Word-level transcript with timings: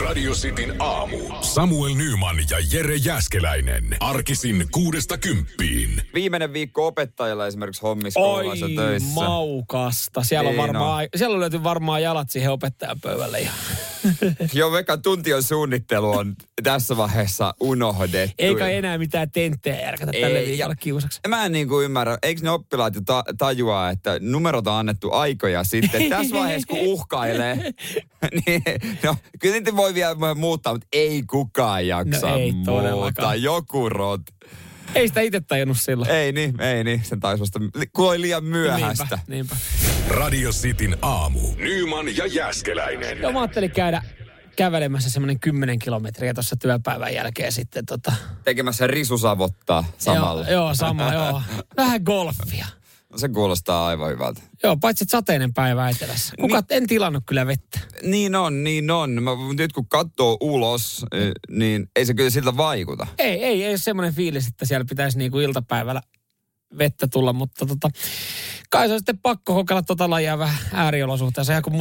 Radio 0.00 0.32
Cityn 0.32 0.74
aamu. 0.78 1.18
Samuel 1.40 1.94
Nyman 1.94 2.36
ja 2.50 2.56
Jere 2.72 2.96
Jäskeläinen. 2.96 3.96
Arkisin 4.00 4.66
kuudesta 4.70 5.18
kymppiin. 5.18 6.02
Viimeinen 6.14 6.52
viikko 6.52 6.86
opettajilla 6.86 7.46
esimerkiksi 7.46 7.82
hommissa 7.82 8.20
koulussa 8.20 8.66
Oi, 8.66 8.74
töissä. 8.74 9.14
maukasta. 9.14 10.22
Siellä 10.24 10.48
on, 10.48 10.54
Niin 10.56 10.62
varmaan, 10.62 11.08
siellä 11.16 11.34
on 11.34 11.40
löyty 11.40 11.62
varmaan 11.64 12.02
jalat 12.02 12.30
siihen 12.30 12.50
opettajan 12.50 13.00
pöydälle. 13.00 13.40
Ja 13.40 13.50
Jo 14.54 14.72
vekan 14.72 15.02
tuntion 15.02 15.42
suunnittelu 15.42 16.10
on 16.10 16.34
tässä 16.62 16.96
vaiheessa 16.96 17.54
unohdettu. 17.60 18.34
eikä 18.38 18.68
enää 18.68 18.98
mitään 18.98 19.30
tenttejä 19.30 19.80
järkätä 19.80 20.12
tälle 20.20 20.38
Ei, 20.38 20.46
viikolle 20.46 20.74
kiusaksi. 20.80 21.20
Mä 21.28 21.44
en 21.44 21.52
niinku 21.52 21.80
ymmärrä, 21.80 22.18
eikö 22.22 22.40
ne 22.42 22.50
oppilaat 22.50 22.94
jo 22.94 23.00
ta- 23.06 23.24
tajua, 23.38 23.90
että 23.90 24.18
numerot 24.20 24.66
on 24.66 24.74
annettu 24.74 25.12
aikoja 25.12 25.64
sitten. 25.64 26.08
Tässä 26.10 26.36
vaiheessa 26.36 26.66
kun 26.68 26.78
uhkailee, 26.80 27.54
niin 28.46 28.62
no, 29.02 29.16
kyllä 29.40 29.54
niitä 29.54 29.76
voi 29.82 29.94
vielä 29.94 30.34
muuttaa, 30.34 30.72
mutta 30.72 30.86
ei 30.92 31.22
kukaan 31.22 31.86
jaksa 31.86 32.28
No 32.28 32.36
ei 32.36 32.52
muuttaa. 32.52 32.74
todellakaan. 32.74 33.42
Joku 33.42 33.88
rot. 33.88 34.20
Ei 34.94 35.08
sitä 35.08 35.20
itse 35.20 35.40
tajunnut 35.40 35.80
silloin. 35.80 36.10
Ei 36.10 36.32
niin, 36.32 36.60
ei 36.60 36.84
niin. 36.84 37.04
Sen 37.04 37.20
taisi 37.20 37.40
vasta, 37.40 37.58
kun 37.92 38.08
oli 38.08 38.20
liian 38.20 38.44
myöhäistä. 38.44 39.04
Niinpä, 39.04 39.18
niinpä. 39.28 39.56
Radio 40.08 40.50
Cityn 40.50 40.96
aamu. 41.02 41.40
Nyman 41.56 42.16
ja 42.16 42.26
Jäskeläinen. 42.26 43.18
Joo, 43.20 43.32
mä 43.32 43.40
ajattelin 43.40 43.70
käydä 43.70 44.02
kävelemässä 44.56 45.10
semmoinen 45.10 45.40
10 45.40 45.78
kilometriä 45.78 46.34
tuossa 46.34 46.56
työpäivän 46.56 47.14
jälkeen 47.14 47.52
sitten 47.52 47.86
tota... 47.86 48.12
Tekemässä 48.44 48.86
risusavottaa 48.86 49.84
samalla. 49.98 50.42
Joo, 50.42 50.50
joo 50.52 50.74
sama, 50.74 51.12
joo. 51.12 51.42
Vähän 51.76 52.00
golfia. 52.04 52.66
Se 53.16 53.28
kuulostaa 53.28 53.86
aivan 53.86 54.10
hyvältä. 54.10 54.42
Joo, 54.62 54.76
paitsi 54.76 55.04
sateinen 55.08 55.54
päivä 55.54 55.88
etelässä. 55.88 56.34
Kuka, 56.40 56.56
Niin. 56.56 56.64
en 56.70 56.86
tilannut 56.86 57.22
kyllä 57.26 57.46
vettä. 57.46 57.78
Niin 58.02 58.34
on, 58.34 58.64
niin 58.64 58.90
on. 58.90 59.22
Mä, 59.22 59.30
nyt 59.58 59.72
kun 59.72 59.88
katsoo 59.88 60.36
ulos, 60.40 61.06
eh, 61.12 61.32
niin 61.50 61.86
ei 61.96 62.06
se 62.06 62.14
kyllä 62.14 62.30
siltä 62.30 62.56
vaikuta. 62.56 63.06
Ei, 63.18 63.44
ei, 63.44 63.64
ei 63.64 63.70
ole 63.70 63.78
semmoinen 63.78 64.14
fiilis, 64.14 64.46
että 64.48 64.64
siellä 64.66 64.84
pitäisi 64.88 65.18
niinku 65.18 65.40
iltapäivällä 65.40 66.02
vettä 66.78 67.08
tulla, 67.08 67.32
mutta 67.32 67.66
tota, 67.66 67.90
kai 68.70 68.86
se 68.86 68.92
on 68.92 68.98
sitten 68.98 69.18
pakko 69.18 69.54
kokeilla 69.54 69.82
tota 69.82 70.10
lajia 70.10 70.38
vähän 70.38 70.56
ääriolosuhteessa. 70.72 71.52
Ja 71.52 71.62
kun 71.62 71.72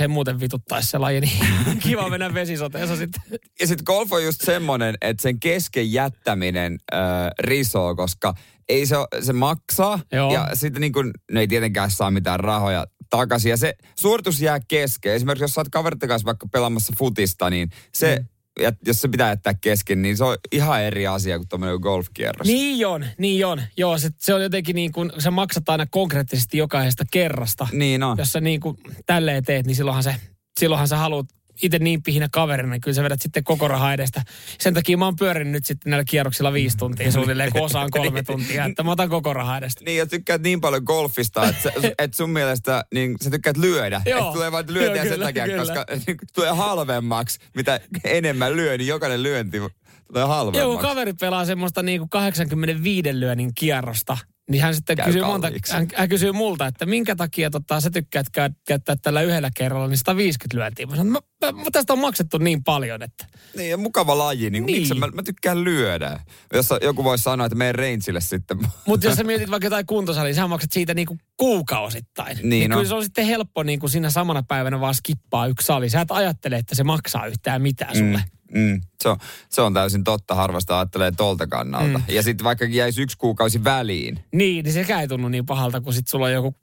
ei 0.00 0.08
muuten 0.08 0.40
vituttaisi 0.40 0.90
se 0.90 0.98
laji, 0.98 1.20
niin 1.20 1.38
kiva 1.82 2.08
mennä 2.10 2.34
vesisoteessa 2.34 2.96
sitten. 2.96 3.22
Ja 3.60 3.66
sitten 3.66 3.84
golf 3.84 4.12
on 4.12 4.24
just 4.24 4.40
semmoinen, 4.40 4.94
että 5.00 5.22
sen 5.22 5.40
kesken 5.40 5.92
jättäminen 5.92 6.78
äh, 6.94 7.00
risoo, 7.38 7.94
koska 7.94 8.34
ei 8.68 8.86
se, 8.86 8.96
se 9.20 9.32
maksaa. 9.32 10.00
Joo. 10.12 10.32
Ja 10.32 10.48
sitten 10.54 10.80
niin 10.80 10.92
kun, 10.92 11.10
ne 11.32 11.40
ei 11.40 11.48
tietenkään 11.48 11.90
saa 11.90 12.10
mitään 12.10 12.40
rahoja 12.40 12.86
takaisin. 13.10 13.50
Ja 13.50 13.56
se 13.56 13.74
suoritus 13.98 14.40
jää 14.40 14.60
kesken. 14.68 15.12
Esimerkiksi 15.12 15.44
jos 15.44 15.54
sä 15.54 15.60
oot 15.60 15.68
kaveritten 15.68 16.08
kanssa 16.08 16.26
vaikka 16.26 16.46
pelaamassa 16.52 16.92
futista, 16.98 17.50
niin 17.50 17.70
se, 17.92 18.16
mm. 18.20 18.26
Ja, 18.60 18.72
jos 18.86 19.00
se 19.00 19.08
pitää 19.08 19.28
jättää 19.28 19.54
kesken, 19.60 20.02
niin 20.02 20.16
se 20.16 20.24
on 20.24 20.36
ihan 20.52 20.82
eri 20.82 21.06
asia 21.06 21.38
kuin 21.38 21.48
tuommoinen 21.48 21.78
golfkierros. 21.80 22.46
Niin 22.46 22.86
on, 22.86 23.06
niin 23.18 23.46
on. 23.46 23.62
Joo, 23.76 23.98
se, 23.98 24.10
se 24.18 24.34
on 24.34 24.42
jotenkin 24.42 24.74
niin 24.74 24.92
kuin, 24.92 25.12
se 25.18 25.30
maksat 25.30 25.68
aina 25.68 25.86
konkreettisesti 25.90 26.58
jokaisesta 26.58 27.04
kerrasta. 27.10 27.68
Niin 27.72 28.02
on. 28.02 28.18
Jos 28.18 28.32
sä 28.32 28.40
niin 28.40 28.60
kuin 28.60 28.76
tälleen 29.06 29.44
teet, 29.44 29.66
niin 29.66 29.76
silloinhan, 29.76 30.02
se, 30.02 30.16
silloinhan 30.60 30.88
sä 30.88 30.96
haluat 30.96 31.26
itse 31.62 31.78
niin 31.78 32.02
pihinä 32.02 32.28
kaverina, 32.32 32.70
niin 32.70 32.80
kyllä 32.80 32.94
sä 32.94 33.02
vedät 33.02 33.22
sitten 33.22 33.44
koko 33.44 33.68
rahaa 33.68 33.92
edestä. 33.92 34.22
Sen 34.58 34.74
takia 34.74 34.96
mä 34.96 35.04
oon 35.04 35.16
pyörinyt 35.16 35.52
nyt 35.52 35.66
sitten 35.66 35.90
näillä 35.90 36.04
kierroksilla 36.04 36.52
viisi 36.52 36.76
tuntia 36.76 37.12
suunnilleen, 37.12 37.52
kun 37.52 37.62
osaan 37.62 37.90
kolme 37.90 38.22
tuntia, 38.22 38.64
että 38.64 38.82
mä 38.82 38.90
otan 38.90 39.08
koko 39.08 39.32
rahaa 39.32 39.58
edestä. 39.58 39.84
Niin, 39.84 39.98
ja 39.98 40.06
tykkäät 40.06 40.42
niin 40.42 40.60
paljon 40.60 40.82
golfista, 40.86 41.48
että, 41.48 41.62
sä, 41.62 41.72
et 41.98 42.14
sun 42.14 42.30
mielestä 42.30 42.84
niin 42.94 43.16
sä 43.24 43.30
tykkäät 43.30 43.56
lyödä. 43.56 44.02
Joo. 44.06 44.18
Että 44.18 44.32
tulee 44.32 44.52
vain 44.52 44.66
lyöntiä 44.68 45.04
sen 45.04 45.20
takia, 45.20 45.44
kyllä. 45.44 45.58
koska 45.58 45.84
niin, 46.06 46.16
tulee 46.34 46.50
halvemmaksi. 46.50 47.38
Mitä 47.56 47.80
enemmän 48.04 48.56
lyö, 48.56 48.78
niin 48.78 48.88
jokainen 48.88 49.22
lyönti 49.22 49.58
tulee 50.06 50.24
halvemmaksi. 50.24 50.60
Joo, 50.60 50.78
kaveri 50.78 51.12
pelaa 51.12 51.44
semmoista 51.44 51.82
niin 51.82 52.00
kuin 52.00 52.10
85 52.10 53.20
lyönnin 53.20 53.54
kierrosta, 53.54 54.18
niin 54.50 54.62
hän 54.62 54.74
sitten 54.74 54.96
Käy 54.96 55.06
kysyy, 55.06 55.22
monta, 55.24 55.50
hän, 55.70 55.86
hän 55.94 56.08
kysyy 56.08 56.32
multa, 56.32 56.66
että 56.66 56.86
minkä 56.86 57.16
takia 57.16 57.50
tota, 57.50 57.80
sä 57.80 57.90
tykkäät 57.90 58.26
käy- 58.32 58.50
käyttää 58.66 58.96
tällä 59.02 59.22
yhdellä 59.22 59.50
kerralla 59.56 59.88
niin 59.88 59.98
150 59.98 60.58
lyöntiä. 60.58 60.86
Mä 60.86 60.96
sanon, 60.96 61.12
mä, 61.12 61.52
mä, 61.52 61.70
tästä 61.72 61.92
on 61.92 61.98
maksettu 61.98 62.38
niin 62.38 62.64
paljon, 62.64 63.02
että 63.02 63.26
Niin, 63.56 63.70
ja 63.70 63.76
mukava 63.76 64.18
laji, 64.18 64.50
niin, 64.50 64.52
niin. 64.52 64.78
miksi 64.78 64.94
Niin. 64.94 65.00
mä, 65.00 65.06
mä 65.06 65.22
tykkään 65.22 65.64
lyödä. 65.64 66.20
Jos 66.52 66.68
joku 66.82 67.04
voisi 67.04 67.24
sanoa, 67.24 67.46
että 67.46 67.56
menen 67.56 67.74
rangeille 67.74 68.20
sitten. 68.20 68.58
Mutta 68.86 69.06
jos 69.06 69.16
sä 69.16 69.24
mietit 69.30 69.50
vaikka 69.50 69.66
jotain 69.66 69.86
kuntosalia, 69.86 70.34
sä 70.34 70.46
maksat 70.46 70.72
siitä 70.72 70.94
niinku 70.94 71.18
kuukausittain. 71.36 72.36
Niin 72.36 72.48
niin 72.50 72.72
on. 72.72 72.76
kyllä 72.78 72.88
se 72.88 72.94
on 72.94 73.02
sitten 73.04 73.26
helppo 73.26 73.62
niinku 73.62 73.88
siinä 73.88 74.10
samana 74.10 74.42
päivänä 74.42 74.80
vaan 74.80 74.94
skippaa 74.94 75.46
yksi 75.46 75.66
sali. 75.66 75.90
Sä 75.90 76.00
et 76.00 76.10
ajattele, 76.10 76.56
että 76.56 76.74
se 76.74 76.84
maksaa 76.84 77.26
yhtään 77.26 77.62
mitään 77.62 77.96
sulle. 77.96 78.18
Mm, 78.18 78.35
mm, 78.54 78.80
se, 79.02 79.08
on, 79.08 79.16
se 79.48 79.62
on 79.62 79.74
täysin 79.74 80.04
totta, 80.04 80.34
harvasta 80.34 80.78
ajattelee 80.78 81.12
tolta 81.16 81.46
kannalta. 81.46 81.98
Mm. 81.98 82.04
Ja 82.08 82.22
sitten 82.22 82.44
vaikka 82.44 82.64
jäisi 82.64 83.02
yksi 83.02 83.18
kuukausi 83.18 83.64
väliin. 83.64 84.24
Niin, 84.32 84.64
niin 84.64 84.72
sekään 84.72 85.00
ei 85.00 85.08
tunnu 85.08 85.28
niin 85.28 85.46
pahalta, 85.46 85.80
kun 85.80 85.92
sit 85.92 86.08
sulla 86.08 86.26
on 86.26 86.32
joku... 86.32 86.54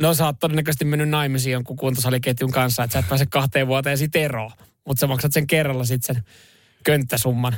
No 0.00 0.14
sä 0.14 0.26
oot 0.26 0.38
todennäköisesti 0.40 0.84
mennyt 0.84 1.08
naimisiin 1.08 1.52
jonkun 1.52 1.76
kuntosaliketjun 1.76 2.50
kanssa, 2.50 2.84
että 2.84 2.92
sä 2.92 2.98
et 2.98 3.08
pääse 3.08 3.26
kahteen 3.26 3.66
vuoteen 3.66 3.98
sit 3.98 4.16
eroon. 4.16 4.50
Mutta 4.86 5.00
sä 5.00 5.06
maksat 5.06 5.32
sen 5.32 5.46
kerralla 5.46 5.84
sitten 5.84 6.16
sen 6.16 6.24
könttäsumman. 6.84 7.56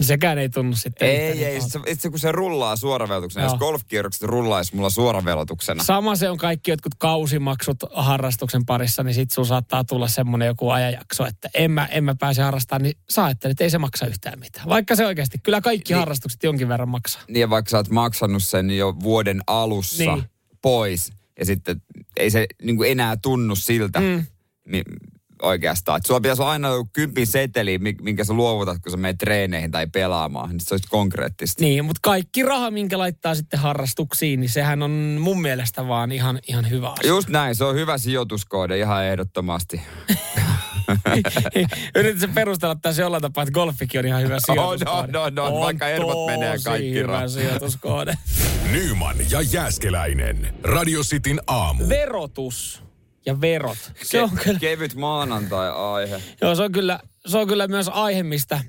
Sekään 0.00 0.38
ei 0.38 0.48
tunnu 0.48 0.76
sitten. 0.76 1.08
Ei, 1.08 1.34
niin 1.34 1.46
ei. 1.46 1.54
pahalta. 1.56 1.72
Se, 1.72 1.80
itse 1.92 2.10
kun 2.10 2.18
se 2.18 2.32
rullaa 2.32 2.76
suoravelotuksena. 2.76 3.44
Joo. 3.46 3.52
Jos 3.52 3.58
golfkierrokset 3.58 4.22
rullaisi 4.22 4.76
mulla 4.76 4.90
suoravelotuksena. 4.90 5.84
Sama 5.84 6.16
se 6.16 6.30
on 6.30 6.38
kaikki 6.38 6.70
jotkut 6.70 6.94
kausimaksut 6.98 7.76
harrastuksen 7.92 8.64
parissa, 8.66 9.02
niin 9.02 9.14
sit 9.14 9.30
sun 9.30 9.46
saattaa 9.46 9.84
tulla 9.84 10.08
semmoinen 10.08 10.46
joku 10.46 10.70
ajanjakso, 10.70 11.26
että 11.26 11.50
en 11.54 11.70
mä, 11.70 11.86
en 11.86 12.04
mä 12.04 12.14
pääse 12.14 12.42
harrastamaan, 12.42 12.82
niin 12.82 12.96
sä 13.10 13.24
ajattelet, 13.24 13.50
että 13.52 13.64
ei 13.64 13.70
se 13.70 13.78
maksa 13.78 14.06
yhtään 14.06 14.38
mitään. 14.38 14.68
Vaikka 14.68 14.96
se 14.96 15.06
oikeasti, 15.06 15.38
kyllä 15.42 15.60
kaikki 15.60 15.92
Niin. 15.92 15.98
harrastukset 15.98 16.42
jonkin 16.42 16.68
verran 16.68 16.88
maksaa. 16.88 17.22
Niin 17.28 17.40
ja 17.40 17.50
vaikka 17.50 17.70
sä 17.70 17.76
oot 17.76 17.88
maksanut 17.90 18.44
sen 18.44 18.70
jo 18.70 18.94
vuoden 19.02 19.40
alussa 19.46 20.14
Niin. 20.14 20.24
pois, 20.62 21.12
ja 21.38 21.44
sitten 21.46 21.82
ei 22.16 22.30
se 22.30 22.46
niin 22.62 22.78
enää 22.86 23.16
tunnu 23.16 23.56
siltä, 23.56 24.00
Mm. 24.00 24.26
niin 24.68 24.84
oikeastaan. 25.42 25.96
Et 25.98 26.06
sulla 26.06 26.20
pitäisi 26.20 26.42
olla 26.42 26.52
aina 26.52 26.68
joku 26.68 26.90
kympin 26.92 27.26
seteli, 27.26 27.78
mi- 27.78 27.96
minkä 28.02 28.24
sä 28.24 28.32
luovutat, 28.32 28.78
kun 28.82 28.90
sä 28.92 28.96
menet 28.96 29.18
treeneihin 29.18 29.70
tai 29.70 29.86
pelaamaan. 29.86 30.50
Niin 30.50 30.60
se 30.60 30.74
olisi 30.74 30.88
konkreettista. 30.88 31.64
Niin, 31.64 31.84
mutta 31.84 32.00
kaikki 32.02 32.42
raha, 32.42 32.70
minkä 32.70 32.98
laittaa 32.98 33.34
sitten 33.34 33.60
harrastuksiin, 33.60 34.40
niin 34.40 34.48
sehän 34.50 34.82
on 34.82 34.90
mun 35.20 35.42
mielestä 35.42 35.88
vaan 35.88 36.12
ihan, 36.12 36.38
ihan 36.48 36.70
hyvä 36.70 36.88
asia. 36.88 37.08
Just 37.08 37.28
näin, 37.28 37.54
se 37.54 37.64
on 37.64 37.74
hyvä 37.74 37.98
sijoituskohde 37.98 38.78
ihan 38.78 39.04
ehdottomasti. 39.04 39.80
Yritin 41.96 42.20
se 42.20 42.26
perustella 42.26 42.74
tässä 42.74 43.02
jollain 43.02 43.22
tapaa, 43.22 43.42
että 43.42 43.52
golfikin 43.52 44.00
on 44.00 44.06
ihan 44.06 44.22
hyvä 44.22 44.36
sijoituskohde. 44.46 45.12
no, 45.12 45.30
no, 45.30 45.60
vaikka 45.60 45.88
ervot 45.88 46.26
menee 46.26 46.56
kaikki 46.64 46.94
hyvä 46.94 47.28
sijoituskohde. 47.28 48.14
Nyman 48.72 49.16
ja 49.30 49.40
Jäskeläinen. 49.40 50.54
Radio 50.62 51.00
Cityn 51.00 51.40
aamu. 51.46 51.88
Verotus 51.88 52.82
ja 53.26 53.40
verot. 53.40 53.78
Se 54.02 54.22
on 54.22 54.30
kyllä, 54.44 54.58
Kevyt 54.58 54.94
maanantai-aihe. 54.94 56.22
joo, 56.40 56.54
se 56.54 56.62
on 56.62 56.72
kyllä, 56.72 57.00
se 57.26 57.38
on 57.38 57.48
kyllä 57.48 57.68
myös 57.68 57.88
aihe, 57.88 58.22
mistä 58.22 58.60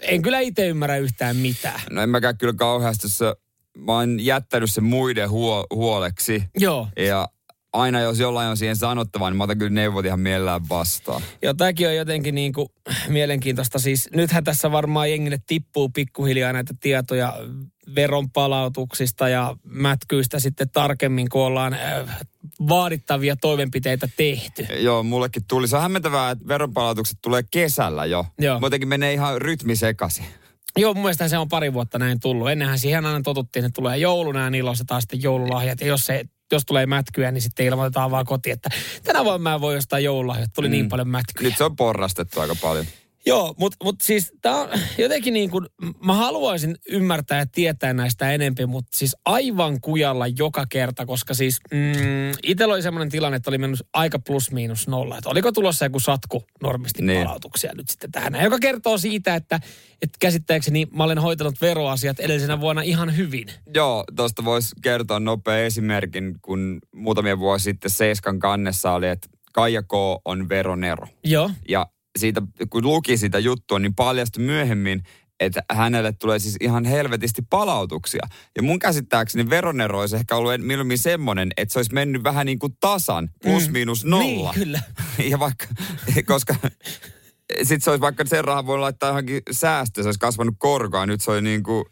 en 0.00 0.22
kyllä 0.22 0.40
itse 0.40 0.68
ymmärrä 0.68 0.96
yhtään 0.96 1.36
mitään. 1.36 1.80
No 1.90 2.02
en 2.02 2.08
mäkään 2.10 2.38
kyllä 2.38 2.52
kauheasti 2.52 3.08
se, 3.08 3.34
mä 3.78 3.92
oon 3.92 4.20
jättänyt 4.20 4.72
sen 4.72 4.84
muiden 4.84 5.30
huo, 5.30 5.66
huoleksi. 5.74 6.42
Joo. 6.58 6.88
Ja 6.96 7.28
aina 7.72 8.00
jos 8.00 8.18
jollain 8.18 8.48
on 8.48 8.56
siihen 8.56 8.76
sanottavaa, 8.76 9.30
niin 9.30 9.36
mä 9.36 9.44
otan 9.44 9.58
kyllä 9.58 9.70
neuvot 9.70 10.06
ihan 10.06 10.20
mielellään 10.20 10.68
vastaan. 10.68 11.22
Joo, 11.42 11.54
tämäkin 11.54 11.88
on 11.88 11.96
jotenkin 11.96 12.34
niin 12.34 12.52
kuin 12.52 12.68
mielenkiintoista. 13.08 13.78
Siis 13.78 14.08
nythän 14.14 14.44
tässä 14.44 14.72
varmaan 14.72 15.10
jengille 15.10 15.38
tippuu 15.46 15.88
pikkuhiljaa 15.88 16.52
näitä 16.52 16.74
tietoja 16.80 17.34
veronpalautuksista 17.94 19.28
ja 19.28 19.56
mätkyistä 19.64 20.40
sitten 20.40 20.70
tarkemmin, 20.70 21.28
kun 21.28 21.42
ollaan 21.42 21.74
äh, 21.74 22.18
vaadittavia 22.68 23.36
toimenpiteitä 23.36 24.08
tehty. 24.16 24.62
Joo, 24.62 25.02
mullekin 25.02 25.42
tuli. 25.48 25.68
Se 25.68 25.76
on 25.76 25.82
hämmentävää, 25.82 26.30
että 26.30 26.48
veronpalautukset 26.48 27.18
tulee 27.22 27.42
kesällä 27.50 28.04
jo. 28.04 28.26
Joo. 28.38 28.60
Muutenkin 28.60 28.88
menee 28.88 29.12
ihan 29.12 29.42
rytmi 29.42 29.76
sekaisin. 29.76 30.24
Joo, 30.76 30.94
mun 30.94 31.02
mielestä 31.02 31.28
se 31.28 31.38
on 31.38 31.48
pari 31.48 31.72
vuotta 31.72 31.98
näin 31.98 32.20
tullut. 32.20 32.50
Ennenhän 32.50 32.78
siihen 32.78 33.06
aina 33.06 33.20
totuttiin, 33.22 33.64
että 33.64 33.76
tulee 33.76 33.98
jouluna 33.98 34.40
ja 34.40 34.50
niillä 34.50 34.70
on 34.70 34.76
se 34.76 34.84
taas 34.84 35.02
sitten 35.02 35.22
joululahjat. 35.22 35.80
Ja 35.80 35.86
jos, 35.86 36.04
se, 36.04 36.24
jos 36.52 36.64
tulee 36.66 36.86
mätkyä, 36.86 37.30
niin 37.30 37.42
sitten 37.42 37.66
ilmoitetaan 37.66 38.10
vaan 38.10 38.26
kotiin, 38.26 38.52
että 38.52 38.68
tänä 39.02 39.24
vuonna 39.24 39.38
mä 39.38 39.54
en 39.54 39.60
voi 39.60 39.74
jostain 39.74 40.04
joululahjat. 40.04 40.50
Tuli 40.54 40.68
mm. 40.68 40.72
niin 40.72 40.88
paljon 40.88 41.08
mätkyä. 41.08 41.48
Nyt 41.48 41.56
se 41.56 41.64
on 41.64 41.76
porrastettu 41.76 42.40
aika 42.40 42.54
paljon. 42.62 42.86
Joo, 43.26 43.54
mutta 43.58 43.76
mut 43.84 44.00
siis 44.00 44.32
tämä 44.42 44.60
on 44.60 44.68
jotenkin 44.98 45.32
niin 45.34 45.50
kuin, 45.50 45.66
mä 46.04 46.14
haluaisin 46.14 46.76
ymmärtää 46.88 47.38
ja 47.38 47.46
tietää 47.46 47.92
näistä 47.92 48.32
enempi, 48.32 48.66
mutta 48.66 48.98
siis 48.98 49.16
aivan 49.24 49.80
kujalla 49.80 50.26
joka 50.26 50.66
kerta, 50.68 51.06
koska 51.06 51.34
siis 51.34 51.58
mm, 51.70 52.38
itsellä 52.42 52.74
oli 52.74 52.82
semmoinen 52.82 53.08
tilanne, 53.10 53.36
että 53.36 53.50
oli 53.50 53.58
mennyt 53.58 53.80
aika 53.92 54.18
plus 54.18 54.50
miinus 54.50 54.88
nolla. 54.88 55.18
Että 55.18 55.30
oliko 55.30 55.52
tulossa 55.52 55.84
joku 55.84 56.00
satku 56.00 56.44
normistin 56.62 57.06
Niin. 57.06 57.22
palautuksia 57.22 57.72
nyt 57.74 57.88
sitten 57.88 58.12
tähän, 58.12 58.34
joka 58.44 58.58
kertoo 58.58 58.98
siitä, 58.98 59.34
että, 59.34 59.60
että 60.02 60.16
käsittääkseni 60.20 60.86
mä 60.96 61.04
olen 61.04 61.18
hoitanut 61.18 61.60
veroasiat 61.60 62.20
edellisenä 62.20 62.60
vuonna 62.60 62.82
ihan 62.82 63.16
hyvin. 63.16 63.48
Joo, 63.74 64.04
tuosta 64.16 64.44
voisi 64.44 64.74
kertoa 64.82 65.20
nopea 65.20 65.58
esimerkin, 65.58 66.34
kun 66.42 66.78
muutamia 66.94 67.38
vuosia 67.38 67.64
sitten 67.64 67.90
Seiskan 67.90 68.38
kannessa 68.38 68.92
oli, 68.92 69.08
että 69.08 69.28
Kaija 69.52 69.82
K. 69.82 69.92
on 70.24 70.48
veronero. 70.48 71.06
Joo. 71.24 71.50
Ja 71.68 71.86
siitä, 72.16 72.42
kun 72.70 72.84
luki 72.84 73.16
sitä 73.16 73.38
juttua, 73.38 73.78
niin 73.78 73.94
paljastui 73.94 74.44
myöhemmin, 74.44 75.02
että 75.40 75.62
hänelle 75.72 76.12
tulee 76.12 76.38
siis 76.38 76.56
ihan 76.60 76.84
helvetisti 76.84 77.42
palautuksia. 77.50 78.26
Ja 78.56 78.62
mun 78.62 78.78
käsittääkseni 78.78 79.50
veronero 79.50 80.00
olisi 80.00 80.16
ehkä 80.16 80.36
ollut 80.36 80.52
mieluummin 80.58 80.98
semmoinen, 80.98 81.50
että 81.56 81.72
se 81.72 81.78
olisi 81.78 81.94
mennyt 81.94 82.24
vähän 82.24 82.46
niin 82.46 82.58
kuin 82.58 82.76
tasan, 82.80 83.30
plus 83.42 83.70
miinus 83.70 84.04
nolla. 84.04 84.52
Niin, 84.52 84.64
kyllä. 84.64 84.80
Ja 85.30 85.38
vaikka, 85.38 85.66
koska 86.26 86.54
sitten 87.56 87.80
se 87.80 87.90
olisi 87.90 88.00
vaikka 88.00 88.24
sen 88.26 88.44
rahan 88.44 88.66
voi 88.66 88.78
laittaa 88.78 89.08
johonkin 89.08 89.42
säästö, 89.50 90.02
se 90.02 90.08
olisi 90.08 90.20
kasvanut 90.20 90.54
korkoa, 90.58 91.06
nyt 91.06 91.20
se 91.20 91.30
oli 91.30 91.42
niin 91.42 91.62
kuin 91.62 91.84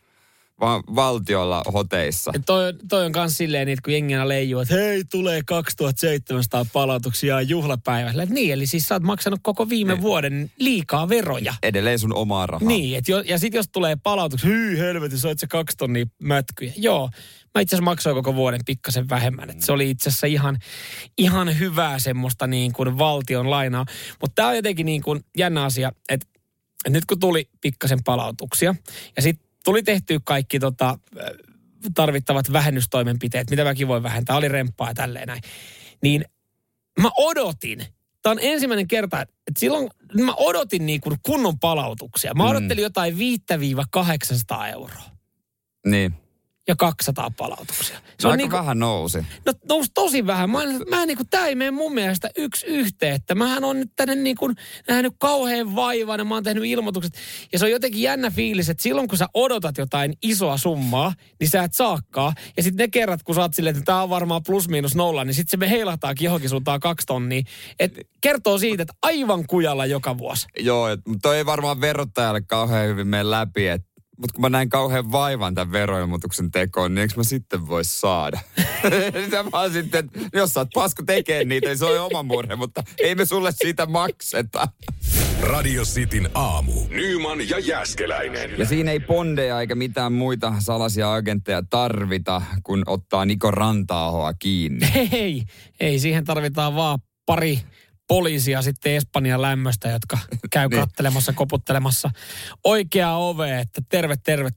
vaan 0.60 0.82
valtiolla 0.94 1.62
hoteissa. 1.72 2.30
Ja 2.34 2.40
toi, 2.46 2.72
toi 2.88 3.06
on 3.06 3.12
kans 3.12 3.36
silleen, 3.36 3.68
että 3.68 3.82
kun 3.84 3.92
jengi 3.92 4.14
aina 4.14 4.28
leijuu, 4.28 4.60
että 4.60 4.74
hei, 4.74 5.04
tulee 5.04 5.42
2700 5.46 6.66
palautuksia 6.72 7.40
juhlapäivällä. 7.40 8.24
Niin, 8.26 8.52
eli 8.52 8.66
siis 8.66 8.88
sä 8.88 8.94
oot 8.94 9.02
maksanut 9.02 9.40
koko 9.42 9.68
viime 9.68 9.92
Niin. 9.92 10.02
vuoden 10.02 10.50
liikaa 10.58 11.08
veroja. 11.08 11.54
Edelleen 11.62 11.98
sun 11.98 12.14
omaa 12.14 12.46
rahaa. 12.46 12.68
Niin, 12.68 12.98
et 12.98 13.08
jo, 13.08 13.20
ja 13.20 13.38
sitten 13.38 13.58
jos 13.58 13.68
tulee 13.72 13.96
palautuksia, 14.02 14.50
hyi 14.50 14.78
helvetin, 14.78 15.18
soit 15.18 15.38
se 15.38 15.46
kaksi 15.46 15.76
tonnia 15.76 16.06
mätkyjä. 16.22 16.72
Joo, 16.76 17.10
mä 17.54 17.60
itse 17.60 17.76
asiassa 17.76 17.84
maksoin 17.84 18.16
koko 18.16 18.34
vuoden 18.34 18.60
pikkasen 18.66 19.08
vähemmän. 19.08 19.50
Et 19.50 19.60
se 19.62 19.72
oli 19.72 19.90
itse 19.90 20.08
asiassa 20.08 20.26
ihan, 20.26 20.58
ihan 21.18 21.58
hyvää 21.58 21.98
semmoista 21.98 22.46
niin 22.46 22.72
kuin 22.72 22.98
valtion 22.98 23.50
lainaa. 23.50 23.84
Mutta 24.20 24.34
tämä 24.34 24.48
on 24.48 24.56
jotenkin 24.56 24.86
niin 24.86 25.02
kuin 25.02 25.20
jännä 25.36 25.64
asia, 25.64 25.92
että 26.08 26.26
et 26.86 26.92
nyt 26.92 27.04
kun 27.04 27.20
tuli 27.20 27.48
pikkasen 27.60 27.98
palautuksia 28.04 28.74
ja 29.16 29.22
sitten 29.22 29.46
tuli 29.64 29.82
tehtyä 29.82 30.18
kaikki 30.24 30.58
tota, 30.60 30.98
tarvittavat 31.94 32.52
vähennystoimenpiteet, 32.52 33.50
mitä 33.50 33.64
mäkin 33.64 33.88
voin 33.88 34.02
vähentää, 34.02 34.36
oli 34.36 34.48
remppaa 34.48 34.88
ja 34.88 34.94
tälleen 34.94 35.28
näin. 35.28 35.42
Niin 36.02 36.24
mä 37.00 37.10
odotin, 37.18 37.84
tämä 38.22 38.30
on 38.30 38.38
ensimmäinen 38.42 38.88
kerta, 38.88 39.20
että 39.22 39.58
silloin 39.58 39.90
mä 40.24 40.34
odotin 40.34 40.86
niin 40.86 41.00
kuin 41.00 41.16
kunnon 41.22 41.58
palautuksia. 41.58 42.34
Mä 42.34 42.42
Mm. 42.44 42.50
odottelin 42.50 42.82
jotain 42.82 43.18
5-800 43.18 44.68
euroa 44.72 45.02
Niin. 45.86 46.14
Ja 46.68 46.76
200 46.76 47.30
palautuksia. 47.30 47.98
Se 48.20 48.26
on 48.26 48.30
aika 48.30 48.36
niin 48.36 48.50
kuin, 48.50 48.60
vähän 48.60 48.78
nousi. 48.78 49.18
no 49.46 49.52
nousi 49.68 49.90
tosi 49.94 50.26
vähän. 50.26 50.50
Mä, 50.50 50.58
mä 50.90 51.06
niin 51.06 51.16
kuin, 51.16 51.28
tää 51.28 51.46
ei 51.46 51.54
mene 51.54 51.70
mun 51.70 51.94
mielestä 51.94 52.30
yksi 52.36 52.66
yhteen, 52.66 53.14
että 53.14 53.34
mähän 53.34 53.64
on 53.64 53.80
nyt 53.80 53.90
tänne 53.96 54.14
niin 54.14 54.36
kuin 54.36 54.56
nähnyt 54.88 55.12
kauhean 55.18 55.74
vaivan 55.74 56.20
ja 56.20 56.24
mä 56.24 56.34
oon 56.34 56.44
tehnyt 56.44 56.64
ilmoitukset. 56.64 57.14
Ja 57.52 57.58
se 57.58 57.64
on 57.64 57.70
jotenkin 57.70 58.02
jännä 58.02 58.30
fiilis, 58.30 58.68
että 58.68 58.82
silloin 58.82 59.08
kun 59.08 59.18
sä 59.18 59.26
odotat 59.34 59.78
jotain 59.78 60.14
isoa 60.22 60.56
summaa, 60.56 61.12
niin 61.40 61.50
sä 61.50 61.62
et 61.62 61.74
saakkaa. 61.74 62.34
Ja 62.56 62.62
sitten 62.62 62.84
ne 62.84 62.88
kerrat, 62.88 63.22
kun 63.22 63.34
sä 63.34 63.40
oot 63.40 63.54
silleen, 63.54 63.76
että 63.76 63.92
tää 63.92 64.02
on 64.02 64.10
varmaan 64.10 64.42
plus 64.46 64.68
miinus 64.68 64.94
nolla, 64.94 65.24
niin 65.24 65.34
sitten 65.34 65.50
se 65.50 65.56
me 65.56 65.70
heilahtaakin 65.70 66.24
johonkin 66.24 66.50
suuntaan 66.50 66.80
kaksi 66.80 67.06
tonnia. 67.06 67.42
Et 67.78 67.92
kertoo 68.20 68.58
siitä, 68.58 68.82
että 68.82 68.94
aivan 69.02 69.46
kujalla 69.46 69.86
joka 69.86 70.18
vuosi. 70.18 70.46
Joo, 70.58 70.88
mutta 71.06 71.36
ei 71.36 71.46
varmaan 71.46 71.80
verottajalle 71.80 72.40
kauhean 72.40 72.88
hyvin 72.88 73.06
mene 73.06 73.30
läpi, 73.30 73.68
et, 73.68 73.82
mutta 74.18 74.34
kun 74.34 74.40
mä 74.40 74.48
näin 74.48 74.68
kauhean 74.68 75.12
vaivan 75.12 75.54
tämän 75.54 75.72
veroilmoituksen 75.72 76.50
tekoon, 76.50 76.94
niin 76.94 77.02
eikö 77.02 77.14
mä 77.16 77.24
sitten 77.24 77.68
voi 77.68 77.84
saada? 77.84 78.40
Sitä 79.24 79.44
vaan 79.52 79.72
sitten, 79.72 80.04
että 80.04 80.38
jos 80.38 80.52
sä 80.54 80.60
oot 80.60 80.68
pasku 80.74 81.02
tekee 81.02 81.44
niitä, 81.44 81.68
niin 81.68 81.78
se 81.78 81.84
on 81.84 82.00
oma 82.00 82.22
murhe, 82.22 82.56
mutta 82.56 82.82
ei 82.98 83.14
me 83.14 83.24
sulle 83.24 83.52
siitä 83.52 83.86
makseta. 83.86 84.68
Radio 85.40 85.82
Cityn 85.82 86.30
aamu. 86.34 86.72
Nyman 86.88 87.48
ja 87.48 87.58
Jäskeläinen. 87.58 88.58
Ja 88.58 88.66
siinä 88.66 88.90
ei 88.90 89.00
pondeja 89.00 89.60
eikä 89.60 89.74
mitään 89.74 90.12
muita 90.12 90.54
salaisia 90.58 91.14
agentteja 91.14 91.62
tarvita, 91.70 92.42
kun 92.62 92.82
ottaa 92.86 93.24
Niko 93.24 93.50
Rantaahoa 93.50 94.34
kiinni. 94.34 94.86
Ei, 95.12 95.44
ei 95.80 95.98
siihen 95.98 96.24
tarvitaan 96.24 96.74
vaan 96.74 96.98
pari 97.26 97.60
poliisia 98.08 98.62
sitten 98.62 98.92
Espanjan 98.92 99.42
lämmöstä, 99.42 99.88
jotka 99.88 100.18
käy 100.50 100.68
Niin. 100.74 100.80
kattelemassa, 100.80 101.32
koputtelemassa 101.32 102.10
oikeaa 102.64 103.18
ovea, 103.28 103.58
että 103.58 103.82
terve, 103.88 104.16
terve, 104.24 104.50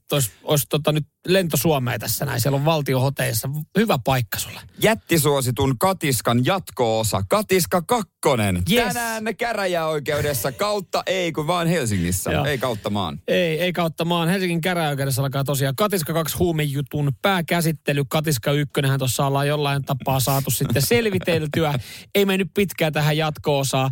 olisi, 0.44 0.66
tota 0.68 0.92
nyt 0.92 1.06
lento 1.26 1.56
Suomeen 1.56 2.00
tässä 2.00 2.24
näin, 2.24 2.40
siellä 2.40 2.56
on 2.56 2.64
valtiohoteissa, 2.64 3.48
hyvä 3.78 3.98
paikka 4.04 4.38
sulle. 4.38 4.60
Jättisuositun 4.82 5.78
Katiskan 5.78 6.44
jatko-osa, 6.44 7.22
Katiska 7.28 7.82
kakkonen. 7.82 8.62
Yes. 8.72 8.84
Tänään 8.94 9.24
käräjäoikeudessa 9.38 10.52
kautta 10.52 11.02
ei, 11.06 11.32
kun 11.32 11.46
vaan 11.46 11.66
Helsingissä, 11.66 12.32
Joo. 12.32 12.44
ei 12.44 12.58
kautta 12.58 12.90
maan. 12.90 13.20
Ei, 13.28 13.60
ei 13.60 13.72
kautta 13.72 14.04
maan. 14.04 14.28
Helsingin 14.28 14.60
käräjäoikeudessa 14.60 15.22
alkaa 15.22 15.44
tosiaan 15.44 15.76
Katiska 15.76 16.12
2 16.12 16.36
huumejutun 16.38 17.12
pääkäsittely. 17.22 18.02
Katiska 18.08 18.52
1 18.52 18.72
tuossa 18.98 19.26
ollaan 19.26 19.48
jollain 19.48 19.82
tapaa 19.84 20.20
saatu 20.20 20.50
sitten 20.50 20.82
selviteltyä. 20.82 21.74
Ei 22.14 22.24
mennyt 22.24 22.48
pitkään 22.54 22.92
tähän 22.92 23.16
jatko-osaan. 23.16 23.90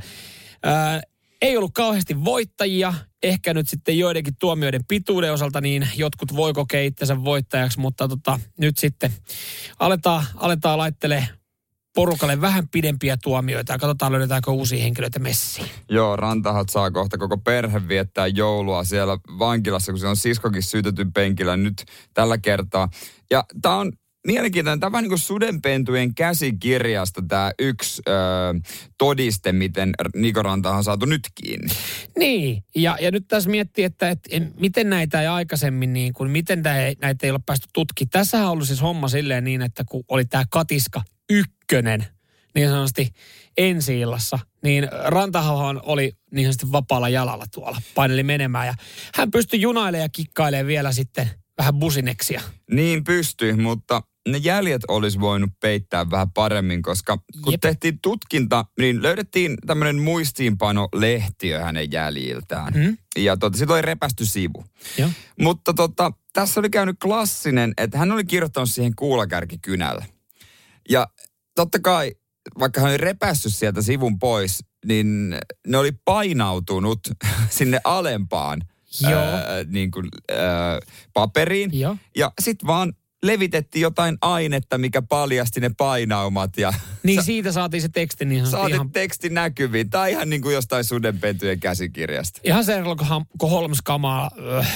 Ää, 0.62 1.02
ei 1.42 1.56
ollut 1.56 1.74
kauheasti 1.74 2.24
voittajia. 2.24 2.94
Ehkä 3.22 3.54
nyt 3.54 3.68
sitten 3.68 3.98
joidenkin 3.98 4.36
tuomioiden 4.38 4.84
pituuden 4.88 5.32
osalta, 5.32 5.60
niin 5.60 5.88
jotkut 5.96 6.36
voi 6.36 6.52
kokea 6.52 6.82
itsensä 6.82 7.24
voittajaksi, 7.24 7.80
mutta 7.80 8.08
tota, 8.08 8.40
nyt 8.58 8.78
sitten 8.78 9.12
aletaan, 9.78 10.24
aletaan 10.36 10.78
laittelee 10.78 11.28
porukalle 11.94 12.40
vähän 12.40 12.68
pidempiä 12.68 13.16
tuomioita 13.22 13.72
ja 13.72 13.78
katsotaan 13.78 14.12
löydetäänkö 14.12 14.50
uusia 14.50 14.82
henkilöitä 14.82 15.18
messiin. 15.18 15.68
Joo, 15.88 16.16
Rantahat 16.16 16.68
saa 16.68 16.90
kohta 16.90 17.18
koko 17.18 17.38
perhe 17.38 17.88
viettää 17.88 18.26
joulua 18.26 18.84
siellä 18.84 19.18
vankilassa, 19.38 19.92
kun 19.92 19.98
se 19.98 20.06
on 20.06 20.16
siskokin 20.16 20.62
syytetyn 20.62 21.12
penkillä 21.12 21.56
nyt 21.56 21.84
tällä 22.14 22.38
kertaa. 22.38 22.88
Ja 23.30 23.44
tämä 23.62 23.76
on 23.76 23.92
mielenkiintoinen, 24.26 24.80
tämä 24.80 24.98
on 24.98 25.02
niin 25.04 25.10
kuin 25.10 25.18
sudenpentujen 25.18 26.14
käsikirjasta 26.14 27.22
tämä 27.28 27.50
yksi 27.58 28.02
ö, 28.08 28.12
todiste, 28.98 29.52
miten 29.52 29.92
Niko 30.14 30.42
Rantahan 30.42 30.78
on 30.78 30.84
saatu 30.84 31.06
nyt 31.06 31.22
kiinni. 31.34 31.68
Niin, 32.18 32.64
ja, 32.74 32.96
ja 33.00 33.10
nyt 33.10 33.24
tässä 33.28 33.50
miettii, 33.50 33.84
että, 33.84 34.10
että 34.10 34.28
en- 34.32 34.54
miten 34.60 34.90
näitä 34.90 35.20
ei 35.20 35.26
aikaisemmin, 35.26 35.92
niin 35.92 36.12
kuin, 36.12 36.30
miten 36.30 36.62
ei, 36.66 36.96
näitä 37.00 37.26
ei 37.26 37.30
ole 37.30 37.40
päästy 37.46 37.68
tutkimaan. 37.72 38.10
Tässähän 38.10 38.46
on 38.46 38.52
ollut 38.52 38.66
siis 38.66 38.82
homma 38.82 39.08
silleen 39.08 39.44
niin, 39.44 39.62
että 39.62 39.84
kun 39.88 40.04
oli 40.08 40.24
tämä 40.24 40.44
Katiska 40.50 41.02
ykkönen, 41.30 42.06
niin 42.54 42.68
sanotusti 42.68 43.08
ensi 43.58 44.00
illassa, 44.00 44.38
niin 44.62 44.88
Rantahan 45.04 45.80
oli 45.84 46.12
niin 46.30 46.46
sanotusti 46.46 46.72
vapaalla 46.72 47.08
jalalla 47.08 47.44
tuolla, 47.54 47.82
paineli 47.94 48.22
menemään. 48.22 48.66
Ja 48.66 48.74
hän 49.14 49.30
pystyi 49.30 49.60
junailemaan 49.60 50.02
ja 50.02 50.08
kikkailemaan 50.08 50.66
vielä 50.66 50.92
sitten 50.92 51.30
vähän 51.58 51.74
busineksia. 51.74 52.40
Niin 52.70 53.04
pystyi, 53.04 53.52
mutta 53.52 54.02
ne 54.26 54.38
jäljet 54.38 54.82
olisi 54.88 55.20
voinut 55.20 55.50
peittää 55.60 56.10
vähän 56.10 56.30
paremmin, 56.30 56.82
koska 56.82 57.18
kun 57.42 57.52
Jep. 57.52 57.60
tehtiin 57.60 57.98
tutkinta, 58.02 58.64
niin 58.78 59.02
löydettiin 59.02 59.56
tämmöinen 59.66 59.96
muistiinpano-lehtiö 59.96 61.60
hänen 61.64 61.92
jäljiltään. 61.92 62.72
Mm. 62.74 62.96
Ja 63.16 63.36
tota, 63.36 63.58
siitä 63.58 63.72
oli 63.72 63.82
repästy 63.82 64.26
sivu. 64.26 64.64
Joo. 64.98 65.10
Mutta 65.40 65.74
tota, 65.74 66.12
tässä 66.32 66.60
oli 66.60 66.70
käynyt 66.70 66.96
klassinen, 67.02 67.74
että 67.76 67.98
hän 67.98 68.12
oli 68.12 68.24
kirjoittanut 68.24 68.70
siihen 68.70 68.92
kuulakärkikynällä. 68.96 70.04
Ja 70.88 71.06
totta 71.54 71.78
kai, 71.78 72.14
vaikka 72.58 72.80
hän 72.80 72.90
oli 72.90 72.96
repässyt 72.96 73.54
sieltä 73.54 73.82
sivun 73.82 74.18
pois, 74.18 74.64
niin 74.84 75.38
ne 75.66 75.78
oli 75.78 75.92
painautunut 76.04 77.00
sinne 77.50 77.80
alempaan 77.84 78.62
Joo. 79.00 79.20
Ää, 79.20 79.64
niin 79.66 79.90
kuin, 79.90 80.08
ää, 80.30 80.80
paperiin. 81.12 81.80
Joo. 81.80 81.96
Ja 82.16 82.32
sitten 82.42 82.66
vaan 82.66 82.92
levitettiin 83.22 83.82
jotain 83.82 84.18
ainetta, 84.22 84.78
mikä 84.78 85.02
paljasti 85.02 85.60
ne 85.60 85.70
painaumat 85.78 86.58
ja 86.58 86.72
Niin 87.02 87.22
siitä 87.32 87.52
saatiin 87.52 87.82
se 87.82 87.88
teksti 87.88 88.24
niin 88.24 88.38
sanotusti 88.38 88.56
saatiin 88.60 88.74
ihan 88.74 88.90
teksti 88.90 89.28
näkyviin. 89.28 89.90
Tai 89.90 90.10
ihan 90.10 90.30
niin 90.30 90.42
kuin 90.42 90.54
jostain 90.54 90.84
sudenpentujen 90.84 91.60
käsikirjasta. 91.60 92.40
Ihan 92.44 92.64
Sherlock 92.64 93.02
Ham- 93.02 93.48
Holmes-kamaa 93.50 94.30
äh, 94.58 94.72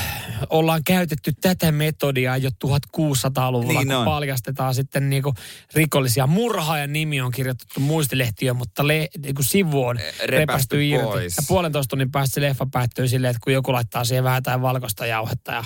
ollaan 0.51 0.85
käytetty 0.85 1.33
tätä 1.41 1.73
metodia 1.73 2.37
jo 2.37 2.51
1600-luvulla, 2.67 3.81
Niin 3.81 3.89
kun 3.89 3.97
on. 3.97 4.05
paljastetaan 4.05 4.75
sitten 4.75 5.11
niinku 5.11 5.35
rikollisia. 5.75 6.27
Murhaajan 6.27 6.93
nimi 6.93 7.21
on 7.21 7.31
kirjoitettu 7.33 7.81
muistilehtiö, 7.81 8.55
mutta 8.55 8.87
le, 8.87 9.09
niinku 9.25 9.43
sivu 9.43 9.85
on 9.85 9.97
repästy 9.97 10.27
repästy 10.27 10.87
irti. 10.87 11.05
pois. 11.05 11.37
Ja 11.37 11.43
puolentoista 11.49 11.91
tunnin 11.91 12.11
päästä 12.11 12.35
se 12.35 12.41
leffa 12.41 12.67
päättyy 12.73 13.09
silleen, 13.09 13.31
että 13.31 13.41
kun 13.45 13.53
joku 13.53 13.73
laittaa 13.73 14.05
siihen 14.05 14.25
vähän 14.25 14.37
jotain 14.37 14.63
valkoista 14.63 15.07
jauhetta 15.07 15.53
ja 15.53 15.65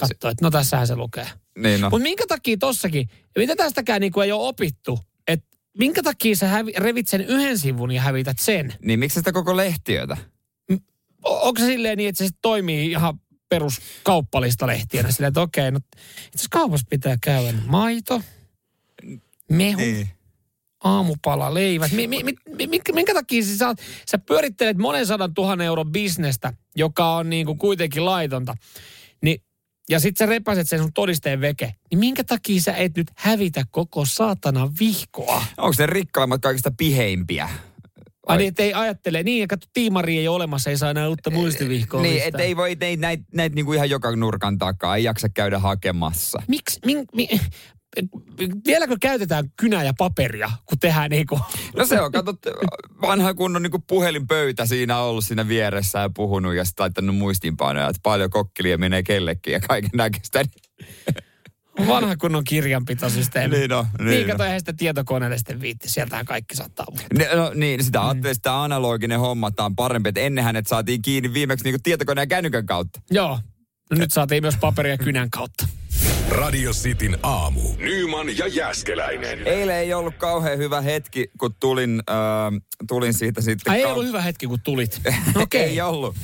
katsoo, 0.00 0.30
että 0.30 0.44
no 0.44 0.50
tässähän 0.50 0.86
se 0.86 0.96
lukee. 0.96 1.26
Niin 1.58 1.80
no. 1.80 1.90
Mutta 1.90 2.02
minkä 2.02 2.24
takia 2.28 2.56
tossakin, 2.56 3.08
mitä 3.36 3.56
tästäkään 3.56 4.00
niinku 4.00 4.20
ei 4.20 4.32
ole 4.32 4.48
opittu, 4.48 4.98
että 5.26 5.46
minkä 5.78 6.02
takia 6.02 6.36
sä 6.36 6.46
hävi, 6.46 6.72
revit 6.76 7.08
sen 7.08 7.20
yhden 7.20 7.58
sivun 7.58 7.90
ja 7.92 8.02
hävität 8.02 8.38
sen? 8.38 8.74
Niin 8.82 8.98
miksi 8.98 9.14
sitä 9.14 9.32
koko 9.32 9.56
lehtiötä? 9.56 10.16
O- 11.24 11.48
onko 11.48 11.60
se 11.60 11.66
silleen 11.66 11.96
niin, 11.98 12.08
että 12.08 12.24
se 12.24 12.30
toimii 12.42 12.90
ihan 12.90 13.20
perus 13.48 13.80
kauppalistalehtiönä 14.02 15.10
silleen, 15.10 15.28
että 15.28 15.40
okei, 15.40 15.70
no 15.70 15.80
itse 16.34 16.46
kaupassa 16.50 16.86
pitää 16.90 17.16
käydä 17.22 17.54
maito, 17.66 18.22
mehu, 19.50 19.80
niin. 19.80 20.08
aamupala, 20.84 21.54
leivät. 21.54 21.92
Mi, 21.92 22.06
mi, 22.06 22.22
mi, 22.24 22.34
mi, 22.56 22.66
minkä, 22.66 22.92
minkä 22.92 23.14
takia 23.14 23.44
sä, 23.44 23.56
saat- 23.56 23.80
sä 24.10 24.18
pyörittelet 24.18 24.76
monen 24.78 25.06
sadan 25.06 25.34
tuhannen 25.34 25.66
euron 25.66 25.92
bisnestä, 25.92 26.52
joka 26.76 27.16
on 27.16 27.30
niin 27.30 27.46
kuin 27.46 27.58
kuitenkin 27.58 28.04
laitonta, 28.04 28.56
niin 29.22 29.42
ja 29.90 30.00
sit 30.00 30.16
sä 30.16 30.26
repäset 30.26 30.68
sen 30.68 30.78
sun 30.78 30.92
todisteen 30.92 31.40
veke, 31.40 31.74
niin 31.90 31.98
minkä 31.98 32.24
takia 32.24 32.60
sä 32.60 32.72
et 32.72 32.96
nyt 32.96 33.10
hävitä 33.16 33.64
koko 33.70 34.04
saatana 34.04 34.70
vihkoa? 34.80 35.42
Onko 35.56 35.74
ne 35.78 35.86
rikkaimmat 35.86 36.40
kaikista 36.40 36.70
piheimpiä? 36.76 37.48
Ai 38.26 38.38
niin, 38.38 38.54
ei 38.58 38.74
ajattele, 38.74 39.22
niin, 39.22 39.40
ja 39.40 39.46
katso, 39.46 39.68
tiimari 39.72 40.18
ei 40.18 40.28
ole 40.28 40.36
olemassa, 40.36 40.70
ei 40.70 40.76
saa 40.76 40.90
enää 40.90 41.08
uutta 41.08 41.30
muistivihkoa. 41.30 42.02
Niin, 42.02 42.22
että 42.22 42.42
ei 42.42 42.56
voi 42.56 42.76
näitä 42.80 43.00
näit, 43.00 43.20
näit 43.34 43.54
niinku 43.54 43.72
ihan 43.72 43.90
joka 43.90 44.16
nurkan 44.16 44.58
takaa, 44.58 44.96
ei 44.96 45.04
jaksa 45.04 45.28
käydä 45.28 45.58
hakemassa. 45.58 46.42
Miksi, 46.48 46.80
min, 46.86 47.04
mi, 47.14 47.28
vieläkö 48.66 48.96
käytetään 49.00 49.44
kynää 49.56 49.82
ja 49.82 49.92
paperia, 49.98 50.50
kun 50.66 50.78
tehdään 50.78 51.10
niin 51.10 51.26
kuin... 51.26 51.40
No 51.76 51.86
se 51.86 52.00
on, 52.00 52.12
katsot, 52.12 52.38
vanha 53.02 53.34
kunnon 53.34 53.62
niin 53.62 53.82
puhelinpöytä 53.86 54.66
siinä 54.66 54.98
ollut 54.98 55.24
siinä 55.24 55.48
vieressä 55.48 55.98
ja 55.98 56.10
puhunut 56.10 56.54
ja 56.54 56.64
sitten 56.64 56.82
laittanut 56.82 57.16
muistiinpanoja, 57.16 57.88
että 57.88 58.00
paljon 58.02 58.30
kokkelia 58.30 58.78
menee 58.78 59.02
kellekin 59.02 59.52
ja 59.52 59.60
kaiken 59.60 59.90
näköistä. 59.94 60.44
Vanha 61.86 62.16
kunnon 62.16 62.44
kirjanpitosysteemi. 62.44 63.56
Niin 63.56 63.72
on, 63.72 63.86
niin 63.98 64.08
niin 64.08 64.24
on. 64.24 64.30
kato, 64.30 64.44
eihän 64.44 64.60
sitä 64.60 64.72
tietokoneelle 64.72 65.38
sitten 65.38 65.60
viitti. 65.60 65.88
Sieltähän 65.88 66.26
kaikki 66.26 66.56
saattaa 66.56 66.86
muuttaa. 66.90 67.18
Ne, 67.18 67.34
no 67.34 67.52
niin, 67.54 67.84
sitä 67.84 68.08
ajattelee, 68.08 68.34
sitä 68.34 68.62
analoginen 68.62 69.20
homma 69.20 69.50
on 69.58 69.76
parempi, 69.76 70.08
että 70.08 70.20
ennenhän 70.20 70.56
että 70.56 70.68
saatiin 70.68 71.02
kiinni 71.02 71.34
viimeksi 71.34 71.64
niin 71.64 71.82
tietokoneen 71.82 72.22
ja 72.22 72.26
kännykän 72.26 72.66
kautta. 72.66 73.00
Joo. 73.10 73.38
No 73.90 73.96
nyt 73.96 74.12
saatiin 74.12 74.42
myös 74.42 74.56
paperia 74.60 74.98
kynän 74.98 75.30
kautta. 75.30 75.68
Radio 76.28 76.70
Cityn 76.72 77.18
aamu. 77.22 77.60
Nyman 77.78 78.38
ja 78.38 78.46
Jäskeläinen. 78.46 79.46
Eilen 79.46 79.76
ei 79.76 79.94
ollut 79.94 80.14
kauhean 80.18 80.58
hyvä 80.58 80.80
hetki, 80.80 81.30
kun 81.38 81.54
tulin, 81.60 82.02
äh, 82.10 82.16
tulin 82.88 83.14
siitä 83.14 83.40
sitten... 83.40 83.72
Ai 83.72 83.78
ei 83.78 83.84
kau- 83.84 83.88
ollut 83.88 84.06
hyvä 84.06 84.22
hetki, 84.22 84.46
kun 84.46 84.60
tulit. 84.60 85.00
Okei. 85.42 85.62
ei 85.62 85.80
ollut. 85.80 86.16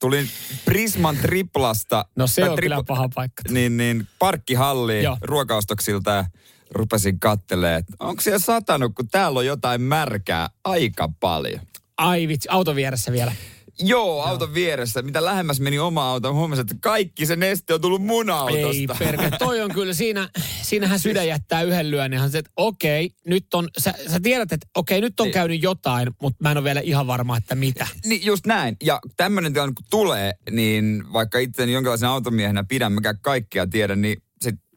Tulin 0.00 0.28
Prisman 0.64 1.16
triplasta. 1.16 2.04
No 2.16 2.26
se 2.26 2.50
on 2.50 2.58
kyllä 2.60 2.82
paha 2.86 3.08
paikka. 3.14 3.42
Niin, 3.50 3.76
niin 3.76 4.08
parkkihalliin 4.18 5.04
Joo. 5.04 5.16
ruokaostoksilta 5.22 6.10
ja 6.10 6.24
rupesin 6.70 7.20
kattelemaan, 7.20 7.78
että 7.78 7.92
onko 8.00 8.20
siellä 8.20 8.38
satanut, 8.38 8.92
kun 8.94 9.08
täällä 9.08 9.38
on 9.38 9.46
jotain 9.46 9.80
märkää 9.82 10.50
aika 10.64 11.08
paljon. 11.20 11.60
Ai 11.96 12.28
vitsi, 12.28 12.48
auton 12.50 12.76
vieressä 12.76 13.12
vielä. 13.12 13.32
Joo, 13.82 14.22
auton 14.22 14.54
vieressä. 14.54 15.02
Mitä 15.02 15.24
lähemmäs 15.24 15.60
meni 15.60 15.78
oma 15.78 16.10
auto, 16.10 16.34
huomasin, 16.34 16.60
että 16.60 16.74
kaikki 16.80 17.26
se 17.26 17.36
neste 17.36 17.74
on 17.74 17.80
tullut 17.80 18.02
mun 18.02 18.30
Ei 18.30 18.34
autosta. 18.36 18.94
perkele, 18.98 19.30
toi 19.38 19.60
on 19.60 19.74
kyllä 19.74 19.94
siinä, 19.94 20.28
siinähän 20.62 20.98
sydän 20.98 21.28
jättää 21.28 21.62
yhden 21.62 21.90
lyönnin. 21.90 22.30
Se, 22.30 22.38
että 22.38 22.50
okei, 22.56 23.10
nyt 23.26 23.54
on, 23.54 23.68
sä, 23.78 23.94
sä 24.08 24.20
tiedät, 24.22 24.52
että 24.52 24.66
okei, 24.76 25.00
nyt 25.00 25.20
on 25.20 25.24
Niin. 25.24 25.34
käynyt 25.34 25.62
jotain, 25.62 26.08
mutta 26.22 26.38
mä 26.42 26.50
en 26.50 26.56
ole 26.56 26.64
vielä 26.64 26.80
ihan 26.80 27.06
varma, 27.06 27.36
että 27.36 27.54
mitä. 27.54 27.86
Niin 28.04 28.26
just 28.26 28.46
näin. 28.46 28.76
Ja 28.82 29.00
tämmöinen 29.16 29.52
tilanne 29.52 29.72
kun 29.76 29.86
tulee, 29.90 30.32
niin 30.50 31.04
vaikka 31.12 31.38
itse 31.38 31.64
jonkinlaisen 31.64 32.08
automiehenä 32.08 32.64
pidän, 32.64 32.92
mikä 32.92 33.14
kaikkea 33.14 33.66
tiedä, 33.66 33.96
niin 33.96 34.22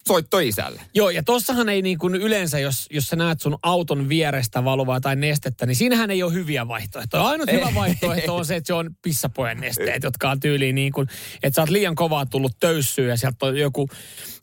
soitto 0.07 0.39
isälle. 0.39 0.81
Joo, 0.93 1.10
ja 1.10 1.24
tossahan 1.24 1.69
ei 1.69 1.81
niin 1.81 1.98
kuin 1.98 2.15
yleensä, 2.15 2.60
jos, 2.60 2.88
jos 2.91 3.07
sä 3.07 3.15
näet 3.15 3.41
sun 3.41 3.57
auton 3.63 4.10
vierestä 4.10 4.63
valuvaa 4.63 5.01
tai 5.01 5.15
nestettä, 5.15 5.65
niin 5.65 5.75
siinähän 5.75 6.12
ei 6.12 6.24
ole 6.24 6.33
hyviä 6.33 6.67
vaihtoehtoja. 6.67 7.24
Ainut 7.24 7.51
hyvä 7.51 7.72
vaihtoehto 7.75 8.36
on 8.36 8.45
se, 8.45 8.55
että 8.55 8.67
se 8.67 8.74
on 8.74 8.95
pissapojen 9.01 9.57
nesteet, 9.57 10.03
jotka 10.03 10.31
on 10.31 10.39
tyyliin 10.39 10.75
niin 10.75 10.93
kuin, 10.93 11.07
että 11.43 11.55
sä 11.55 11.62
oot 11.62 11.69
liian 11.69 11.95
kovaa 11.95 12.25
tullut 12.25 12.60
töyssyyn 12.60 13.10
ja 13.10 13.17
sieltä 13.17 13.45
on 13.45 13.57
joku, 13.57 13.89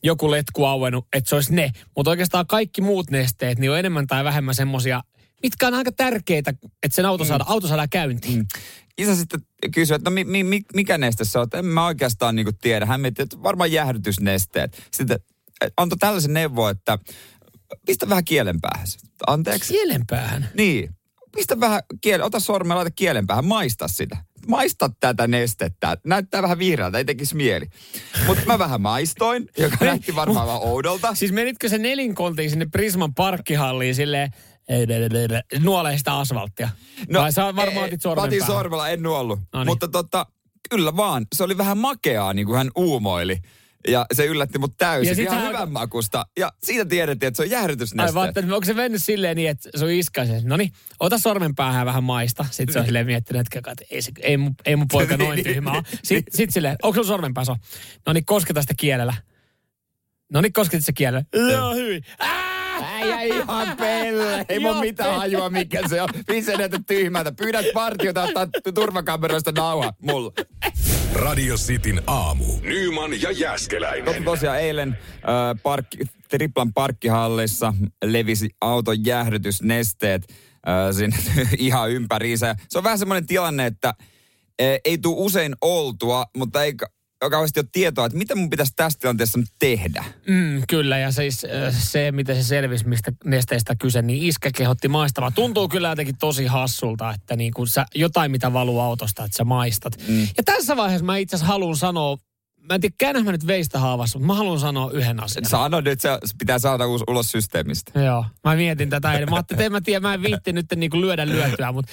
joku 0.02 0.31
letku 0.31 0.64
auennut, 0.64 1.07
että 1.12 1.29
se 1.29 1.35
olisi 1.35 1.55
ne. 1.55 1.73
Mutta 1.97 2.11
oikeastaan 2.11 2.47
kaikki 2.47 2.81
muut 2.81 3.11
nesteet, 3.11 3.59
niin 3.59 3.71
on 3.71 3.79
enemmän 3.79 4.07
tai 4.07 4.25
vähemmän 4.25 4.55
semmosia, 4.55 5.02
mitkä 5.43 5.67
on 5.67 5.75
aika 5.75 5.93
tärkeitä, 5.93 6.50
että 6.83 6.95
sen 6.95 7.07
auto 7.07 7.25
saada, 7.25 7.45
auto 7.49 7.69
saada 7.69 7.88
käyntiin. 7.88 8.38
Mm. 8.38 8.47
Isä 8.99 9.17
sitten 9.17 9.40
kysyi, 9.75 9.95
että 9.95 10.11
no 10.11 10.14
mi, 10.14 10.25
mi, 10.25 10.45
mi, 10.45 10.61
mikä 10.75 10.99
neste 10.99 11.38
on? 11.38 11.45
Että 11.45 11.59
En 11.59 11.67
mä 11.67 11.87
oikeastaan 11.87 12.37
niinku 12.37 12.52
tiedä. 12.61 12.87
Hän 12.87 13.00
mietti, 13.00 13.23
että 13.23 13.43
varmaan 13.43 13.73
jäähdytysnesteet. 13.73 14.88
Sitten 14.93 15.19
antoi 15.76 15.99
tällaisen 15.99 16.35
neuvon, 16.35 16.71
että 16.71 16.99
pistä 17.87 18.09
vähän 18.09 18.25
kielen 18.25 18.61
päähän. 18.61 18.87
Anteeksi? 19.26 19.73
Kielen 19.73 20.02
päähän. 20.07 20.49
Niin. 20.55 20.90
Pistä 21.37 21.61
vähän 21.61 21.83
kielen, 22.00 22.26
ota 22.26 22.40
sormen, 22.40 22.76
laita 22.76 22.90
kielen 22.90 23.26
päähän, 23.26 23.45
maista 23.45 23.88
sitä. 23.88 24.17
Maista 24.49 24.90
tätä 25.00 25.26
nestettä. 25.26 25.97
Näyttää 26.07 26.43
vähän 26.43 26.59
vihreältä, 26.59 26.99
ei 26.99 27.05
tekisi 27.05 27.37
mieli. 27.37 27.67
Mutta 28.26 28.43
mä 28.47 28.59
vähän 28.59 28.81
maistoin, 28.81 29.49
joka 29.59 29.85
näytti 29.85 30.14
varmaan 30.14 30.47
vähän 30.47 30.62
oudolta. 30.62 31.14
Siis 31.14 31.33
menitkö 31.33 31.69
se 31.69 31.79
nelinkontiin 31.79 32.50
sinne 32.50 32.67
Prisman 32.73 33.14
parkkihalliin 33.14 33.95
silleen, 33.95 34.31
nuolee 35.59 35.99
sitä 35.99 36.19
asfalttia? 36.19 36.69
No, 37.09 37.21
Vai 37.21 37.33
sä 37.33 37.57
varmaan 37.57 37.87
otit 37.87 38.02
sormen 38.02 38.25
otin 38.25 38.38
päähän? 38.38 38.57
sormella, 38.57 38.88
en 38.88 39.02
nuollut. 39.02 39.40
Noniin. 39.52 39.67
Mutta 39.67 39.88
tota, 39.88 40.26
kyllä 40.71 40.97
vaan. 40.97 41.26
Se 41.37 41.45
oli 41.45 41.59
vähän 41.59 41.79
makeaa, 41.79 42.35
niin 42.35 42.47
kuin 42.47 42.57
hän 42.57 42.71
uumoili. 42.76 43.38
Ja 43.89 44.07
se 44.13 44.27
yllätti 44.27 44.59
mut 44.59 44.71
Ja 44.71 44.77
täysin. 44.79 45.17
sit 45.17 45.25
Ihan 45.25 45.49
hyvän 45.49 45.73
makusta. 45.73 46.27
Ja 46.39 46.53
siitä 46.63 46.85
tiedettiin, 46.85 47.29
että 47.29 47.37
se 47.37 47.43
on 47.43 47.51
jäähdytysneste. 47.51 48.11
Ai 48.11 48.15
vaan, 48.15 48.29
että 48.29 48.41
onko 48.41 48.65
se 48.65 48.75
mennyt 48.75 49.03
silleen 49.05 49.37
niin, 49.37 49.51
että 49.51 49.69
sun 49.77 49.91
iska 49.91 50.27
se, 50.27 50.41
no 50.45 50.57
niin, 50.57 50.73
ota 51.01 51.19
sormen 51.19 51.55
päähän 51.55 51.81
ja 51.81 51.87
vähän 51.87 52.05
maista. 52.05 52.47
Sitten 52.51 52.73
se 52.73 52.79
on 52.79 52.85
silleen 52.85 53.07
miettinyt, 53.07 53.47
että 53.55 53.71
että 53.73 53.85
ei, 53.91 54.03
se, 54.03 54.13
ei, 54.21 54.37
mun, 54.37 54.55
ei 54.65 54.77
mun 54.77 54.89
poika 54.93 55.17
noin 55.25 55.45
tyhmä 55.45 55.71
ole. 55.73 55.83
Sitten 56.03 56.37
sit 56.37 56.51
silleen, 56.51 56.77
onko 56.83 56.95
sulla 56.95 57.07
sormen 57.09 57.35
päässä? 57.35 57.57
No 58.07 58.13
niin, 58.13 58.25
kosketa 58.25 58.63
sitä 58.63 58.75
kielellä. 58.77 59.15
No 60.33 60.41
niin, 60.41 60.53
kosketit 60.53 60.87
se 60.87 60.93
kielellä. 60.93 61.25
Joo, 61.53 61.75
hyvin. 61.75 62.03
Äijä 62.83 63.21
ihan 63.21 63.77
pelle. 63.77 64.47
Ei 64.49 64.59
mun 64.59 64.81
mitään 64.81 65.17
hajua, 65.17 65.51
mikä 65.51 65.89
se 65.89 66.03
on. 66.03 66.09
Missä 66.29 66.57
näytät 66.57 66.83
tyhmältä. 66.87 67.33
Pyydät 67.33 67.67
partiota 67.75 68.23
ottaa 68.23 68.47
turvakameroista 68.75 69.53
nauha 69.53 69.93
mulle. 70.03 70.33
Radio 71.14 71.57
Cityn 71.57 72.02
aamu. 72.07 72.45
Nyman 72.62 73.23
ja 73.23 73.31
Jäskeläinen. 73.31 74.05
Totta 74.05 74.23
tosiaan 74.25 74.61
eilen 74.61 74.99
äh, 75.14 75.62
parkki, 75.62 75.99
Triplan 76.29 76.73
parkkihallissa 76.73 77.75
levisi 78.05 78.50
auton 78.61 79.05
jäähdytysnesteet 79.05 80.23
äh, 80.29 80.97
sinne 80.97 81.17
ihan 81.59 81.90
ympäriinsä. 81.90 82.57
Se 82.69 82.79
on 82.79 82.85
vähän 82.85 82.99
semmoinen 82.99 83.26
tilanne, 83.26 83.67
että 83.67 83.88
äh, 83.88 83.97
ei 84.85 84.99
tule 84.99 85.17
usein 85.19 85.55
oltua, 85.61 86.25
mutta 86.37 86.64
ei 86.64 86.75
kauheasti 87.29 87.61
ole 87.61 87.67
tietoa, 87.73 88.07
että 88.07 88.19
mitä 88.19 88.35
mun 88.35 88.50
pitäisi 88.50 88.73
tässä 88.77 88.99
tilanteessa 88.99 89.39
nyt 89.39 89.49
tehdä. 89.59 90.05
Mm, 90.29 90.62
kyllä, 90.69 90.99
ja 90.99 91.12
siis 91.12 91.45
äh, 91.45 91.75
se, 91.79 92.12
miten 92.12 92.37
se 92.37 92.43
selvisi, 92.43 92.89
mistä 92.89 93.12
nesteistä 93.25 93.75
kyse, 93.81 94.03
niin 94.03 94.23
iskä 94.23 94.50
kehotti 94.57 94.89
maistamaan. 94.89 95.33
Tuntuu 95.33 95.69
kyllä 95.69 95.89
jotenkin 95.89 96.19
tosi 96.19 96.47
hassulta, 96.47 97.15
että 97.15 97.37
niin 97.37 97.53
kun 97.53 97.69
sä, 97.69 97.87
jotain, 97.95 98.31
mitä 98.31 98.53
valuu 98.53 98.81
autosta, 98.81 99.25
että 99.25 99.37
sä 99.37 99.45
maistat. 99.45 99.93
Mm. 100.09 100.21
Ja 100.21 100.43
tässä 100.45 100.77
vaiheessa 100.77 101.05
mä 101.05 101.17
itse 101.17 101.37
asiassa 101.37 101.53
haluan 101.53 101.77
sanoa, 101.77 102.17
mä 102.69 102.75
en 102.75 102.81
tiedä, 102.81 103.23
mä 103.23 103.33
nyt 103.33 103.47
veistä 103.47 103.79
haavassa, 103.79 104.19
mutta 104.19 104.27
mä 104.27 104.35
haluan 104.35 104.61
sanoa 104.61 104.91
yhden 104.91 105.23
asian. 105.23 105.45
Sano 105.45 105.81
nyt, 105.81 106.00
se 106.00 106.19
pitää 106.39 106.59
saada 106.59 106.87
ulos, 106.87 107.03
ulos 107.09 107.31
systeemistä. 107.31 108.00
Joo, 108.00 108.25
mä 108.45 108.57
mietin 108.57 108.91
tätä. 108.91 109.09
Mä 109.09 109.15
ajattelin, 109.15 109.41
että 109.50 109.65
en 109.65 109.73
mä 109.73 109.81
tiedä, 109.81 110.00
mä 110.00 110.15
en 110.15 110.23
viitti 110.23 110.53
nyt 110.53 110.67
niin 110.77 111.00
lyödä 111.00 111.27
lyötyä, 111.27 111.73
mutta 111.73 111.93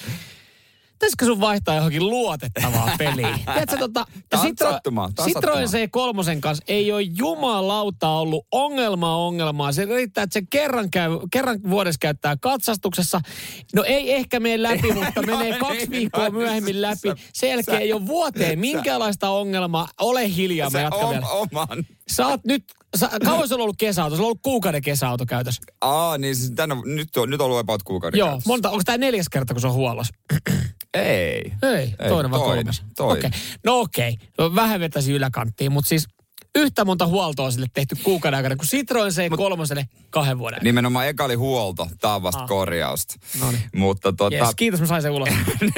pitäisikö 0.98 1.24
sun 1.24 1.40
vaihtaa 1.40 1.74
johonkin 1.74 2.06
luotettavaa 2.06 2.90
peliin? 2.98 3.34
Tiedätkö, 3.44 3.76
tota, 3.76 4.00
on 4.34 4.40
Citroen 5.26 5.68
sattumaa. 5.68 6.32
C3 6.34 6.40
kanssa 6.40 6.64
ei 6.68 6.92
ole 6.92 7.02
jumalauta 7.02 8.08
ollut 8.08 8.46
ongelmaa 8.52 9.16
ongelmaa. 9.16 9.72
Se 9.72 9.84
riittää, 9.84 10.24
että 10.24 10.34
se 10.40 10.42
kerran, 10.50 10.90
käy, 10.90 11.10
kerran 11.32 11.60
vuodessa 11.70 11.98
käyttää 11.98 12.36
katsastuksessa. 12.40 13.20
No 13.74 13.82
ei 13.84 14.12
ehkä 14.12 14.40
mene 14.40 14.62
läpi, 14.62 14.92
mutta 14.92 15.20
No 15.20 15.26
menee 15.26 15.52
ei, 15.52 15.58
kaksi 15.58 15.90
viikkoa 15.90 16.24
no, 16.24 16.30
myöhemmin 16.30 16.82
läpi. 16.82 17.08
Sen 17.32 17.50
jälkeen 17.50 17.76
sä- 17.78 17.82
ei 17.82 17.92
ole 17.92 18.06
vuoteen 18.06 18.58
minkäänlaista 18.58 19.30
ongelmaa. 19.30 19.88
Ole 20.00 20.34
hiljaa, 20.34 20.70
mä 20.70 20.80
jatkan 20.80 21.10
vielä. 21.10 21.26
oman. 21.26 21.86
Sä 22.12 22.26
oot 22.26 22.40
nyt, 22.44 22.64
sä, 22.96 23.10
kauan 23.24 23.48
sulla 23.48 23.60
on 23.60 23.64
ollut 23.64 23.76
kesäauto? 23.78 24.16
Sulla 24.16 24.26
on 24.26 24.28
ollut 24.28 24.42
kuukauden 24.42 24.82
kesäauto 24.82 25.26
käytössä. 25.26 25.62
Aa, 25.80 26.18
niin 26.18 26.36
siis 26.36 26.50
tänä, 26.50 26.76
nyt, 26.84 27.16
on, 27.16 27.30
nyt 27.30 27.40
on 27.40 27.44
ollut 27.44 27.58
about 27.58 27.82
kuukauden 27.82 28.18
Joo, 28.18 28.28
käytössä. 28.28 28.48
monta, 28.48 28.70
onko 28.70 28.82
tämä 28.84 28.98
neljäs 28.98 29.28
kerta, 29.28 29.54
kun 29.54 29.60
se 29.60 29.66
on 29.66 29.72
huollossa? 29.72 30.14
Ei. 30.94 31.52
Ei, 31.62 31.94
toinen 32.08 32.30
vai 32.30 32.40
toinen, 32.40 32.64
kolmas? 32.64 32.82
toinen. 32.96 33.26
Okei. 33.26 33.40
No 33.64 33.80
okei, 33.80 34.18
okay. 34.38 34.54
vähän 34.54 34.80
vetäisi 34.80 35.12
yläkanttiin, 35.12 35.72
mutta 35.72 35.88
siis 35.88 36.06
yhtä 36.58 36.84
monta 36.84 37.06
huoltoa 37.06 37.50
sille 37.50 37.66
tehty 37.74 37.96
kuukauden 38.02 38.36
aikana, 38.36 38.56
kun 38.56 38.66
Citroen 38.66 39.12
C3 39.12 39.84
kahden 40.10 40.38
vuoden. 40.38 40.58
Nimenomaan 40.62 41.08
eka 41.08 41.24
oli 41.24 41.34
huolto, 41.34 41.88
tää 42.00 42.14
on 42.14 42.22
vasta 42.22 42.42
Ah. 42.42 42.48
korjausta. 42.48 43.14
Noniin. 43.40 43.62
Mutta 43.76 44.12
tota, 44.12 44.36
Yes, 44.36 44.54
kiitos, 44.56 44.80
mä 44.80 44.86
sain 44.86 45.02
sen 45.02 45.10
ulos. 45.12 45.28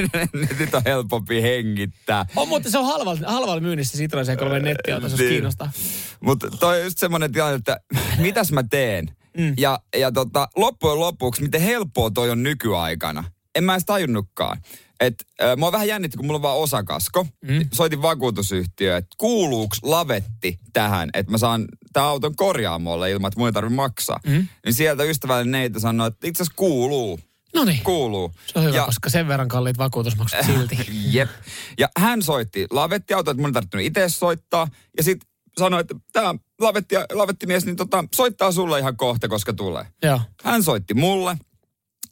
nyt 0.59 0.75
on 0.75 0.83
helpompi 0.85 1.43
hengittää. 1.43 2.27
on, 2.37 2.49
mutta 2.49 2.71
se 2.71 2.79
on 2.79 2.87
halvalla, 2.87 3.21
halvalla 3.27 3.61
myynnissä 3.61 3.99
Citroen 3.99 4.27
C3 4.27 4.63
nettiauto, 4.63 5.07
jos 5.07 5.19
Niin. 5.19 5.29
kiinnostaa. 5.31 5.73
Mutta 6.21 6.51
toi 6.61 6.79
on 6.79 6.85
just 6.85 6.99
semmoinen 6.99 7.33
tilanne, 7.33 7.55
että 7.57 7.81
mitäs 8.19 8.53
mä 8.53 8.63
teen? 8.63 9.11
Mm. 9.37 9.55
Ja, 9.59 9.81
ja 9.97 10.13
tota, 10.13 10.49
loppujen 10.57 11.01
lopuksi, 11.01 11.43
miten 11.43 11.61
helppoa 11.61 12.11
toi 12.11 12.31
on 12.31 12.43
nykyaikana. 12.43 13.25
En 13.55 13.65
mä 13.65 13.73
edes 13.75 13.85
tajunnutkaan. 13.85 14.59
Et, 15.01 15.15
äh, 15.43 15.57
mua 15.57 15.73
vähän 15.73 15.89
jännitti, 15.89 16.17
kun 16.17 16.27
mulla 16.27 16.37
on 16.39 16.43
vaan 16.43 16.59
osakasko. 16.59 17.27
Mm. 17.45 17.69
Soitin 17.73 18.03
vakuutusyhtiöön, 18.03 18.99
että 18.99 19.17
kuuluuks 19.19 19.79
lavetti 19.83 20.59
tähän, 20.73 21.11
että 21.15 21.33
mä 21.33 21.39
saan 21.39 21.65
tämän 21.93 22.09
auton 22.09 22.37
korjaamolle 22.37 23.11
ilman, 23.11 23.29
että 23.29 23.41
mun 23.41 23.49
ei 23.49 23.53
tarvitse 23.53 23.77
maksaa. 23.77 24.21
Mm. 24.27 24.49
Niin 24.65 24.75
sieltä 24.75 25.03
ystävällinen 25.03 25.53
neito 25.61 25.81
sanoi, 25.81 26.09
että 26.09 26.27
itse 26.27 26.43
asiassa 26.43 26.57
kuuluu. 26.57 27.21
No 27.55 27.65
niin, 27.65 27.81
Kuuluu. 27.85 28.33
se 28.47 28.59
on 28.59 28.65
hyvä, 28.65 28.77
ja, 28.77 28.85
koska 28.85 29.11
sen 29.11 29.29
verran 29.29 29.49
kalliit 29.49 29.79
vakuutusmaksut 29.79 30.39
silti. 30.47 30.79
Jep. 31.17 31.31
Ja 31.79 31.89
hän 31.99 32.23
soitti 32.23 32.67
lavettiauto, 32.71 33.31
että 33.31 33.41
mun 33.41 33.49
ei 33.49 33.53
tarvinnut 33.53 33.87
itse 33.87 34.09
soittaa. 34.09 34.69
Ja 34.97 35.03
sitten 35.03 35.29
sanoi, 35.59 35.81
että 35.81 35.95
tämä 36.13 36.35
lavetti, 36.61 36.95
lavettimies 37.13 37.67
niin 37.67 37.77
tota, 37.77 38.05
soittaa 38.15 38.53
sulle 38.53 38.79
ihan 38.79 38.97
kohta, 38.97 39.29
koska 39.29 39.53
tulee. 39.53 39.87
Joo. 40.03 40.21
Hän 40.45 40.63
soitti 40.63 40.95
mulle. 40.95 41.37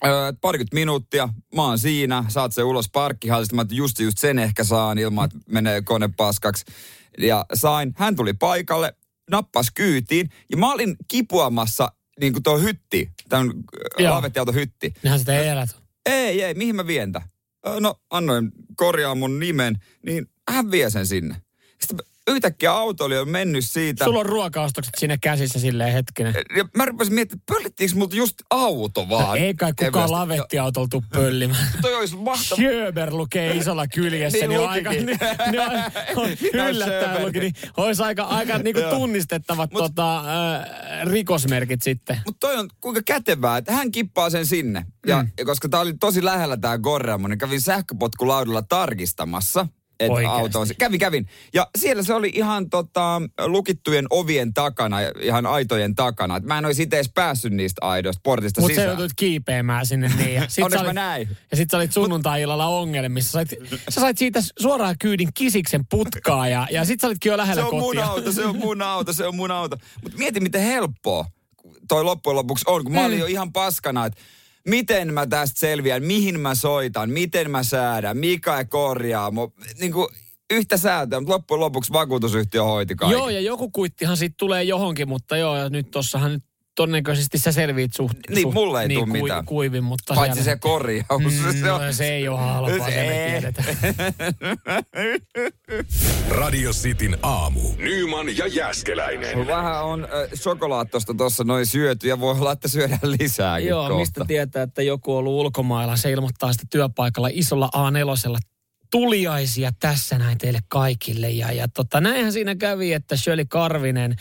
Öö, 0.07 0.33
parikymmentä 0.41 0.75
minuuttia, 0.75 1.29
mä 1.55 1.63
oon 1.63 1.79
siinä, 1.79 2.25
saat 2.29 2.53
se 2.55 2.63
ulos 2.63 2.89
parkkihallista, 2.93 3.55
mä 3.57 3.65
just, 3.71 3.99
just 4.01 4.19
sen 4.19 4.39
ehkä 4.39 4.65
saan 4.65 4.99
ilman, 4.99 5.25
että 5.25 5.39
menee 5.49 5.83
kone 5.83 6.09
paskaksi. 6.17 6.65
Ja 7.19 7.47
sain, 7.55 7.95
hän 7.97 8.17
tuli 8.17 8.33
paikalle, 8.33 8.95
nappas 9.31 9.71
kyytiin 9.75 10.31
ja 10.51 10.57
mä 10.57 10.73
olin 10.73 10.97
kipuamassa 11.09 11.93
niin 12.21 12.33
kuin 12.33 12.43
tuo 12.43 12.59
hytti, 12.59 13.11
tämän 13.29 13.53
lavettiauto 13.99 14.53
hytti. 14.53 14.95
Nehän 15.03 15.19
sitä 15.19 15.39
ei 15.39 15.49
elät. 15.49 15.77
Ei, 16.07 16.43
ei, 16.43 16.55
mihin 16.55 16.77
mä 16.77 16.87
vien 16.87 17.13
tän? 17.13 17.23
Öö, 17.67 17.81
No, 17.81 18.01
annoin 18.11 18.53
korjaa 18.77 19.15
mun 19.15 19.39
nimen, 19.39 19.83
niin 20.07 20.27
hän 20.51 20.71
vie 20.71 20.91
sen 20.91 21.07
sinne. 21.07 21.43
Sitten 21.81 21.99
yhtäkkiä 22.29 22.73
auto 22.73 23.05
oli 23.05 23.15
jo 23.15 23.25
mennyt 23.25 23.65
siitä. 23.65 24.05
Sulla 24.05 24.21
on 24.21 24.27
ruokaostokset 24.27 24.95
sinne 24.99 25.19
käsissä 25.19 25.61
silleen 25.61 25.93
hetkinen. 25.93 26.35
Ja 26.57 26.65
mä 26.77 26.85
rupesin 26.85 27.15
miettimään, 27.15 27.41
että 27.43 27.55
pöllittiinkö 27.55 27.97
multa 27.97 28.17
just 28.17 28.35
auto 28.51 29.09
vaan? 29.09 29.39
Ei 29.39 29.55
kai 29.55 29.73
kukaan 29.79 30.11
lavettiautolla 30.13 30.89
tuu 30.91 31.05
pöllimään. 31.13 31.69
Toi 31.83 31.95
olisi 31.95 32.17
mahtavaa. 32.17 32.57
Sjöber 32.57 33.15
lukee 33.15 33.57
isolla 33.57 33.87
kyljessä, 33.87 34.39
Niin 34.39 34.49
niin, 34.49 34.61
on 34.61 34.69
aika, 34.69 34.91
niin, 34.91 35.07
niin 35.07 35.61
on, 35.61 35.71
on 36.25 36.29
yllättäen 36.71 37.27
luki, 37.27 37.41
niin 37.41 37.53
olisi 37.77 38.03
aika, 38.03 38.23
aika 38.23 38.59
niinku 38.69 38.81
tunnistettavat 38.91 39.71
Mut- 39.71 39.79
tota, 39.79 40.19
äh, 40.19 40.67
rikosmerkit 41.07 41.83
sitten. 41.83 42.21
Mutta 42.27 42.47
toi 42.47 42.57
on 42.57 42.69
kuinka 42.81 43.01
kätevää, 43.07 43.57
että 43.57 43.73
hän 43.73 43.91
kippaa 43.91 44.31
sen 44.31 44.47
sinne. 44.47 44.87
Ja 45.07 45.23
Mm. 45.23 45.31
koska 45.47 45.69
tää 45.69 45.81
oli 45.81 45.95
tosi 46.01 46.25
lähellä 46.25 46.57
tää 46.57 46.79
Gorramo, 46.79 47.29
niin 47.29 47.39
kävin 47.39 47.61
sähköpotkulaudalla 47.61 48.63
tarkistamassa. 48.63 49.67
Että 50.01 50.13
Oikeesti? 50.13 50.41
auto 50.41 50.61
on, 50.61 50.67
se- 50.67 50.75
kävin, 50.75 50.99
kävin. 51.01 51.29
Ja 51.55 51.71
siellä 51.79 52.03
se 52.03 52.15
oli 52.15 52.31
ihan 52.35 52.71
tota, 52.71 53.23
lukittujen 53.47 54.07
ovien 54.11 54.55
takana, 54.55 54.97
ihan 55.23 55.47
aitojen 55.47 55.95
takana. 55.95 56.37
Et 56.37 56.45
mä 56.45 56.59
en 56.59 56.65
olisi 56.65 56.83
itse 56.83 56.97
edes 56.97 57.11
päässyt 57.15 57.53
niistä 57.53 57.87
aidoista 57.87 58.21
portista 58.25 58.61
Mutta 58.61 58.75
sä 58.75 58.81
sisään. 58.81 58.89
joutuit 58.89 59.13
kiipeämään 59.17 59.87
sinne 59.87 60.13
niin. 60.19 60.35
Ja 60.35 60.43
sit 60.49 60.65
Onneksi 60.65 60.79
sä 60.79 60.85
mä 60.85 60.89
olit, 60.89 60.95
näin. 60.95 61.29
Ja 61.51 61.57
sit 61.57 61.71
sä 61.71 61.77
olit 61.77 61.93
sunnuntai-illalla 61.93 62.67
ongelmissa. 62.67 63.31
Sä 63.31 63.33
sait, 63.33 63.81
sä 63.89 64.01
sait 64.01 64.19
siitä 64.19 64.41
suoraan 64.61 64.97
kyydin 65.01 65.29
kisiksen 65.35 65.87
putkaa 65.91 66.49
ja, 66.49 66.67
ja 66.71 66.85
sit 66.85 67.01
sä 67.01 67.07
olitkin 67.07 67.31
jo 67.31 67.37
lähellä 67.37 67.63
Se 67.63 67.69
on 67.69 67.75
mun 67.75 67.83
kotia. 67.97 68.07
auto, 68.07 68.33
se 68.33 68.45
on 68.47 68.57
mun 68.59 68.83
auto, 68.83 69.13
se 69.13 69.27
on 69.27 69.37
mun 69.37 69.51
auto. 69.51 69.77
Mutta 70.03 70.19
mieti, 70.19 70.41
miten 70.41 70.63
helppoa 70.63 71.25
toi 71.89 72.05
loppujen 72.05 72.37
lopuksi 72.37 72.65
on, 72.69 72.85
kun 72.85 72.93
mä 72.93 73.05
olin 73.05 73.19
jo 73.19 73.27
ihan 73.27 73.53
paskana, 73.53 74.07
että 74.07 74.21
miten 74.69 75.15
mä 75.15 75.27
tästä 75.27 75.61
selviän, 75.61 76.03
mihin 76.03 76.41
mä 76.41 76.55
soitan, 76.55 77.11
miten 77.11 77.51
mä 77.51 77.63
säädän, 77.63 78.17
mikä 78.17 78.65
korjaa. 78.65 79.33
Niin 79.81 79.93
kuin 79.93 80.09
yhtä 80.51 80.77
säätöä, 80.77 81.21
mutta 81.21 81.33
loppujen 81.33 81.61
lopuksi 81.61 81.93
vakuutusyhtiö 81.93 82.63
hoiti 82.63 82.95
kaiken. 82.95 83.19
Joo, 83.19 83.29
ja 83.29 83.41
joku 83.41 83.71
kuittihan 83.71 84.17
siitä 84.17 84.35
tulee 84.39 84.63
johonkin, 84.63 85.09
mutta 85.09 85.37
joo, 85.37 85.57
ja 85.57 85.69
nyt 85.69 85.91
tossahan 85.91 86.33
nyt 86.33 86.45
todennäköisesti 86.83 87.39
sä 87.39 87.53
selviit 87.53 87.95
suht, 87.95 88.17
Niin, 88.29 88.43
suht 88.43 88.55
mulle 88.55 88.83
ei 88.83 88.89
tuu 88.95 89.07
kui- 89.07 89.23
mitään. 89.23 89.45
kuivin, 89.45 89.85
mutta 89.85 90.15
Paitsi 90.15 90.43
siellä- 90.43 90.57
se 90.57 90.61
korjaus. 90.61 91.07
Mm, 91.19 91.61
se, 91.61 91.73
on, 91.73 91.87
no, 91.87 91.93
se 91.93 92.09
ei 92.15 92.29
ole 92.29 92.39
halpaa, 92.39 92.91
se 92.91 92.95
me 92.97 93.35
ei. 93.37 93.43
Radio 96.29 96.71
Cityn 96.73 97.19
aamu. 97.23 97.61
Nyman 97.79 98.37
ja 98.37 98.47
Jäskeläinen. 98.47 99.47
Vähän 99.47 99.85
on 99.85 100.05
äh, 100.05 100.09
sokolaattosta 100.35 101.15
tuossa 101.15 101.45
noin 101.45 101.67
syöty 101.67 102.09
ja 102.09 102.21
voi 102.21 102.33
olla, 102.39 102.53
että 102.53 102.69
syödään 102.69 103.01
lisääkin 103.03 103.69
Joo, 103.69 103.83
kohta. 103.83 103.99
mistä 103.99 104.25
tietää, 104.25 104.63
että 104.63 104.83
joku 104.83 105.13
on 105.13 105.19
ollut 105.19 105.33
ulkomailla. 105.33 105.97
Se 105.97 106.11
ilmoittaa 106.11 106.53
sitten 106.53 106.69
työpaikalla 106.71 107.29
isolla 107.33 107.71
A4 107.77 108.39
tuliaisia 108.91 109.73
tässä 109.81 110.19
näin 110.19 110.39
teille 110.39 110.59
kaikille. 110.69 111.31
Ja, 111.31 111.53
ja 111.53 111.69
tota, 111.69 112.01
näinhän 112.01 112.33
siinä 112.33 112.55
kävi, 112.55 112.93
että 112.93 113.17
Shirley 113.17 113.45
Karvinen, 113.45 114.17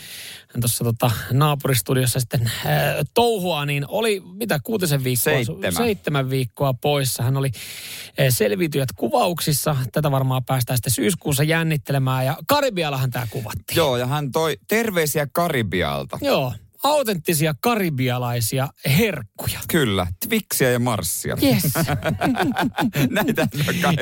tuossa 0.60 0.84
tota, 0.84 1.12
naapuristudiossa 1.32 2.20
sitten 2.20 2.42
äh, 2.48 2.74
touhua, 3.14 3.66
niin 3.66 3.86
oli 3.88 4.22
mitä 4.34 4.60
kuutisen 4.64 5.04
viikkoa? 5.04 5.34
Seitsemän. 5.34 5.74
Seitsemän 5.74 6.30
viikkoa 6.30 6.74
poissa. 6.74 7.24
Hän 7.24 7.38
oli 7.38 7.52
äh, 8.20 8.26
selviytyjät 8.30 8.90
kuvauksissa. 8.96 9.76
Tätä 9.92 10.12
varmaan 10.12 10.46
päästään 10.46 10.78
sitten 10.78 10.94
syyskuussa 10.94 11.44
jännittelemään. 11.44 12.26
Ja 12.26 12.38
Karibiallahan 12.48 13.12
tämä 13.12 13.28
kuvattiin. 13.30 13.78
Joo, 13.78 13.98
ja 13.98 14.06
hän 14.06 14.32
toi 14.32 14.58
terveisiä 14.68 15.28
Karibialta. 15.34 16.18
Joo. 16.22 16.54
Autenttisia 16.88 17.54
karibialaisia 17.62 18.68
herkkuja. 18.98 19.60
Kyllä, 19.68 20.08
Twixiä 20.28 20.72
ja 20.72 20.80
Marssia. 20.80 21.38
Yes. 21.44 21.64
Näitä 23.10 23.48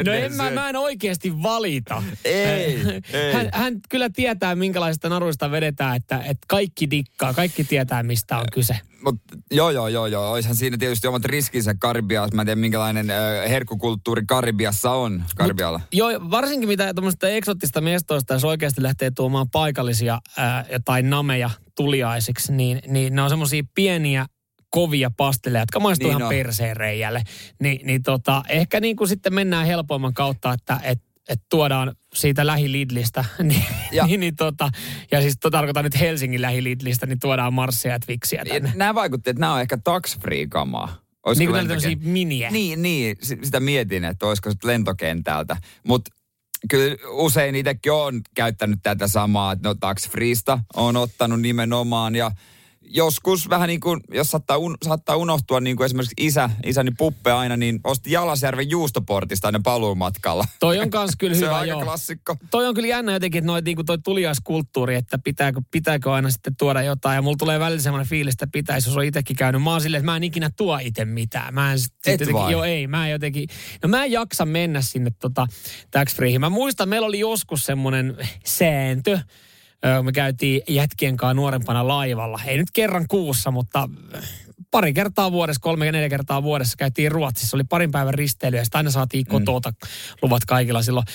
No 0.06 0.13
en 0.13 0.34
mä, 0.34 0.52
mä 0.52 0.69
en 0.69 0.76
oikeasti 0.76 1.43
valita. 1.43 2.04
Ei, 2.26 2.80
ei. 3.13 3.34
Hän, 3.34 3.50
hän 3.54 3.74
kyllä 3.89 4.10
tietää, 4.10 4.56
minkälaista 4.56 5.10
naruista 5.10 5.52
vedetään, 5.52 5.95
että, 5.95 6.17
että 6.17 6.45
kaikki 6.48 6.91
dikkaa, 6.91 7.34
kaikki 7.34 7.63
tietää, 7.63 8.04
mistä 8.04 8.38
on 8.38 8.45
kyse. 8.54 8.80
Mut, 9.04 9.15
joo, 9.52 9.69
joo, 9.69 9.88
joo, 9.88 10.08
joo. 10.08 10.32
Oishan 10.32 10.56
siinä 10.56 10.78
tietysti 10.78 11.08
omat 11.08 11.26
riskinsä 11.26 11.76
Karibiassa. 11.80 12.36
Mä 12.36 12.41
en 12.41 12.45
tiedä, 12.45 12.62
minkälainen 12.62 13.10
äh, 13.10 13.50
herkkukulttuuri 13.50 14.24
Karibiassa 14.28 14.91
on. 14.91 15.24
Karibialla. 15.36 15.82
Joo, 15.93 16.10
varsinkin 16.32 16.69
mitä 16.69 16.93
tuommoista 16.93 17.28
eksottista 17.28 17.82
mestoista, 17.82 18.34
jos 18.34 18.43
oikeasti 18.43 18.84
lähtee 18.84 19.12
tuomaan 19.12 19.50
paikallisia 19.50 20.19
ää, 20.38 20.65
tai 20.86 21.02
nameja 21.02 21.50
tuliaisiksi, 21.75 22.53
niin, 22.53 22.79
niin 22.88 23.15
ne 23.15 23.21
on 23.21 23.29
semmoisia 23.29 23.63
pieniä 23.75 24.25
kovia 24.69 25.11
pasteleja, 25.17 25.61
jotka 25.61 25.79
maistuu 25.79 26.09
Niin 26.09 26.17
ihan 26.17 26.29
perseen 26.29 26.77
reijälle. 26.77 27.21
Ni, 27.59 27.79
niin 27.83 28.03
tota, 28.03 28.43
ehkä 28.49 28.79
niin 28.79 28.95
kuin 28.95 29.07
sitten 29.07 29.33
mennään 29.33 29.67
helpomman 29.67 30.13
kautta, 30.13 30.53
että 30.53 30.79
et, 30.83 31.01
et 31.29 31.41
tuodaan 31.49 31.95
siitä 32.13 32.47
lähilidlistä, 32.47 33.25
niin, 33.43 33.63
Ja- 33.91 34.05
niin, 34.05 34.19
niin 34.19 34.35
tota, 34.35 34.69
ja 35.11 35.21
siis 35.21 35.35
to, 35.41 35.49
tarkoitan 35.49 35.83
nyt 35.83 35.99
Helsingin 35.99 36.41
lähilidlistä, 36.41 37.05
niin 37.05 37.19
tuodaan 37.19 37.53
Marssia 37.53 37.91
ja 37.91 37.99
Twixiä 37.99 38.43
tänne. 38.45 38.71
Nämä 38.75 38.95
vaikutti, 38.95 39.29
että 39.29 39.39
nämä 39.39 39.53
on 39.53 39.61
ehkä 39.61 39.77
tax-free-kamaa. 39.83 41.05
Olisiko 41.25 41.39
Niin 41.39 41.49
kuin 41.49 41.67
tämmöisiä 41.67 41.95
miniä. 42.11 42.51
Niin, 42.51 42.81
niin, 42.81 43.15
si- 43.21 43.39
sitä 43.43 43.59
mietin, 43.59 44.03
että 44.03 44.25
olisiko 44.25 44.51
se 44.51 44.57
lentokentältä. 44.63 45.57
Mutta 45.88 46.11
kyllä 46.69 46.95
usein 47.10 47.56
itsekin 47.56 47.91
on 47.91 48.21
käyttänyt 48.36 48.80
tätä 48.84 49.08
samaa, 49.08 49.51
että 49.51 49.69
no 49.69 49.75
tax 49.75 50.10
freesta 50.10 50.60
on 50.75 50.97
ottanut 50.97 51.41
nimenomaan 51.41 52.15
ja 52.15 52.32
joskus 52.89 53.50
vähän 53.50 53.67
niin 53.67 53.80
kuin, 53.80 54.02
jos 54.12 54.32
saattaa, 54.32 54.58
un, 54.58 54.78
saattaa 54.86 55.15
unohtua 55.15 55.60
niin 55.60 55.78
kuin 55.78 55.86
esimerkiksi 55.86 56.13
isä, 56.17 56.50
isäni 56.65 56.91
Puppe 56.98 57.32
aina, 57.32 57.58
niin 57.58 57.80
osti 57.84 58.12
Jalasjärven 58.12 58.69
juustoportista 58.69 59.48
aina 59.48 59.60
paluumatkalla. 59.63 60.45
Toi 60.60 60.80
on 60.80 60.89
kans 60.89 61.15
kyllä 61.17 61.36
Se 61.36 61.39
hyvä, 61.39 61.52
on 61.52 61.60
aika 61.60 61.69
joo. 61.69 61.84
klassikko. 61.84 62.36
toi 62.52 62.67
on 62.67 62.74
kyllä 62.76 62.88
jännä 62.88 63.13
jotenkin, 63.13 63.39
että 63.39 63.48
noi, 63.48 63.62
niinku 63.62 63.84
toi 63.84 63.98
tuliaiskulttuuri, 63.98 64.95
että 64.95 65.17
pitääkö, 65.17 65.62
pitääkö 65.71 66.13
aina 66.13 66.30
sitten 66.30 66.56
tuoda 66.56 66.82
jotain. 66.82 67.15
Ja 67.15 67.21
mulla 67.21 67.38
tulee 67.39 67.60
välillä 67.60 67.82
semmoinen 67.82 68.10
fiilis, 68.10 68.34
että 68.34 68.48
pitäisi, 68.52 68.89
jos 68.89 68.98
on 68.98 69.04
itsekin 69.04 69.36
käynyt. 69.36 69.63
Mä 69.63 69.71
oon 69.71 69.82
silleen, 69.82 70.00
että 70.00 70.12
mä 70.12 70.17
en 70.17 70.24
ikinä 70.24 70.50
tuo 70.58 70.80
itse 70.82 71.06
mitään. 71.06 71.54
Mä 71.54 71.71
en 71.71 71.80
sit, 71.80 71.93
sit 71.93 72.13
Et 72.13 72.19
jotenkin, 72.19 72.43
vai? 72.43 72.52
joo 72.52 72.63
ei, 72.63 72.88
mä 72.88 73.06
en 73.06 73.12
jotenkin, 73.12 73.50
no 73.84 73.89
mä 73.89 74.04
en 74.04 74.12
jaksa 74.12 74.45
mennä 74.45 74.82
sinne 74.82 75.12
tota, 75.19 75.48
tax 75.91 76.15
freeihin. 76.15 76.41
Mä 76.41 76.50
muistan, 76.50 76.89
meillä 76.89 77.08
oli 77.08 77.19
joskus 77.19 77.63
semmoinen 77.63 78.17
sääntö, 78.45 79.19
me 80.04 80.12
käytiin 80.12 80.62
jätkien 80.69 81.17
kanssa 81.17 81.34
nuorempana 81.34 81.88
laivalla. 81.88 82.39
Ei 82.45 82.58
nyt 82.58 82.71
kerran 82.74 83.06
kuussa, 83.08 83.52
mutta 83.52 83.89
pari 84.71 84.93
kertaa 84.93 85.32
vuodessa, 85.32 85.60
kolme 85.62 85.91
neljä 85.91 86.10
kertaa 86.10 86.43
vuodessa 86.43 86.76
käytiin 86.78 87.12
Ruotsissa. 87.12 87.58
Oli 87.58 87.63
parin 87.63 87.91
päivän 87.91 88.13
risteily 88.13 88.58
ja 88.58 88.63
sitten 88.63 88.80
aina 88.80 88.91
saatiin 88.91 89.26
kotota 89.26 89.74
luvat 90.21 90.45
kaikilla 90.45 90.82
silloin 90.82 91.06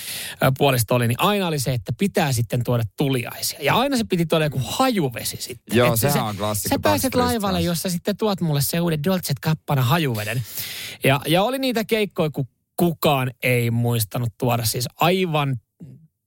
ö, 0.42 0.52
puolisto 0.58 0.94
oli. 0.94 1.08
Niin 1.08 1.20
aina 1.20 1.46
oli 1.46 1.58
se, 1.58 1.72
että 1.74 1.92
pitää 1.98 2.32
sitten 2.32 2.64
tuoda 2.64 2.82
tuliaisia. 2.96 3.58
Ja 3.62 3.74
aina 3.74 3.96
se 3.96 4.04
piti 4.04 4.26
tuoda 4.26 4.44
joku 4.44 4.60
hajuvesi 4.64 5.36
sitten. 5.40 5.78
Joo, 5.78 5.86
Että 5.86 6.00
sehän 6.00 6.12
se- 6.12 6.20
on 6.22 6.36
klassikko 6.36 6.74
Sä 6.74 6.78
pääset 6.82 7.14
laivalle, 7.14 7.60
jossa 7.60 7.90
sitten 7.90 8.16
tuot 8.16 8.40
mulle 8.40 8.60
se 8.62 8.80
uuden 8.80 9.04
Dolce 9.04 9.32
Gabbana 9.42 9.82
hajuveden. 9.82 10.42
Ja, 11.04 11.20
ja 11.28 11.42
oli 11.42 11.58
niitä 11.58 11.84
keikkoja, 11.84 12.30
kun 12.30 12.48
kukaan 12.76 13.30
ei 13.42 13.70
muistanut 13.70 14.28
tuoda 14.38 14.64
siis 14.64 14.88
aivan 14.96 15.56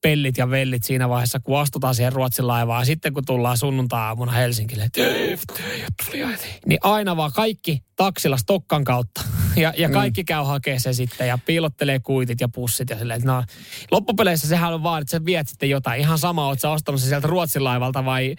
pellit 0.03 0.37
ja 0.37 0.49
vellit 0.49 0.83
siinä 0.83 1.09
vaiheessa, 1.09 1.39
kun 1.39 1.59
astutaan 1.59 1.95
siihen 1.95 2.13
Ruotsin 2.13 2.47
laivaan. 2.47 2.81
Ja 2.81 2.85
sitten 2.85 3.13
kun 3.13 3.25
tullaan 3.25 3.57
sunnuntai-aamuna 3.57 4.31
Helsingille. 4.31 4.89
Niin 6.65 6.79
aina 6.83 7.17
vaan 7.17 7.31
kaikki 7.35 7.83
taksilla 7.95 8.37
Stokkan 8.37 8.83
kautta. 8.83 9.21
Ja, 9.55 9.73
ja 9.77 9.89
kaikki 9.89 10.23
käy 10.23 10.43
hakemaan 10.43 10.79
se 10.79 10.93
sitten 10.93 11.27
ja 11.27 11.37
piilottelee 11.45 11.99
kuitit 11.99 12.41
ja 12.41 12.49
pussit 12.49 12.89
ja 12.89 12.97
silleen, 12.97 13.21
no, 13.23 13.43
loppupeleissä 13.91 14.47
sehän 14.47 14.73
on 14.73 14.83
vaan, 14.83 15.01
että 15.01 15.11
sä 15.11 15.25
viet 15.25 15.47
sitten 15.47 15.69
jotain. 15.69 16.01
Ihan 16.01 16.17
sama, 16.17 16.47
oot 16.47 16.59
sä 16.59 16.69
ostanut 16.69 17.01
se 17.01 17.07
sieltä 17.07 17.27
Ruotsin 17.27 17.63
laivalta 17.63 18.05
vai 18.05 18.35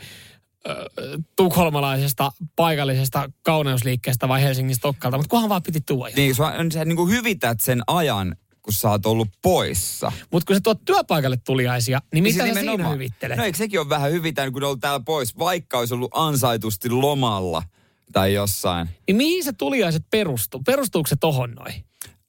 tukholmalaisesta 1.37 2.33
paikallisesta 2.57 3.33
kauneusliikkeestä 3.43 4.29
vai 4.29 4.43
Helsingin 4.43 4.77
Stokkalta, 4.77 5.17
mutta 5.17 5.31
kunhan 5.31 5.49
vaan 5.49 5.63
piti 5.63 5.81
tuoda. 5.81 6.13
Niin, 6.17 6.35
sä, 6.35 6.45
sä 6.73 6.85
niin 6.85 6.97
kuin 6.97 7.11
hyvität 7.11 7.61
sen 7.61 7.83
ajan, 7.87 8.37
kun 8.65 8.73
sä 8.73 8.91
oot 8.91 9.07
ollut 9.07 9.29
poissa. 9.43 10.13
Mutta 10.31 10.47
kun 10.47 10.57
sä 10.57 10.61
tuot 10.61 10.85
työpaikalle 10.85 11.37
tuliaisia, 11.37 11.99
niin 11.99 12.25
Niin 12.25 12.35
mitä 12.35 12.47
se 12.47 12.55
sä 12.55 12.61
siinä 12.61 12.89
hyvittelet? 12.89 13.39
No 13.39 13.45
eikö 13.45 13.59
sekin 13.59 13.81
ole 13.81 13.89
vähän 13.89 14.13
hyvitään, 14.13 14.53
kun 14.53 14.65
ollut 14.65 14.81
täällä 14.81 15.01
pois, 15.01 15.39
vaikka 15.39 15.79
olisi 15.79 15.95
ollut 15.95 16.11
ansaitusti 16.15 16.91
lomalla 16.91 17.63
tai 18.13 18.35
jossain. 18.35 18.89
Niin 19.07 19.17
mihin 19.17 19.45
se 19.45 19.53
tuliaiset 19.53 20.05
perustuu? 20.11 20.63
Perustuuko 20.67 21.07
se 21.07 21.17
tohon 21.17 21.51
noin? 21.51 21.85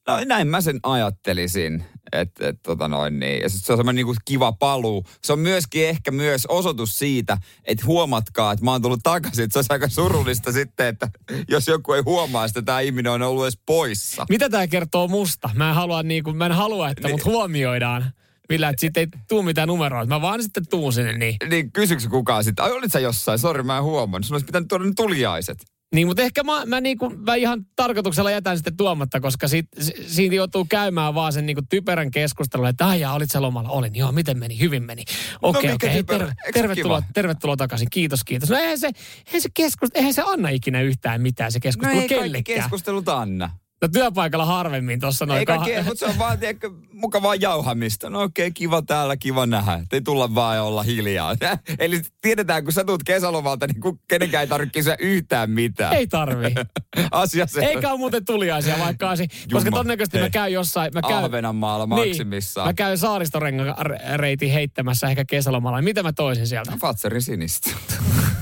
No 0.06 0.20
näin 0.26 0.48
mä 0.48 0.60
sen 0.60 0.80
ajattelisin. 0.82 1.84
Että 2.12 2.48
et, 2.48 2.62
tota 2.62 2.88
noin 2.88 3.18
niin. 3.18 3.42
Ja 3.42 3.48
se 3.48 3.72
on 3.72 3.78
semmoinen 3.78 3.96
niinku 3.96 4.14
kiva 4.24 4.52
paluu. 4.52 5.04
Se 5.22 5.32
on 5.32 5.38
myöskin 5.38 5.88
ehkä 5.88 6.10
myös 6.10 6.46
osoitus 6.46 6.98
siitä, 6.98 7.38
että 7.64 7.86
huomatkaa, 7.86 8.52
että 8.52 8.64
mä 8.64 8.70
oon 8.70 8.82
tullut 8.82 9.00
takaisin. 9.02 9.50
Se 9.50 9.58
olisi 9.58 9.72
aika 9.72 9.88
surullista 9.88 10.52
sitten, 10.60 10.86
että 10.86 11.10
jos 11.48 11.68
joku 11.68 11.92
ei 11.92 12.02
huomaa, 12.02 12.44
että 12.44 12.62
tämä 12.62 12.80
ihminen 12.80 13.12
on 13.12 13.22
ollut 13.22 13.44
edes 13.44 13.58
poissa. 13.66 14.26
Mitä 14.28 14.50
tämä 14.50 14.66
kertoo 14.66 15.08
musta? 15.08 15.50
Mä 15.54 15.68
en 15.68 15.74
halua, 15.74 16.02
niinku, 16.02 16.32
mä 16.32 16.46
en 16.46 16.52
halua 16.52 16.88
että 16.90 17.08
mut 17.08 17.24
huomioidaan. 17.24 18.12
Millä, 18.48 18.68
että 18.68 18.80
siitä 18.80 19.00
ei 19.00 19.06
tuu 19.28 19.42
mitään 19.42 19.68
numeroita. 19.68 20.14
Mä 20.14 20.20
vaan 20.20 20.42
sitten 20.42 20.68
tuun 20.70 20.92
sinne 20.92 21.12
niin. 21.12 21.36
Niin 21.50 21.72
kysyks 21.72 22.06
kukaan 22.06 22.44
sitten, 22.44 22.64
ai 22.64 22.72
olit 22.72 22.92
sä 22.92 23.00
jossain, 23.00 23.38
sori 23.38 23.62
mä 23.62 23.76
en 23.76 23.82
huomannut. 23.82 24.26
Sun 24.26 24.34
olisi 24.34 24.46
pitänyt 24.46 24.68
tuoda 24.68 24.84
ne 24.84 24.92
tuliaiset. 24.96 25.58
Niin, 25.94 26.06
mutta 26.06 26.22
ehkä 26.22 26.42
mä, 26.42 26.66
mä, 26.66 26.80
niinku, 26.80 27.10
mä 27.10 27.34
ihan 27.34 27.66
tarkoituksella 27.76 28.30
jätän 28.30 28.56
sitten 28.56 28.76
tuomatta, 28.76 29.20
koska 29.20 29.48
siitä, 29.48 29.68
siitä 30.06 30.34
joutuu 30.34 30.66
käymään 30.68 31.14
vaan 31.14 31.32
sen 31.32 31.46
niinku 31.46 31.62
typerän 31.70 32.10
keskustelun, 32.10 32.66
että 32.66 32.86
ai 32.86 33.04
olit 33.04 33.30
sä 33.30 33.42
lomalla? 33.42 33.68
Olin, 33.70 33.94
joo, 33.94 34.12
miten 34.12 34.38
meni? 34.38 34.60
Hyvin 34.60 34.82
meni. 34.82 35.04
Okei, 35.42 35.68
No, 35.68 35.74
okei, 35.74 36.02
terve, 36.02 36.24
Eikö 36.24 36.36
se 36.46 36.52
tervetuloa, 36.52 37.00
kiva? 37.00 37.10
tervetuloa 37.14 37.56
takaisin, 37.56 37.88
kiitos, 37.90 38.24
kiitos. 38.24 38.50
No 38.50 38.56
eihän 38.56 38.78
se, 38.78 38.90
eihän 39.26 39.40
se, 39.42 39.48
keskus, 39.54 39.88
eihän 39.94 40.14
se 40.14 40.22
anna 40.26 40.48
ikinä 40.48 40.80
yhtään 40.80 41.20
mitään 41.22 41.52
se 41.52 41.58
No 41.58 41.60
keskustelu 41.62 41.92
ei 42.00 42.08
kaikki 42.08 42.14
kellekään. 42.24 42.60
keskustelut 42.60 43.08
anna. 43.08 43.50
No 43.82 43.88
työpaikalla 43.88 44.44
harvemmin 44.44 45.00
tuossa 45.00 45.26
noin. 45.26 45.38
Ei 45.38 45.44
kaikki, 45.44 45.70
mutta 45.76 45.98
se 45.98 46.06
on 46.06 46.18
vaan 46.18 46.38
tiedätkö, 46.38 46.70
mukavaa 46.92 47.34
jauhamista. 47.34 48.10
No 48.10 48.22
okei, 48.22 48.50
kiva 48.50 48.82
täällä, 48.82 49.16
kiva 49.16 49.46
nähdä. 49.46 49.80
Ei 49.92 50.00
tulla 50.00 50.34
vaan 50.34 50.56
ja 50.56 50.62
olla 50.62 50.82
hiljaa. 50.82 51.36
Eli 51.78 52.00
tiedetään, 52.20 52.64
kun 52.64 52.72
sä 52.72 52.84
tulet 52.84 53.02
kesälomalta, 53.04 53.66
niin 53.66 53.80
kun 53.80 53.98
kenenkään 54.08 54.40
ei 54.40 54.48
tarvitse 54.48 54.72
kysyä 54.78 54.96
yhtään 54.98 55.50
mitään. 55.50 55.94
Ei 55.94 56.06
tarvi. 56.06 56.54
Asia 57.10 57.46
se. 57.46 57.60
Eikä 57.60 57.90
ole 57.90 57.98
muuten 57.98 58.24
tuliaisia 58.24 58.78
vaikka 58.78 59.10
asi, 59.10 59.28
koska 59.52 59.70
todennäköisesti 59.70 60.18
mä 60.18 60.30
käyn 60.30 60.52
jossain, 60.52 60.90
mä 60.94 61.02
käyn, 61.02 61.24
Ahvenanmaalla 61.24 61.86
niin, 61.86 62.08
maksimissaan. 62.08 62.68
mä 62.68 62.74
käyn 62.74 62.98
saaristorengan-reitin 62.98 64.52
heittämässä 64.52 65.08
ehkä 65.08 65.24
kesälomalla. 65.24 65.82
Mitä 65.82 66.02
mä 66.02 66.12
toisin 66.12 66.46
sieltä? 66.46 66.72
Fatserin 66.80 67.22
sinistä. 67.22 67.70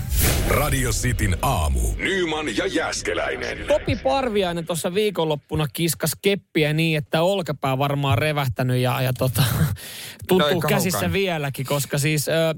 Radio 0.48 0.90
Cityn 0.90 1.36
aamu. 1.42 1.80
Nyman 1.96 2.56
ja 2.56 2.66
Jäskeläinen. 2.66 3.58
Topi 3.68 3.96
Parviainen 3.96 4.66
tuossa 4.66 4.94
viikonloppuna 4.94 5.66
kiskas 5.72 6.12
keppiä 6.22 6.72
niin, 6.72 6.98
että 6.98 7.22
olkapää 7.22 7.78
varmaan 7.78 8.18
revähtänyt 8.18 8.76
ja, 8.76 9.02
ja 9.02 9.12
tota, 9.12 9.42
tuntuu 10.28 10.60
No 10.60 10.68
käsissä 10.68 10.98
kaukaan. 10.98 11.12
vieläkin, 11.12 11.66
koska 11.66 11.98
siis 11.98 12.28
ö, 12.28 12.54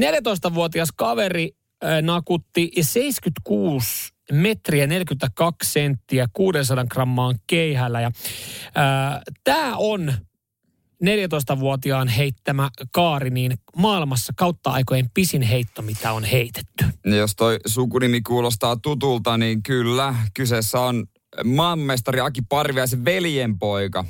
14-vuotias 0.00 0.88
kaveri 0.96 1.50
ö, 1.84 2.02
nakutti 2.02 2.70
76 2.80 4.08
metriä 4.32 4.86
42 4.86 5.72
senttiä 5.72 6.26
600 6.32 6.84
grammaan 6.84 7.34
keihällä. 7.46 8.00
Ja, 8.00 8.10
Tämä 9.44 9.76
on 9.76 10.12
14-vuotiaan 11.04 12.08
heittämä 12.08 12.70
kaari, 12.92 13.30
niin 13.30 13.58
maailmassa 13.76 14.32
kautta 14.36 14.70
aikojen 14.70 15.10
pisin 15.14 15.42
heitto, 15.42 15.82
mitä 15.82 16.12
on 16.12 16.24
heitetty. 16.24 16.84
Ja 17.06 17.16
jos 17.16 17.36
toi 17.36 17.58
sukunimi 17.66 18.20
kuulostaa 18.20 18.76
tutulta, 18.76 19.38
niin 19.38 19.62
kyllä, 19.62 20.14
kyseessä 20.34 20.80
on 20.80 21.06
maanmestari 21.44 22.20
Aki 22.20 22.42
Parviaisen 22.42 23.04
veljenpoika. 23.04 24.04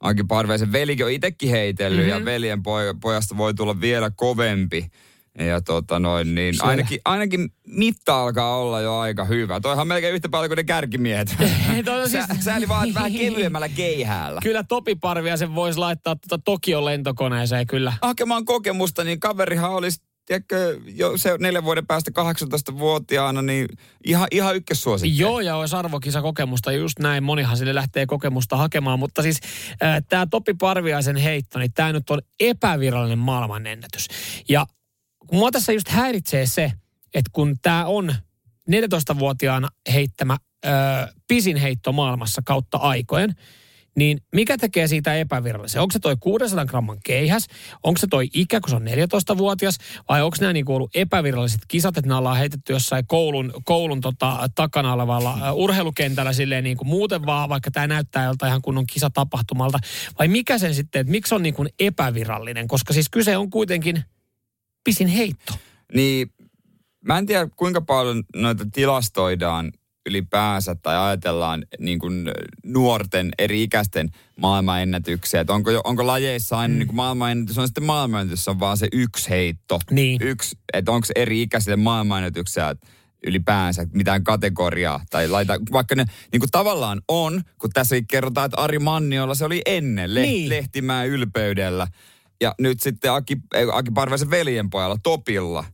Aki 0.00 0.24
Parviaisen 0.24 0.72
velikin 0.72 1.06
on 1.06 1.12
itsekin 1.12 1.50
heitellyt 1.50 2.06
mm-hmm. 2.06 2.18
ja 2.18 2.24
veljen 2.24 2.58
poj- 2.58 2.98
pojasta 3.00 3.36
voi 3.36 3.54
tulla 3.54 3.80
vielä 3.80 4.10
kovempi. 4.10 4.90
Ja 5.38 5.60
tota 5.60 5.98
noin, 5.98 6.34
niin 6.34 6.54
ainakin, 6.60 7.00
ainakin 7.04 7.48
mitta 7.66 8.22
alkaa 8.22 8.56
olla 8.56 8.80
jo 8.80 8.98
aika 8.98 9.24
hyvä. 9.24 9.60
Toihan 9.60 9.88
melkein 9.88 10.14
yhtä 10.14 10.28
paljon 10.28 10.48
kuin 10.48 10.56
ne 10.56 10.64
kärkimiehet. 10.64 11.36
on 12.02 12.10
siis- 12.10 12.24
Sä, 12.26 12.36
sääli 12.40 12.68
vaan 12.68 12.94
vähän 12.94 13.12
kevyemmällä 13.12 13.68
keihäällä. 13.68 14.40
Kyllä 14.42 14.64
Topi 14.64 14.94
Parviaisen 14.94 15.54
voisi 15.54 15.78
laittaa 15.78 16.16
tuota 16.16 16.42
Tokion 16.44 16.84
lentokoneeseen 16.84 17.66
kyllä. 17.66 17.92
hakemaan 18.02 18.44
kokemusta, 18.44 19.04
niin 19.04 19.20
kaverihan 19.20 19.70
olisi 19.70 20.02
tiedätkö, 20.26 20.80
jo 20.86 21.18
se 21.18 21.38
neljän 21.38 21.64
vuoden 21.64 21.86
päästä 21.86 22.10
18-vuotiaana, 22.10 23.42
niin 23.42 23.68
ihan, 24.04 24.28
ihan 24.30 24.56
ykkössuosikki. 24.56 25.18
Joo, 25.18 25.40
ja 25.40 25.56
olisi 25.56 25.76
arvokisa 25.76 26.22
kokemusta, 26.22 26.72
just 26.72 26.98
näin. 26.98 27.22
Monihan 27.22 27.56
sille 27.56 27.74
lähtee 27.74 28.06
kokemusta 28.06 28.56
hakemaan, 28.56 28.98
mutta 28.98 29.22
siis 29.22 29.40
äh, 29.82 30.02
tämä 30.08 30.26
Topi 30.30 30.54
Parviaisen 30.54 31.16
heitto, 31.16 31.58
niin 31.58 31.72
tämä 31.72 31.92
nyt 31.92 32.10
on 32.10 32.20
epävirallinen 32.40 33.18
maailmanennätys. 33.18 34.06
Ja 34.48 34.66
kun 35.26 35.38
mua 35.38 35.50
tässä 35.50 35.72
just 35.72 35.88
häiritsee 35.88 36.46
se, 36.46 36.72
että 37.14 37.30
kun 37.32 37.56
tämä 37.62 37.86
on 37.86 38.14
14-vuotiaana 38.70 39.68
heittämä 39.92 40.36
äh, 40.66 40.72
pisin 41.28 41.56
heitto 41.56 41.92
maailmassa 41.92 42.42
kautta 42.44 42.78
aikojen, 42.78 43.34
niin 43.96 44.20
mikä 44.34 44.58
tekee 44.58 44.88
siitä 44.88 45.14
epävirallisen? 45.14 45.82
Onko 45.82 45.92
se 45.92 45.98
toi 45.98 46.16
600 46.20 46.66
gramman 46.66 46.98
keihäs? 47.04 47.46
Onko 47.82 47.98
se 47.98 48.06
toi 48.06 48.28
ikä, 48.34 48.60
kun 48.60 48.70
se 48.70 48.76
on 48.76 48.82
14-vuotias? 48.82 49.78
Vai 50.08 50.22
onko 50.22 50.36
nämä 50.40 50.52
niinku 50.52 50.74
ollut 50.74 50.96
epäviralliset 50.96 51.60
kisat, 51.68 51.96
että 51.96 52.08
nämä 52.08 52.18
ollaan 52.18 52.36
heitetty 52.36 52.72
jossain 52.72 53.06
koulun, 53.06 53.52
koulun 53.64 54.00
tota, 54.00 54.48
takana 54.54 54.92
olevalla 54.92 55.52
urheilukentällä 55.52 56.32
silleen 56.32 56.64
niin 56.64 56.76
kuin 56.76 56.88
muuten 56.88 57.26
vaan, 57.26 57.48
vaikka 57.48 57.70
tämä 57.70 57.86
näyttää 57.86 58.24
joltain 58.24 58.50
ihan 58.50 58.62
kunnon 58.62 58.86
kisatapahtumalta? 58.86 59.78
Vai 60.18 60.28
mikä 60.28 60.58
sen 60.58 60.74
sitten, 60.74 61.00
että 61.00 61.10
miksi 61.10 61.34
on 61.34 61.42
niin 61.42 61.54
kuin 61.54 61.68
epävirallinen? 61.78 62.68
Koska 62.68 62.92
siis 62.92 63.08
kyse 63.08 63.36
on 63.36 63.50
kuitenkin 63.50 64.04
pisin 64.84 65.08
heitto. 65.08 65.52
Niin 65.94 66.30
mä 67.04 67.18
en 67.18 67.26
tiedä 67.26 67.48
kuinka 67.56 67.80
paljon 67.80 68.22
noita 68.36 68.66
tilastoidaan 68.72 69.72
ylipäänsä 70.06 70.74
tai 70.82 70.96
ajatellaan 71.08 71.64
niin 71.78 71.98
kuin 71.98 72.30
nuorten 72.64 73.30
eri 73.38 73.62
ikäisten 73.62 74.10
maailmanennätyksiä. 74.36 75.40
Että 75.40 75.52
onko, 75.52 75.70
onko 75.84 76.06
lajeissa 76.06 76.58
aina 76.58 76.72
mm. 76.72 76.78
niin 76.78 76.86
kuin 76.86 76.96
maailmanennätys, 76.96 77.58
on 77.58 77.68
sitten 77.68 77.84
maailmanennätys, 77.84 78.48
on 78.48 78.60
vaan 78.60 78.76
se 78.76 78.88
yksi 78.92 79.30
heitto. 79.30 79.78
Niin. 79.90 80.22
Yksi, 80.22 80.58
että 80.72 80.92
onko 80.92 81.06
eri 81.16 81.42
ikäisille 81.42 81.76
maailmanennätyksiä 81.76 82.74
ylipäänsä 83.26 83.86
mitään 83.92 84.24
kategoriaa. 84.24 85.00
Tai 85.10 85.28
laita, 85.28 85.60
vaikka 85.72 85.94
ne 85.94 86.04
niin 86.32 86.40
kuin 86.40 86.50
tavallaan 86.50 87.02
on, 87.08 87.42
kun 87.58 87.70
tässäkin 87.70 88.06
kerrotaan, 88.06 88.44
että 88.44 88.60
Ari 88.60 88.78
Manniolla 88.78 89.34
se 89.34 89.44
oli 89.44 89.62
ennen 89.66 90.14
le- 90.14 90.22
Niin. 90.22 90.48
Lehtimään 90.48 91.08
ylpeydellä. 91.08 91.86
Ja 92.40 92.54
nyt 92.60 92.80
sitten 92.80 93.12
Aki, 93.12 93.36
Aki 93.72 93.90
Parvaisen 93.90 94.30
veljenpojalla, 94.30 94.96
Topilla. 95.02 95.64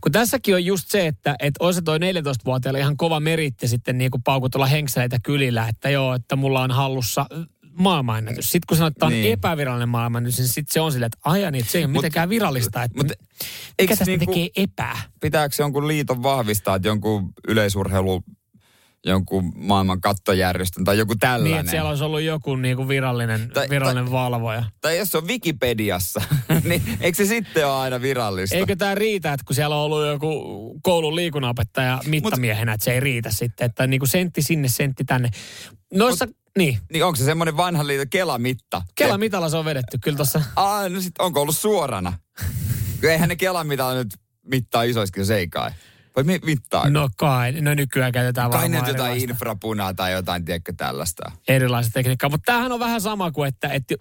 Kun 0.00 0.12
tässäkin 0.12 0.54
on 0.54 0.64
just 0.64 0.88
se, 0.88 1.06
että, 1.06 1.36
että 1.40 1.64
on 1.64 1.74
se 1.74 1.82
toi 1.82 1.98
14-vuotiaalla 1.98 2.78
ihan 2.78 2.96
kova 2.96 3.20
meritti 3.20 3.68
sitten 3.68 3.98
niin 3.98 4.10
kuin 4.10 4.22
paukutella 4.22 4.66
henkseleitä 4.66 5.18
kylillä, 5.22 5.68
että 5.68 5.90
joo, 5.90 6.14
että 6.14 6.36
mulla 6.36 6.60
on 6.62 6.70
hallussa 6.70 7.26
maailmanennätys. 7.72 8.44
Sitten 8.50 8.66
kun 8.68 8.76
sanoit, 8.76 8.92
että 8.96 9.06
on 9.06 9.12
Niin. 9.12 9.32
epävirallinen 9.32 9.88
maailmanennätys, 9.88 10.38
niin 10.38 10.48
sitten 10.48 10.72
se 10.72 10.80
on 10.80 10.92
silleen, 10.92 11.06
että 11.06 11.30
aja 11.30 11.50
niin, 11.50 11.60
että 11.60 11.72
se 11.72 11.78
ei 11.78 11.84
ole 11.84 11.92
Mut- 11.92 11.96
mitenkään 11.98 12.28
virallista. 12.28 12.82
Että 12.82 12.96
mut 12.98 13.12
mikä 13.80 13.96
tästä 13.96 14.04
niinku- 14.04 14.26
tekee 14.26 14.48
epää? 14.56 14.98
Pitääkö 15.20 15.54
jonkun 15.58 15.88
liiton 15.88 16.22
vahvistaa, 16.22 16.76
että 16.76 16.88
jonkun 16.88 17.32
yleisurheilu, 17.48 18.22
jonkun 19.06 19.52
maailman 19.56 20.00
kattojärjestön 20.00 20.84
tai 20.84 20.98
joku 20.98 21.14
tällainen? 21.20 21.44
Niin, 21.44 21.60
että 21.60 21.70
siellä 21.70 21.88
olisi 21.90 22.04
ollut 22.04 22.20
joku 22.20 22.56
niin 22.56 22.76
kuin 22.76 22.88
virallinen, 22.88 23.50
Tai- 23.54 23.68
virallinen 23.70 24.10
valvoja. 24.10 24.64
Tai 24.80 24.98
jos 24.98 25.10
se 25.12 25.18
on 25.18 25.28
Wikipediassa, 25.28 26.22
niin 26.64 26.82
eikö 27.00 27.16
se 27.16 27.24
sitten 27.24 27.66
ole 27.66 27.74
aina 27.74 28.00
virallista? 28.02 28.56
Eikö 28.56 28.76
tämä 28.76 28.94
riitä, 28.94 29.32
että 29.32 29.44
kun 29.46 29.56
siellä 29.56 29.76
on 29.76 29.82
ollut 29.82 30.06
joku 30.06 30.80
koulun 30.82 31.16
liikunnanopettaja 31.16 32.00
mittamiehenä, 32.06 32.72
että 32.72 32.84
se 32.84 32.92
ei 32.92 33.00
riitä 33.00 33.30
sitten, 33.30 33.64
että 33.64 33.86
niin 33.86 34.00
kuin 34.00 34.08
sentti 34.08 34.42
sinne, 34.42 34.68
sentti 34.68 35.04
tänne. 35.04 35.30
Noissa, 35.94 36.28
niin, 36.58 36.78
Niin 36.92 37.04
onko 37.04 37.16
se 37.16 37.24
semmoinen 37.24 37.56
vanhan 37.56 37.86
liiton 37.86 38.10
Kelamitta? 38.10 38.82
Kela 38.94 39.18
mitalla 39.18 39.48
se 39.48 39.56
on 39.56 39.64
vedetty 39.64 39.98
kyllä 39.98 40.16
tuossa. 40.16 40.42
Aa, 40.56 40.88
no 40.88 41.00
sit 41.00 41.18
onko 41.18 41.40
ollut 41.40 41.56
suorana? 41.56 42.12
Eihän 43.02 43.28
ne 43.28 43.36
Kelan 43.36 43.66
mitalla 43.66 43.94
nyt 43.94 44.08
mittaa 44.44 44.82
isoiskin, 44.82 45.26
se 45.26 45.36
ei 45.36 45.48
kai. 45.48 45.70
Vai 46.16 46.24
mi- 46.24 46.40
mittaa? 46.44 46.90
No 46.90 47.08
kai, 47.16 47.52
no 47.52 47.74
nykyään 47.74 48.12
käytetään 48.12 48.50
kai 48.50 48.60
varmaan 48.60 48.82
nyt 48.84 48.88
jotain 48.88 49.10
erilaista, 49.10 49.30
infrapunaa 49.32 49.94
tai 49.94 50.12
jotain, 50.12 50.44
tiedätkö, 50.44 50.72
tällaista. 50.76 51.30
erilaista 51.48 51.90
tekniikkaa. 51.94 52.30
Mutta 52.30 52.52
tämähän 52.52 52.72
on 52.72 52.80
vähän 52.80 53.00
sama 53.00 53.30
kuin, 53.30 53.48
että, 53.48 53.68
että 53.68 53.94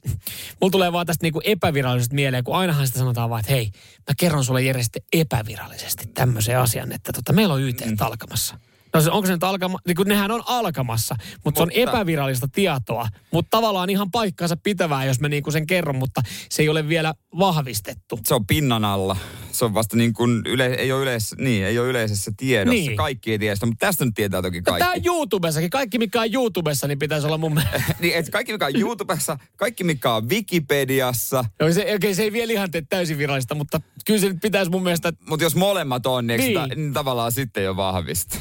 mulla 0.62 0.72
tulee 0.72 0.91
vaan 0.93 1.06
tästä 1.06 1.26
niinku 1.26 1.41
epävirallisesta 1.43 2.15
mieleen, 2.15 2.43
kun 2.43 2.56
ainahan 2.56 2.88
sitä 2.88 3.00
sanotaan 3.00 3.30
vaan, 3.30 3.39
että 3.39 3.52
hei, 3.52 3.65
mä 4.10 4.13
kerron 4.17 4.43
sulle 4.43 4.62
sitten 4.82 5.02
epävirallisesti 5.13 6.06
tämmöisen 6.13 6.60
asian, 6.60 6.91
että 6.91 7.12
tota, 7.13 7.34
meillä 7.34 7.54
on 7.54 7.62
YT 7.62 7.86
Mm. 7.86 7.95
alkamassa. 8.00 8.60
No 8.93 9.02
se, 9.02 9.12
onko 9.12 9.25
se 9.28 9.34
nyt 9.34 9.43
alkama, 9.43 9.80
niin 9.88 9.97
nehän 10.06 10.32
on 10.32 10.43
alkamassa, 10.45 11.15
mutta 11.45 11.60
se 11.60 11.63
on 11.63 11.69
Mutta- 11.75 11.91
epävirallista 11.91 12.47
tietoa. 12.47 13.08
Mutta 13.32 13.58
tavallaan 13.58 13.89
ihan 13.89 14.12
paikkaansa 14.12 14.58
pitävää, 14.58 15.06
jos 15.06 15.19
mä 15.19 15.30
niinku 15.30 15.52
sen 15.52 15.67
kerron, 15.67 15.95
mutta 15.95 16.21
se 16.49 16.62
ei 16.62 16.69
ole 16.69 16.88
vielä 16.88 17.13
vahvistettu. 17.39 18.19
Se 18.25 18.34
on 18.36 18.47
pinnan 18.47 18.86
alla. 18.86 19.17
Se 19.52 19.65
on 19.65 19.73
vasta 19.73 19.97
niin 19.97 20.13
kuin, 20.13 20.41
yle, 20.45 20.65
ei, 20.65 20.91
ole 20.91 21.02
yleis, 21.02 21.36
niin, 21.38 21.65
ei 21.65 21.80
ole 21.80 21.88
yleisessä 21.88 22.32
tiedossa. 22.38 22.73
Niin. 22.73 22.95
Kaikki 22.97 23.32
ei 23.32 23.39
tiedä 23.39 23.56
sitä, 23.56 23.65
mutta 23.65 23.86
tästä 23.86 24.06
nyt 24.06 24.13
tietää 24.15 24.41
toki 24.41 24.58
No, 24.60 24.63
kaikki. 24.63 24.80
Tämä 24.80 24.91
on 24.91 25.02
YouTubessakin. 25.06 25.69
Kaikki, 25.69 25.97
mikä 25.97 26.21
on 26.21 26.34
YouTubessa, 26.34 26.88
niin 26.88 26.99
pitäisi 26.99 27.28
olla 27.28 27.38
mun 27.38 27.54
mielestä. 27.54 27.84
niin, 28.02 28.15
et 28.15 28.30
kaikki 28.30 28.52
mikä 28.54 28.65
on 28.65 28.80
YouTubessa, 28.80 29.38
kaikki 29.58 29.84
mikä 29.84 30.13
on 30.13 30.30
Wikipediassa. 30.30 31.45
Joo, 31.60 31.73
se, 31.73 31.95
okei, 31.95 32.15
se 32.15 32.23
ei 32.23 32.32
vielä 32.34 32.54
ihan 32.54 32.71
tee 32.71 32.84
täysin 32.89 33.17
virallista, 33.17 33.56
mutta 33.56 33.82
kyllä 34.06 34.19
se 34.19 34.28
nyt 34.30 34.38
pitäisi 34.41 34.71
mun 34.71 34.84
mielestä... 34.84 35.13
Mutta 35.30 35.43
jos 35.43 35.56
molemmat 35.56 36.06
on, 36.06 36.28
niin, 36.28 36.38
Niin. 36.39 36.54
niin. 36.54 36.69
Ta, 36.69 36.75
niin 36.75 36.93
tavallaan 36.93 37.32
sitten 37.32 37.63
jo 37.63 37.75
vahvista. 37.75 38.38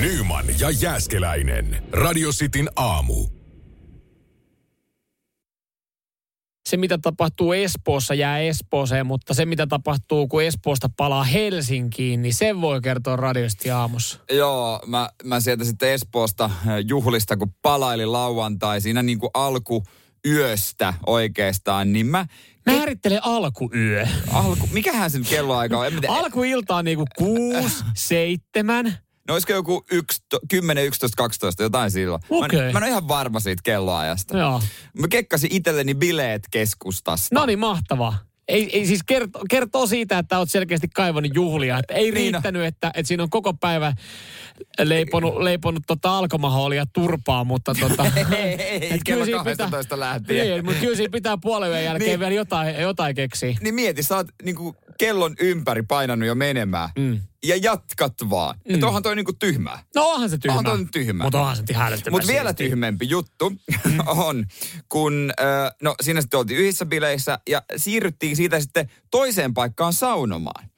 Nyman 0.00 0.44
ja 0.58 0.70
Jäskeläinen. 0.70 1.82
Radio 1.92 2.30
Cityn 2.30 2.68
aamu. 2.76 3.26
se 6.68 6.76
mitä 6.76 6.98
tapahtuu 6.98 7.52
Espoossa 7.52 8.14
jää 8.14 8.38
Espooseen, 8.38 9.06
mutta 9.06 9.34
se 9.34 9.46
mitä 9.46 9.66
tapahtuu, 9.66 10.28
kun 10.28 10.42
Espoosta 10.42 10.90
palaa 10.96 11.24
Helsinkiin, 11.24 12.22
niin 12.22 12.34
sen 12.34 12.60
voi 12.60 12.80
kertoa 12.80 13.16
radiosti 13.16 13.70
aamussa. 13.70 14.18
Joo, 14.30 14.80
mä, 14.86 15.08
mä 15.24 15.40
sieltä 15.40 15.64
sitten 15.64 15.92
Espoosta 15.92 16.44
äh, 16.44 16.52
juhlista, 16.88 17.36
kun 17.36 17.54
palaili 17.62 18.06
lauantai 18.06 18.80
siinä 18.80 19.02
niin 19.02 19.18
kuin 19.18 19.30
alku 19.34 19.84
yöstä 20.26 20.94
oikeastaan, 21.06 21.92
niin 21.92 22.06
mä... 22.06 22.26
Määrittele 22.66 23.20
alkuyö. 23.22 24.06
Alku, 24.32 24.68
mikähän 24.72 25.10
sen 25.10 25.24
kelloaika 25.24 25.78
on? 25.78 25.92
Alkuilta 26.08 26.76
on 26.76 26.84
niinku 26.84 27.04
kuusi, 27.18 27.84
seitsemän. 27.94 28.98
No 29.28 29.34
olisiko 29.34 29.52
joku 29.52 29.84
yksi, 29.90 30.22
10, 30.48 30.84
11, 30.86 31.16
12, 31.16 31.62
jotain 31.62 31.90
silloin. 31.90 32.22
Okei. 32.30 32.58
Mä, 32.60 32.66
en- 32.66 32.72
mä 32.72 32.78
en 32.78 32.82
ole 32.82 32.88
ihan 32.90 33.08
varma 33.08 33.40
siitä 33.40 33.60
kelloajasta. 33.64 34.38
Joo. 34.38 34.62
Mä 34.98 35.08
kekkasin 35.08 35.50
itselleni 35.52 35.94
bileet 35.94 36.42
keskustasta. 36.50 37.34
No 37.34 37.46
niin, 37.46 37.58
mahtavaa. 37.58 38.18
Ei, 38.48 38.78
ei 38.78 38.86
siis 38.86 39.00
kertoo, 39.06 39.42
kertoo 39.50 39.86
siitä, 39.86 40.18
että 40.18 40.38
olet 40.38 40.50
selkeästi 40.50 40.88
kaivannut 40.88 41.34
juhlia. 41.34 41.78
Että 41.78 41.94
ei 41.94 42.02
Niin 42.02 42.14
riittänyt, 42.14 42.64
että, 42.64 42.90
että 42.94 43.08
siinä 43.08 43.22
on 43.22 43.30
koko 43.30 43.54
päivä 43.54 43.92
leiponut, 44.78 45.36
leiponut 45.42 45.82
tota 45.86 46.18
alkomaholia 46.18 46.84
turpaa, 46.92 47.44
mutta 47.44 47.74
tota... 47.80 48.06
ei, 48.36 48.54
ei, 48.54 48.94
et 48.94 49.00
kello 49.04 49.24
siinä 49.24 49.44
12 49.44 50.00
lähtien. 50.00 50.46
Niin, 50.46 50.64
mutta 50.64 50.80
kyllä 50.80 50.96
siinä 50.96 51.10
pitää 51.12 51.36
puolen 51.42 51.84
jälkeen 51.84 52.08
Niin. 52.10 52.20
vielä 52.20 52.34
jotain, 52.34 52.76
jotain 52.80 53.14
keksiä. 53.14 53.56
Niin 53.60 53.74
mieti, 53.74 54.02
sä 54.02 54.16
oot 54.16 54.26
niinku 54.42 54.76
kellon 54.98 55.34
ympäri 55.40 55.82
painanut 55.82 56.26
jo 56.26 56.34
menemään. 56.34 56.90
Mm. 56.98 57.20
Ja 57.44 57.56
jatkat 57.56 58.14
vaan. 58.30 58.58
Mm. 58.68 58.74
Että 58.74 58.86
onhan 58.86 59.02
toi 59.02 59.16
niinku 59.16 59.32
tyhmää. 59.32 59.82
No 59.94 60.08
onhan 60.08 60.30
se 60.30 60.38
tyhmä. 60.38 60.58
On 60.58 60.64
toi 60.64 60.78
nyt 60.78 60.90
tyhmä. 60.90 61.24
Mutta 61.24 61.40
onhan 61.40 61.56
se 61.56 61.62
ihan 61.70 61.92
Mutta 62.10 62.28
vielä 62.28 62.52
tyhmempi 62.52 63.08
juttu 63.08 63.52
Mm. 63.84 63.98
on, 64.28 64.46
kun 64.88 65.32
äh, 65.40 65.72
no 65.82 65.94
siinä 66.02 66.20
sitten 66.20 66.40
oltiin 66.40 66.60
yhdessä 66.60 66.86
bileissä 66.86 67.38
ja 67.48 67.62
siirryttiin 67.76 68.36
siitä 68.36 68.60
sitten 68.60 68.90
toiseen 69.10 69.54
paikkaan 69.54 69.92
saunomaan. 69.92 70.68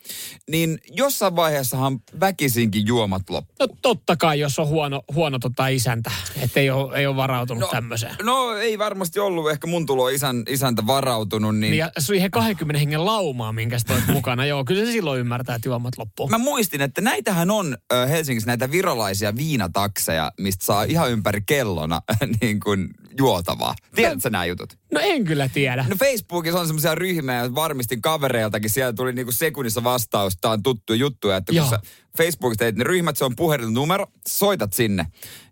Niin 0.50 0.78
jossain 0.90 1.36
vaiheessahan 1.36 2.00
väkisinkin 2.20 2.86
juomat 2.86 3.30
loppu. 3.30 3.54
No 3.60 3.68
totta 3.82 4.16
kai, 4.16 4.40
jos 4.40 4.58
on 4.58 4.66
huono, 4.66 5.02
huono 5.14 5.38
tota 5.38 5.68
isäntä, 5.68 6.10
että 6.40 6.60
ei 6.60 6.70
ole, 6.70 6.98
ei 6.98 7.06
ole 7.06 7.16
varautunut 7.16 7.60
no, 7.60 7.68
tämmöiseen. 7.68 8.16
No 8.22 8.56
ei 8.56 8.78
varmasti 8.78 9.20
ollut 9.20 9.50
ehkä 9.50 9.66
mun 9.66 9.86
tulo 9.86 10.08
isän, 10.08 10.42
isäntä 10.48 10.86
varautunut, 10.86 11.56
niin... 11.56 11.74
Ja 11.74 11.90
siihen 11.98 12.30
20 12.30 12.78
hengen 12.78 13.04
laumaa, 13.04 13.52
minkä 13.52 13.78
sä 13.78 13.84
toit 13.88 14.07
mukana. 14.14 14.46
Joo, 14.46 14.64
kyllä 14.64 14.84
se 14.84 14.92
silloin 14.92 15.20
ymmärtää, 15.20 15.56
että 15.56 15.68
juomat 15.68 15.98
loppuu. 15.98 16.28
Mä 16.28 16.38
muistin, 16.38 16.80
että 16.80 17.00
näitähän 17.00 17.50
on 17.50 17.76
Helsingissä 18.08 18.46
näitä 18.46 18.70
virolaisia 18.70 19.36
viinatakseja, 19.36 20.32
mistä 20.40 20.64
saa 20.64 20.82
ihan 20.82 21.10
ympäri 21.10 21.40
kellona 21.46 22.00
niin 22.40 22.60
kuin 22.60 22.88
juotavaa. 23.18 23.74
Tiedätkö 23.94 24.20
sä 24.20 24.30
nämä 24.30 24.44
jutut? 24.44 24.78
No 24.92 25.00
en 25.02 25.24
kyllä 25.24 25.48
tiedä. 25.48 25.84
No 25.88 25.96
Facebookissa 25.98 26.60
on 26.60 26.66
semmoisia 26.66 26.94
ryhmiä, 26.94 27.34
ja 27.34 27.54
varmistin 27.54 28.02
kavereiltakin, 28.02 28.70
siellä 28.70 28.92
tuli 28.92 29.12
niinku 29.12 29.32
sekunnissa 29.32 29.84
vastaus, 29.84 30.36
tää 30.40 30.50
on 30.50 30.62
tuttu 30.62 30.94
juttu, 30.94 31.30
että 31.30 31.52
kun 31.52 31.56
Joo. 31.56 31.70
sä 31.70 31.80
Facebookissa 32.16 32.58
teet 32.58 32.76
ne 32.76 32.84
ryhmät, 32.84 33.16
se 33.16 33.24
on 33.24 33.36
puhelinnumero, 33.36 34.06
soitat 34.28 34.72
sinne. 34.72 35.06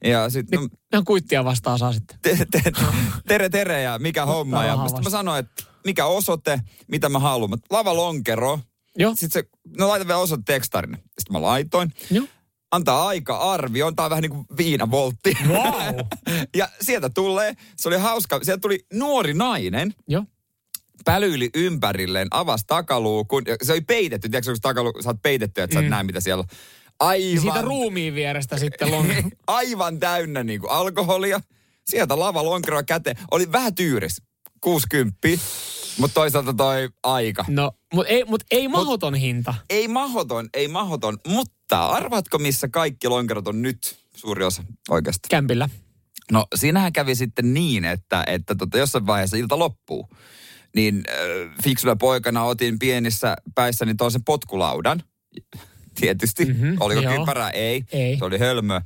Ja 0.05 0.31
sitten, 0.31 0.61
no, 0.61 0.69
Ihan 0.93 1.05
kuittia 1.05 1.45
vastaan 1.45 1.79
saa 1.79 1.93
sitten. 1.93 2.19
te, 2.23 2.47
te, 2.51 2.73
tere 3.29 3.49
tere 3.49 3.83
ja 3.83 3.99
mikä 3.99 4.27
homma. 4.27 4.65
Ja 4.65 4.77
mä 5.05 5.11
sanoin, 5.11 5.41
että 5.41 5.63
mikä 5.87 6.07
osoite, 6.07 6.61
mitä 6.89 7.09
mä 7.09 7.19
haluan. 7.19 7.51
Mä, 7.51 7.57
Lava 7.71 7.97
lonkero. 7.97 8.61
Joo. 8.99 9.15
Sitten 9.15 9.31
se, 9.31 9.49
no 9.79 9.89
laita 9.89 10.07
vielä 10.07 10.21
osoite 10.21 10.43
tekstarin. 10.47 10.97
Sitten 10.97 11.33
mä 11.33 11.43
laitoin. 11.43 11.93
Joo. 12.11 12.27
Antaa 12.71 13.07
aika 13.07 13.39
arvioon. 13.39 13.97
Tää 13.97 14.05
on 14.05 14.11
vähän 14.11 14.23
niin 14.23 14.31
kuin 14.31 14.47
viinavoltti. 14.57 15.37
Wow. 15.49 15.99
ja 16.57 16.69
sieltä 16.81 17.11
tulee, 17.11 17.55
se 17.77 17.89
oli 17.89 17.97
hauska, 17.97 18.41
sieltä 18.43 18.61
tuli 18.61 18.87
nuori 18.93 19.35
nainen, 19.35 19.95
Joo. 20.09 20.25
pälyili 21.05 21.51
ympärilleen, 21.55 22.29
avasi 22.31 22.65
takaluukun. 22.67 23.43
Se 23.63 23.73
oli 23.73 23.81
peitetty, 23.81 24.29
tiedätkö, 24.29 24.53
kun 24.53 24.61
takaluukun, 24.61 25.03
sä 25.03 25.09
oot 25.09 25.23
peitetty, 25.23 25.63
että 25.63 25.75
sä 25.75 25.81
et 25.81 25.89
näe, 25.89 26.03
mitä 26.03 26.21
siellä 26.21 26.41
on. 26.41 26.47
Aivan, 27.01 27.41
siitä 27.41 27.63
ruumiin 27.63 28.15
vierestä 28.15 28.59
sitten 28.59 28.91
long... 28.91 29.11
aivan 29.47 30.01
täynnä 30.01 30.45
niin 30.45 30.61
kuin 30.61 30.71
alkoholia. 30.71 31.41
Sieltä 31.87 32.19
lava 32.19 32.45
lonkeroa 32.45 32.83
käteen. 32.83 33.17
Oli 33.31 33.53
vähän 33.53 33.75
tyyris, 33.75 34.23
60, 34.61 35.19
mutta 35.99 36.15
toisaalta 36.15 36.55
toi 36.55 36.89
aika. 37.03 37.45
No, 37.49 37.73
mutta 37.95 38.13
ei, 38.13 38.25
mut 38.25 38.43
ei 38.51 38.69
mahoton 38.69 39.15
hinta. 39.15 39.55
Ei 39.71 39.89
mahoton, 39.89 40.49
ei 40.55 40.69
mahoton, 40.69 41.19
mutta 41.29 41.87
arvatko 41.87 42.39
missä 42.39 42.69
kaikki 42.69 43.09
lonkerot 43.09 43.49
on 43.49 43.63
nyt 43.63 43.99
suuri 44.17 44.45
osa 44.45 44.63
oikeasti? 44.91 45.29
Kämpillä. 45.31 45.69
No 46.31 46.47
siinähän 46.55 46.93
kävi 46.93 47.15
sitten 47.15 47.55
niin, 47.55 47.85
että, 47.85 48.25
että 48.27 48.55
tota, 48.55 48.79
jossain 48.79 49.07
vaiheessa 49.07 49.37
ilta 49.37 49.59
loppuu. 49.59 50.09
Niin 50.75 51.03
äh, 51.09 51.55
fiksulla 51.65 51.97
poikana 51.97 52.45
otin 52.45 52.79
pienissä 52.79 53.37
päissäni 53.55 53.95
toisen 53.95 54.25
potkulaudan. 54.25 55.03
Tietysti. 56.01 56.45
Mhm, 56.45 56.53
Mm-hmm, 56.57 56.77
Oliko 56.81 57.01
joo. 57.01 57.19
kypärää? 57.19 57.51
Ei. 57.51 57.85
Ei. 57.93 58.19
Se 58.19 58.25
oli 58.25 58.39
hölmö. 58.39 58.81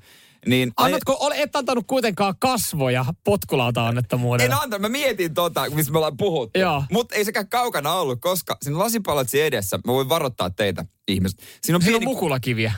Niin, 0.46 0.72
Annatko, 0.76 1.16
ole, 1.20 1.34
et 1.38 1.56
antanut 1.56 1.84
kuitenkaan 1.86 2.34
kasvoja 2.38 3.04
potkulauta 3.24 3.82
onnettomuudelle. 3.82 4.54
En 4.54 4.62
antanut, 4.62 4.80
mä 4.80 4.88
mietin 4.88 5.34
tota, 5.34 5.70
mistä 5.70 5.92
me 5.92 5.98
ollaan 5.98 6.16
puhuttu. 6.16 6.60
Mutta 6.92 7.14
ei 7.14 7.24
sekään 7.24 7.48
kaukana 7.48 7.92
ollut, 7.92 8.20
koska 8.20 8.56
siinä 8.62 8.78
lasipalatsi 8.78 9.40
edessä, 9.40 9.78
mä 9.86 9.92
voin 9.92 10.08
varoittaa 10.08 10.50
teitä 10.50 10.84
ihmiset. 11.08 11.38
Siinä 11.40 11.76
on 11.76 11.82
Siinä 11.82 11.96
on 11.96 12.00
pieni, 12.00 12.04
mukulakiviä. 12.04 12.72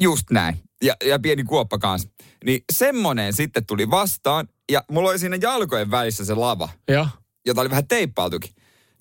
just 0.00 0.30
näin. 0.30 0.60
Ja, 0.82 0.94
ja 1.04 1.18
pieni 1.18 1.44
kuoppa 1.44 1.78
kanssa. 1.78 2.08
Niin 2.44 2.64
semmonen 2.72 3.32
sitten 3.32 3.66
tuli 3.66 3.90
vastaan, 3.90 4.48
ja 4.72 4.84
mulla 4.90 5.10
oli 5.10 5.18
siinä 5.18 5.38
jalkojen 5.42 5.90
välissä 5.90 6.24
se 6.24 6.34
lava, 6.34 6.68
Joo. 6.88 7.08
jota 7.46 7.60
oli 7.60 7.70
vähän 7.70 7.88
teippautukin. 7.88 8.50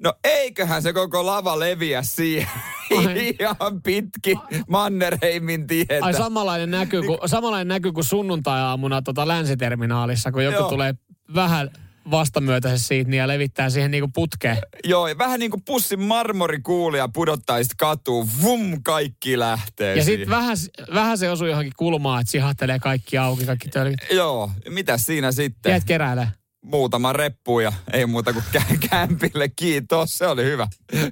No 0.04 0.14
eiköhän 0.24 0.82
se 0.82 0.94
koko 0.94 1.26
lava 1.26 1.60
leviä 1.60 2.04
siihen 2.04 2.48
ihan 3.40 3.82
pitkin 3.84 4.40
Mannerheimin 4.68 5.68
tietä. 5.68 6.00
Ai 6.02 6.14
samanlainen 6.14 6.72
näky, 6.72 7.02
kuin, 7.02 7.20
samanlainen 7.26 7.68
näky 7.68 7.92
kuin 7.92 8.04
sunnuntai-aamuna 8.04 9.02
tota 9.02 9.28
länsiterminaalissa, 9.28 10.32
kun 10.32 10.44
joku 10.44 10.58
Joo. 10.58 10.70
tulee 10.70 10.94
vähän 11.36 11.72
vastamyötäisesti 12.12 12.88
siitä 12.88 13.10
niin 13.10 13.18
ja 13.18 13.28
levittää 13.28 13.70
siihen 13.70 13.92
niinku 13.92 14.12
putkeen. 14.14 14.58
Joo, 14.84 15.08
ja 15.08 15.18
vähän 15.18 15.40
niin 15.40 15.52
kuin 15.52 15.64
pussin 15.66 16.02
marmorikuulia 16.02 17.08
pudottaa 17.08 17.64
sit 17.64 17.74
katuun. 17.78 18.28
Vum, 18.42 18.84
kaikki 18.84 19.40
lähtee 19.40 19.96
Ja 19.96 20.04
sitten 20.04 20.30
vähän, 20.30 20.58
vähän 20.94 21.18
se 21.18 21.30
osuu 21.30 21.48
johonkin 21.48 21.74
kulmaan, 21.78 22.22
että 22.22 22.32
sihahtelee 22.32 22.80
kaikki 22.80 23.18
auki, 23.18 23.46
kaikki 23.46 23.70
tölkit. 23.70 24.00
Joo, 24.12 24.52
mitä 24.70 24.98
siinä 24.98 25.32
sitten? 25.32 25.70
Jäät 25.70 25.84
keräilee. 25.84 26.28
Muutama 26.64 27.14
reppu 27.14 27.60
ja 27.60 27.74
ei 27.94 28.06
muuta 28.06 28.34
kuin 28.34 28.46
kä- 28.58 28.78
kämpille. 28.90 29.50
Kiitos, 29.50 30.18
se 30.18 30.28
oli 30.28 30.44
hyvä. 30.44 30.68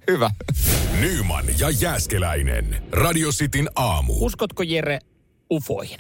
Hyvä. 0.10 0.30
Nyman 1.00 1.46
ja 1.60 1.70
Jääskeläinen. 1.70 2.84
Radio 2.92 3.30
Cityn 3.32 3.70
aamu. 3.76 4.14
Uskotko 4.26 4.64
Jere 4.64 5.00
ufoihin? 5.52 6.00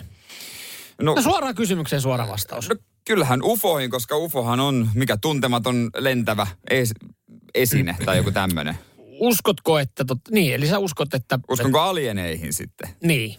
No, 1.01 1.15
No 1.15 1.21
suoraan 1.21 1.55
kysymykseen 1.55 2.01
suora 2.01 2.27
vastaus. 2.27 2.69
no 2.69 2.75
kyllähän 3.07 3.39
ufoihin, 3.43 3.89
koska 3.89 4.17
ufohan 4.17 4.59
on 4.59 4.89
mikä 4.95 5.17
tuntematon 5.17 5.89
lentävä 5.97 6.47
es- 6.73 7.09
esine 7.55 7.95
tai 8.05 8.17
joku 8.17 8.31
tämmöinen. 8.31 8.75
Uskotko, 9.19 9.79
että... 9.79 10.05
Tot, 10.05 10.17
niin, 10.31 10.53
eli 10.53 10.67
sä 10.67 10.79
uskot, 10.79 11.13
että... 11.13 11.39
Uskonko 11.49 11.79
alieneihin 11.79 12.53
sitten? 12.53 12.89
Niin. 13.03 13.35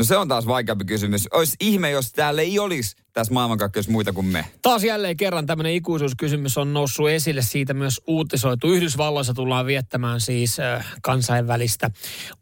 No 0.00 0.04
se 0.04 0.16
on 0.16 0.28
taas 0.28 0.46
vaikeampi 0.46 0.84
kysymys. 0.84 1.28
Olisi 1.32 1.56
ihme, 1.60 1.90
jos 1.90 2.12
täällä 2.12 2.42
ei 2.42 2.58
olisi 2.58 2.96
tässä 3.12 3.34
maailmankaikkeudessa 3.34 3.92
muita 3.92 4.12
kuin 4.12 4.26
me. 4.26 4.44
Taas 4.62 4.84
jälleen 4.84 5.16
kerran 5.16 5.46
tämmöinen 5.46 5.72
ikuisuuskysymys 5.72 6.58
on 6.58 6.72
noussut 6.72 7.08
esille, 7.08 7.42
siitä 7.42 7.74
myös 7.74 8.00
uutisoitu. 8.06 8.72
Yhdysvalloissa 8.72 9.34
tullaan 9.34 9.66
viettämään 9.66 10.20
siis 10.20 10.56
kansainvälistä 11.02 11.90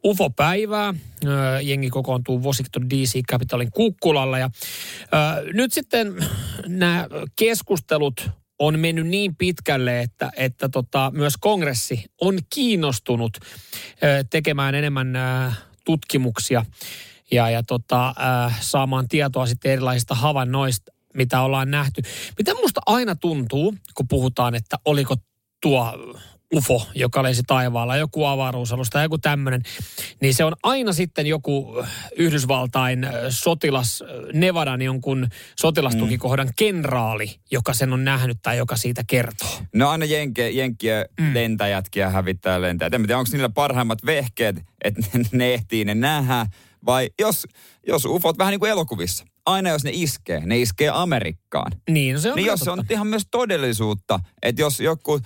UFO-päivää. 0.05 0.95
Jengi 1.63 1.91
kokoontuu 1.91 2.43
Washington 2.43 2.91
DC 2.91 3.21
Capitolin 3.31 3.71
kukkulalla. 3.71 4.39
Ja, 4.39 4.51
nyt 5.53 5.73
sitten 5.73 6.15
nämä 6.67 7.07
keskustelut 7.37 8.31
on 8.59 8.79
mennyt 8.79 9.07
niin 9.07 9.37
pitkälle, 9.37 10.01
että, 10.01 10.31
että 10.37 10.69
tota, 10.69 11.11
myös 11.15 11.37
kongressi 11.37 12.05
on 12.21 12.39
kiinnostunut 12.55 13.39
tekemään 14.31 14.75
enemmän 14.75 15.19
tutkimuksia 15.85 16.65
ja, 17.33 17.51
ja 17.51 17.63
tota, 17.63 18.09
äh, 18.09 18.61
saamaan 18.61 19.09
tietoa 19.09 19.47
sitten 19.47 19.73
erilaisista 19.73 20.15
havainnoista, 20.15 20.93
mitä 21.15 21.41
ollaan 21.41 21.71
nähty. 21.71 22.03
Mitä 22.39 22.55
musta 22.55 22.81
aina 22.87 23.15
tuntuu, 23.15 23.75
kun 23.95 24.09
puhutaan, 24.09 24.55
että 24.55 24.77
oliko 24.85 25.17
tuo 25.63 25.93
UFO, 26.55 26.87
joka 26.95 27.23
lensi 27.23 27.43
taivaalla, 27.47 27.97
joku 27.97 28.25
avaruusalus 28.25 28.91
tai 28.91 29.05
joku 29.05 29.19
tämmöinen, 29.19 29.63
niin 30.21 30.35
se 30.35 30.45
on 30.45 30.57
aina 30.63 30.93
sitten 30.93 31.27
joku 31.27 31.85
Yhdysvaltain 32.17 33.05
äh, 33.05 33.13
sotilas, 33.29 34.03
äh, 34.03 34.09
Nevadan 34.35 34.83
jonkun 34.83 35.29
sotilastukikohdan 35.61 36.51
kenraali, 36.57 37.41
joka 37.51 37.73
sen 37.73 37.93
on 37.93 38.05
nähnyt 38.05 38.39
tai 38.43 38.59
joka 38.59 38.77
siitä 38.77 39.03
kertoo. 39.07 39.49
No 39.75 39.91
aina 39.91 40.05
jenke, 40.05 40.51
jenkkiä 40.51 41.05
mm. 41.21 41.35
lentäjätkin 41.35 42.01
ja 42.01 42.11
hävittää 42.11 42.61
lentäjät. 42.61 42.95
En 42.95 43.03
tiedä, 43.03 43.19
onko 43.19 43.31
niillä 43.33 43.49
parhaimmat 43.49 44.07
vehkeet, 44.07 44.57
että 44.85 45.03
ne 45.33 45.55
ehtii 45.55 45.85
ne 45.85 45.95
nähdä. 45.95 46.47
Vai 46.87 47.11
jos, 47.21 47.47
jos 47.87 48.05
ufot 48.05 48.39
vähän 48.39 48.51
niin 48.51 48.61
kuin 48.61 48.71
elokuvissa. 48.71 49.25
aina 49.47 49.71
jos 49.71 49.85
ne 49.85 49.91
iskee, 49.95 50.47
ne 50.47 50.59
iskee 50.59 50.89
Amerikkaan. 50.89 51.73
Niin, 51.91 52.15
no 52.15 52.21
se 52.21 52.29
on 52.31 52.37
Niin 52.37 52.47
jos 52.47 52.61
se 52.61 52.71
on 52.71 52.85
ihan 52.91 53.07
myös 53.07 53.23
todellisuutta, 53.31 54.21
että 54.43 54.63
jos 54.63 54.81
joku 54.81 55.21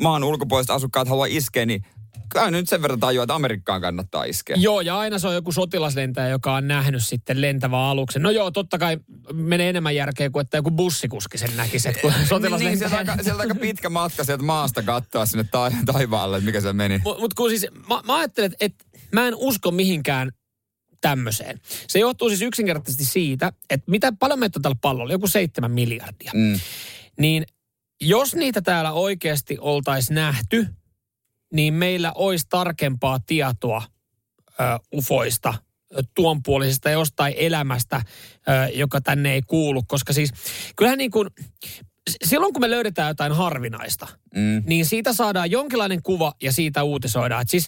maan 0.00 0.24
ulkopuoliset 0.24 0.70
asukkaat 0.70 1.08
haluaa 1.08 1.26
iskeä, 1.30 1.66
niin 1.66 1.84
kyllä 2.32 2.50
nyt 2.50 2.68
sen 2.68 2.82
verran 2.82 3.00
tajua, 3.00 3.24
että 3.24 3.34
Amerikkaan 3.34 3.80
kannattaa 3.80 4.24
iskeä. 4.24 4.56
Joo, 4.58 4.80
ja 4.80 4.98
aina 4.98 5.18
se 5.18 5.28
on 5.28 5.34
joku 5.34 5.52
sotilaslentäjä, 5.52 6.28
joka 6.28 6.54
on 6.54 6.68
nähnyt 6.68 7.06
sitten 7.06 7.40
lentävän 7.40 7.80
aluksen. 7.80 8.22
No 8.22 8.30
joo, 8.30 8.50
totta 8.50 8.78
kai 8.78 8.98
menee 9.32 9.68
enemmän 9.68 9.96
järkeä 9.96 10.30
kuin 10.30 10.40
että 10.40 10.56
joku 10.56 10.70
bussikuski 10.70 11.38
sen 11.38 11.56
näkisi, 11.56 11.88
että 11.88 12.00
kun 12.00 12.12
Niin, 12.16 12.26
sotilaslentäjä... 12.26 12.88
sieltä, 12.88 13.12
aika, 13.12 13.22
sieltä 13.22 13.42
aika 13.42 13.54
pitkä 13.54 13.90
matka 13.90 14.24
sieltä 14.24 14.42
maasta 14.44 14.82
katsoa 14.82 15.26
sinne 15.26 15.44
ta- 15.44 15.72
taivaalle, 15.92 16.36
että 16.36 16.46
mikä 16.46 16.60
se 16.60 16.72
meni. 16.72 17.00
Mutta 17.04 17.20
mut 17.20 17.34
kun 17.34 17.50
siis, 17.50 17.66
mä, 17.88 18.00
mä 18.04 18.16
ajattelen, 18.16 18.52
että 18.60 18.84
mä 19.12 19.28
en 19.28 19.34
usko 19.36 19.70
mihinkään 19.70 20.32
tämmöiseen. 21.00 21.60
Se 21.88 21.98
johtuu 21.98 22.28
siis 22.28 22.42
yksinkertaisesti 22.42 23.04
siitä, 23.04 23.52
että 23.70 23.90
mitä 23.90 24.12
paljon 24.18 24.38
meitä 24.38 24.58
on 24.58 24.62
tällä 24.62 24.76
pallolla, 24.80 25.12
joku 25.12 25.28
seitsemän 25.28 25.70
miljardia. 25.70 26.32
Mm. 26.34 26.60
Niin 27.18 27.46
jos 28.00 28.34
niitä 28.34 28.62
täällä 28.62 28.92
oikeasti 28.92 29.56
oltaisiin 29.60 30.14
nähty, 30.14 30.66
niin 31.52 31.74
meillä 31.74 32.12
olisi 32.14 32.46
tarkempaa 32.48 33.18
tietoa 33.26 33.82
ö, 34.48 34.62
ufoista, 34.94 35.54
tuonpuolisesta 36.14 36.90
jostain 36.90 37.34
elämästä, 37.36 37.96
ö, 37.96 38.70
joka 38.74 39.00
tänne 39.00 39.32
ei 39.32 39.42
kuulu. 39.42 39.82
Koska 39.86 40.12
siis 40.12 40.32
kyllähän 40.76 40.98
niin 40.98 41.10
kuin, 41.10 41.28
silloin 42.24 42.52
kun 42.52 42.60
me 42.62 42.70
löydetään 42.70 43.08
jotain 43.08 43.32
harvinaista, 43.32 44.06
Mm. 44.36 44.62
niin 44.66 44.86
siitä 44.86 45.12
saadaan 45.12 45.50
jonkinlainen 45.50 46.02
kuva 46.02 46.32
ja 46.42 46.52
siitä 46.52 46.82
uutisoidaan. 46.82 47.42
Et 47.42 47.48
siis, 47.50 47.66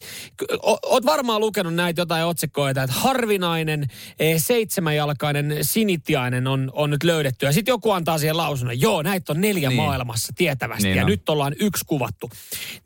o- 0.67 0.79
oot 0.87 1.07
varmaan 1.07 1.41
lukenut 1.41 1.75
näitä 1.75 2.01
jotain 2.01 2.25
otsikoita, 2.25 2.83
että 2.83 2.97
harvinainen 2.97 3.87
eh, 4.19 4.43
seitsemänjalkainen 4.43 5.57
sinitiainen 5.63 6.47
on, 6.47 6.71
on 6.75 6.91
nyt 6.91 7.03
löydetty. 7.03 7.47
Ja 7.47 7.53
sitten 7.53 7.73
joku 7.73 7.91
antaa 7.91 8.19
siihen 8.19 8.37
lausunnon, 8.37 8.81
joo, 8.81 9.03
näitä 9.03 9.33
on 9.33 9.41
neljä 9.41 9.69
Niin. 9.69 9.77
maailmassa 9.77 10.33
tietävästi 10.37 10.85
Niin 10.89 10.97
ja 10.97 11.03
on. 11.05 11.11
nyt 11.11 11.29
ollaan 11.29 11.55
yksi 11.61 11.85
kuvattu. 11.87 12.31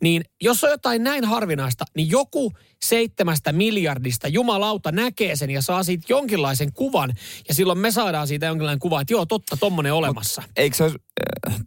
Niin 0.00 0.24
jos 0.40 0.64
on 0.64 0.70
jotain 0.70 1.04
näin 1.04 1.24
harvinaista, 1.24 1.84
niin 1.96 2.10
joku 2.10 2.52
seitsemästä 2.84 3.52
miljardista 3.52 4.28
jumalauta 4.28 4.92
näkee 4.92 5.36
sen 5.36 5.50
ja 5.50 5.62
saa 5.62 5.82
siitä 5.82 6.06
jonkinlaisen 6.08 6.72
kuvan. 6.72 7.14
Ja 7.48 7.54
silloin 7.54 7.78
me 7.78 7.90
saadaan 7.90 8.26
siitä 8.28 8.46
jonkinlainen 8.46 8.78
kuva, 8.80 9.00
että 9.00 9.12
joo, 9.12 9.26
totta, 9.26 9.56
tommonen 9.56 9.92
olemassa. 9.94 10.42
Eikö 10.56 10.76
se 10.76 10.84
olisi 10.84 10.98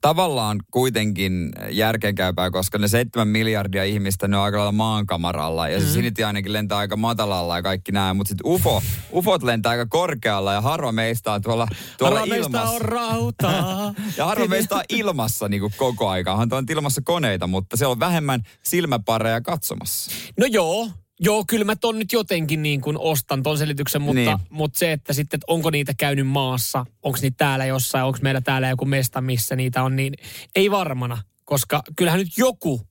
tavallaan 0.02 0.60
kuitenkin 0.72 1.52
järkeenkäypää, 1.70 2.52
koska 2.52 2.78
ne 2.78 2.88
seitsemän 2.88 3.28
miljardia 3.28 3.84
ihmistä, 3.84 4.28
ne 4.28 4.38
on 4.38 4.44
aika 4.44 4.58
lailla 4.58 4.72
maankamaralla. 4.72 5.68
Ja 5.68 5.80
se 5.80 5.86
Mm-hmm. 5.86 5.94
sinitiainenkin 5.94 6.54
lentää 6.54 6.78
aika 6.78 6.98
matalalla 6.98 7.56
ja 7.56 7.62
kaikki 7.62 7.92
nämä. 7.92 8.14
Mutta 8.14 8.30
sitten 8.30 8.52
UFO, 8.52 8.82
UFOt 9.14 9.44
lentää 9.44 9.70
aika 9.70 9.86
korkealla 9.86 10.54
ja 10.54 10.62
harva 10.62 10.92
meistä 10.92 11.32
on 11.34 11.42
tuolla, 11.42 11.68
tuolla 11.98 12.20
Harva 12.20 12.30
meistä 12.36 12.48
ilmassa. 12.58 12.76
on 12.76 12.82
rautaa. 12.82 13.94
Ja 14.18 14.26
harva 14.26 14.46
meistä 14.48 14.76
on 14.76 14.84
ilmassa 14.90 15.50
niin 15.50 15.60
kuin 15.62 15.74
koko 15.78 16.10
aika. 16.10 16.32
Onhan 16.32 16.50
tuon 16.50 16.66
ilmassa 16.70 17.02
koneita, 17.06 17.48
mutta 17.48 17.78
siellä 17.78 17.92
on 17.92 18.00
vähemmän 18.00 18.42
silmäpareja 18.64 19.42
katsomassa. 19.42 20.12
No 20.40 20.46
joo, 20.46 20.90
joo, 21.20 21.44
kyllä 21.48 21.66
mä 21.66 21.76
ton 21.76 22.00
nyt 22.00 22.14
jotenkin 22.14 22.62
niin 22.62 22.82
kuin 22.82 22.98
ostan 22.98 23.44
ton 23.44 23.58
selityksen, 23.58 24.02
mutta, 24.02 24.16
Niin. 24.16 24.26
niin. 24.38 24.48
mutta 24.50 24.80
se, 24.80 24.92
että 24.92 25.14
sitten, 25.14 25.38
että 25.38 25.46
onko 25.54 25.70
niitä 25.70 25.94
käynyt 25.98 26.28
maassa, 26.28 26.86
onko 27.04 27.20
niitä 27.22 27.36
täällä 27.38 27.66
jossain, 27.66 28.06
onko 28.06 28.20
meillä 28.22 28.42
täällä 28.42 28.70
joku 28.70 28.86
mesta, 28.86 29.22
missä 29.22 29.56
niitä 29.56 29.84
on, 29.84 29.96
niin 29.96 30.14
ei 30.56 30.72
varmana. 30.72 31.18
Koska 31.46 31.84
kyllähän 31.96 32.20
nyt 32.20 32.38
joku 32.38 32.82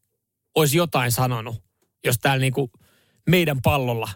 olisi 0.54 0.76
jotain 0.76 1.12
sanonut, 1.12 1.56
jos 2.04 2.16
täällä 2.18 2.40
niin 2.40 2.52
kuin 2.52 2.70
meidän 3.30 3.62
pallolla 3.62 4.08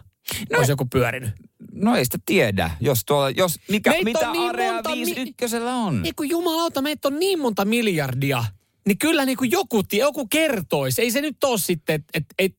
no. 0.51 0.57
olisi 0.57 0.71
joku 0.71 0.85
pyörinyt. 0.85 1.29
No 1.73 1.95
ei 1.95 2.05
sitä 2.05 2.17
tiedä, 2.25 2.71
jos 2.79 3.05
tuolla, 3.05 3.29
jos, 3.29 3.59
mikä, 3.69 3.89
Meitä 3.89 4.03
mitä 4.05 4.31
niin 4.31 4.49
Area 4.49 4.73
monta 4.73 4.91
5 4.91 5.15
mi- 5.15 5.33
on. 5.65 6.05
Ei 6.05 6.11
kun 6.15 6.29
jumalauta, 6.29 6.81
meitä 6.81 7.07
on 7.07 7.19
niin 7.19 7.39
monta 7.39 7.65
miljardia, 7.65 8.45
niin 8.87 8.97
kyllä 8.97 9.25
niin 9.25 9.37
kuin 9.37 9.51
joku, 9.51 9.83
joku 9.93 10.27
kertoisi. 10.27 11.01
Ei 11.01 11.11
se 11.11 11.21
nyt 11.21 11.43
ole 11.43 11.57
sitten, 11.57 11.95
että 11.95 12.09
et, 12.13 12.25
et, 12.39 12.57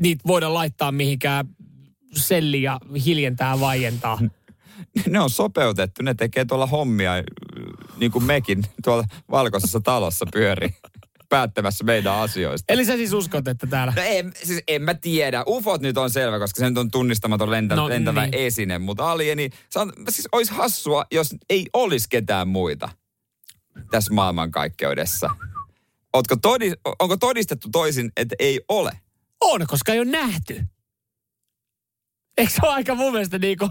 niitä 0.00 0.22
voida 0.26 0.54
laittaa 0.54 0.92
mihinkään 0.92 1.48
selli 2.14 2.62
ja 2.62 2.80
hiljentää 3.04 3.60
vaientaa. 3.60 4.18
Ne 5.08 5.20
on 5.20 5.30
sopeutettu, 5.30 6.02
ne 6.02 6.14
tekee 6.14 6.44
tuolla 6.44 6.66
hommia, 6.66 7.12
niin 7.96 8.12
kuin 8.12 8.24
mekin 8.24 8.64
tuolla 8.84 9.04
valkoisessa 9.30 9.80
talossa 9.80 10.26
pyörii 10.32 10.74
päättämässä 11.28 11.84
meidän 11.84 12.14
asioista. 12.14 12.72
Eli 12.72 12.84
sä 12.84 12.96
siis 12.96 13.12
uskot, 13.12 13.48
että 13.48 13.66
täällä... 13.66 13.92
No 13.96 14.02
en, 14.04 14.32
siis 14.42 14.62
en 14.68 14.82
mä 14.82 14.94
tiedä. 14.94 15.44
UFOt 15.48 15.80
nyt 15.80 15.98
on 15.98 16.10
selvä, 16.10 16.38
koska 16.38 16.58
se 16.58 16.68
nyt 16.68 16.78
on 16.78 16.90
tunnistamaton 16.90 17.50
lentä, 17.50 17.76
no, 17.76 17.88
lentävä 17.88 18.26
niin. 18.26 18.34
esine. 18.34 18.78
Mutta 18.78 19.10
alieni, 19.10 19.50
on, 19.74 19.92
siis 20.08 20.28
olisi 20.32 20.52
hassua, 20.52 21.04
jos 21.12 21.34
ei 21.50 21.66
olisi 21.72 22.08
ketään 22.08 22.48
muita 22.48 22.88
tässä 23.90 24.14
maailmankaikkeudessa. 24.14 25.30
Ootko 26.12 26.36
todi, 26.36 26.72
onko 26.98 27.16
todistettu 27.16 27.68
toisin, 27.72 28.12
että 28.16 28.36
ei 28.38 28.60
ole? 28.68 28.92
On, 29.40 29.66
koska 29.66 29.92
ei 29.92 30.00
ole 30.00 30.10
nähty. 30.10 30.64
Eikö 32.38 32.52
se 32.52 32.58
ole 32.62 32.72
aika 32.72 32.94
mun 32.94 33.12
mielestä 33.12 33.38
niin 33.38 33.58
kuin, 33.58 33.70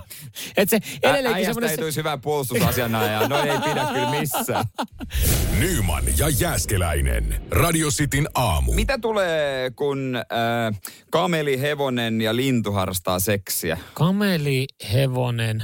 että 0.58 0.80
se 0.80 0.88
Ä- 1.06 1.10
edelleenkin 1.10 1.36
Äijästä 1.36 1.54
semmoinen... 1.54 1.72
ei 1.72 1.78
tulisi 1.78 2.00
hyvää 2.00 2.18
puolustusasianajaa. 2.18 3.28
No 3.28 3.38
ei 3.44 3.60
pidä 3.60 3.86
kyllä 3.94 4.12
missään. 4.20 4.66
Nyman 5.60 6.04
ja 6.18 6.30
Jääskeläinen. 6.30 7.42
Radio 7.52 7.90
Cityn 7.90 8.28
aamu. 8.36 8.74
Mitä 8.74 8.98
tulee, 8.98 9.72
kun 9.72 10.16
äh, 10.16 10.82
kameli, 11.12 11.62
hevonen 11.62 12.22
ja 12.22 12.36
lintu 12.36 12.72
harrastaa 12.72 13.20
seksiä? 13.20 13.78
Kameli, 13.94 14.66
hevonen 14.94 15.64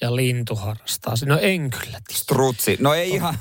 ja 0.00 0.16
lintu 0.16 0.56
harrastaa. 0.56 1.14
No 1.26 1.38
en 1.38 1.70
kyllä 1.70 1.84
tiedä. 1.84 2.02
Strutsi. 2.12 2.76
No 2.80 2.94
ei 2.94 3.10
ihan. 3.10 3.34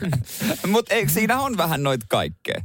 Mutta 0.72 0.94
siinä 1.06 1.40
on 1.40 1.56
vähän 1.56 1.82
noit 1.82 2.00
kaikkea? 2.08 2.60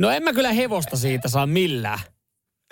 No 0.00 0.10
en 0.10 0.22
mä 0.22 0.32
kyllä 0.32 0.52
hevosta 0.52 0.96
siitä 0.96 1.28
saa 1.28 1.46
millään. 1.46 1.98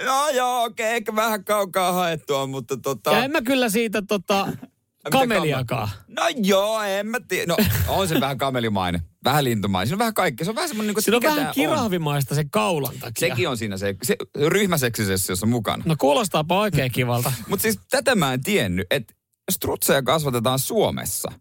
No 0.03 0.29
joo, 0.29 0.65
okei, 0.65 0.87
okay, 0.87 0.97
ehkä 0.97 1.17
vähän 1.17 1.45
kaukaa 1.45 1.93
haettua, 1.93 2.47
mutta 2.47 2.77
tota... 2.77 3.13
Ja 3.13 3.25
en 3.25 3.31
mä 3.31 3.43
kyllä 3.43 3.69
siitä 3.69 4.03
tota, 4.03 4.49
kameliakaan. 5.11 5.89
No 6.09 6.23
joo, 6.37 6.83
en 6.83 7.07
mä 7.07 7.21
tiedä. 7.29 7.47
No 7.47 7.57
on 7.89 8.09
se 8.09 8.21
vähän 8.21 8.39
kamelimainen, 8.39 9.01
vähän 9.25 9.45
lintumainen. 9.45 9.89
Siinä 9.89 9.95
on 9.95 9.99
vähän 9.99 10.15
kaikkea. 10.15 10.45
Se 10.45 10.51
on 10.51 10.55
vähän 10.55 10.69
semmoinen, 10.69 10.89
niin 10.89 10.95
kuin, 10.95 11.03
Siinä 11.05 11.17
on 11.17 11.23
vähän 11.23 11.39
tää 11.39 11.49
on. 11.49 11.55
kirahvimaista 11.55 12.35
sen 12.35 12.51
kaulan 12.51 12.95
takia. 13.01 13.29
Sekin 13.29 13.49
on 13.49 13.57
siinä 13.57 13.77
se, 13.77 13.95
se 14.03 14.17
ryhmäseksisessä 14.37 15.47
mukana. 15.47 15.83
No 15.87 15.97
kuulostaapa 15.99 16.61
oikein 16.61 16.93
kivalta. 16.93 17.33
Mutta 17.49 17.63
siis 17.63 17.81
tätä 17.91 18.15
mä 18.15 18.33
en 18.33 18.43
tiennyt, 18.43 18.87
että 18.91 19.15
strutseja 19.51 20.03
kasvatetaan 20.03 20.59
Suomessa. 20.59 21.33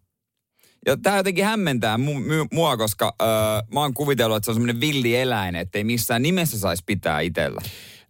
Ja 0.86 0.96
tämä 0.96 1.16
jotenkin 1.16 1.44
hämmentää 1.44 1.96
mu- 1.96 2.00
mu- 2.44 2.48
mua, 2.52 2.76
koska 2.76 3.14
öö, 3.22 3.28
mä 3.74 3.80
oon 3.80 3.94
kuvitellut, 3.94 4.36
että 4.36 4.44
se 4.44 4.50
on 4.50 4.54
semmoinen 4.54 4.80
villi 4.80 5.16
eläin, 5.16 5.56
että 5.56 5.78
ei 5.78 5.84
missään 5.84 6.22
nimessä 6.22 6.58
saisi 6.58 6.82
pitää 6.86 7.20
itsellä. 7.20 7.60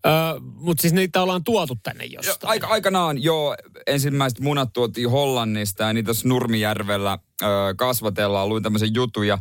Öö, 0.06 0.12
Mutta 0.40 0.80
siis 0.80 0.92
niitä 0.92 1.22
ollaan 1.22 1.44
tuotu 1.44 1.76
tänne 1.82 2.04
Jo, 2.04 2.20
jostain. 2.24 2.50
aika, 2.50 2.66
aikanaan 2.66 3.22
jo 3.22 3.54
ensimmäiset 3.86 4.40
munat 4.40 4.72
tuotiin 4.72 5.10
Hollannista 5.10 5.82
ja 5.82 5.92
niitä 5.92 6.12
Nurmijärvellä 6.24 7.18
ö, 7.42 7.46
kasvatellaan. 7.76 8.48
Luin 8.48 8.62
tämmöisen 8.62 8.94
jutun 8.94 9.26
ja, 9.26 9.38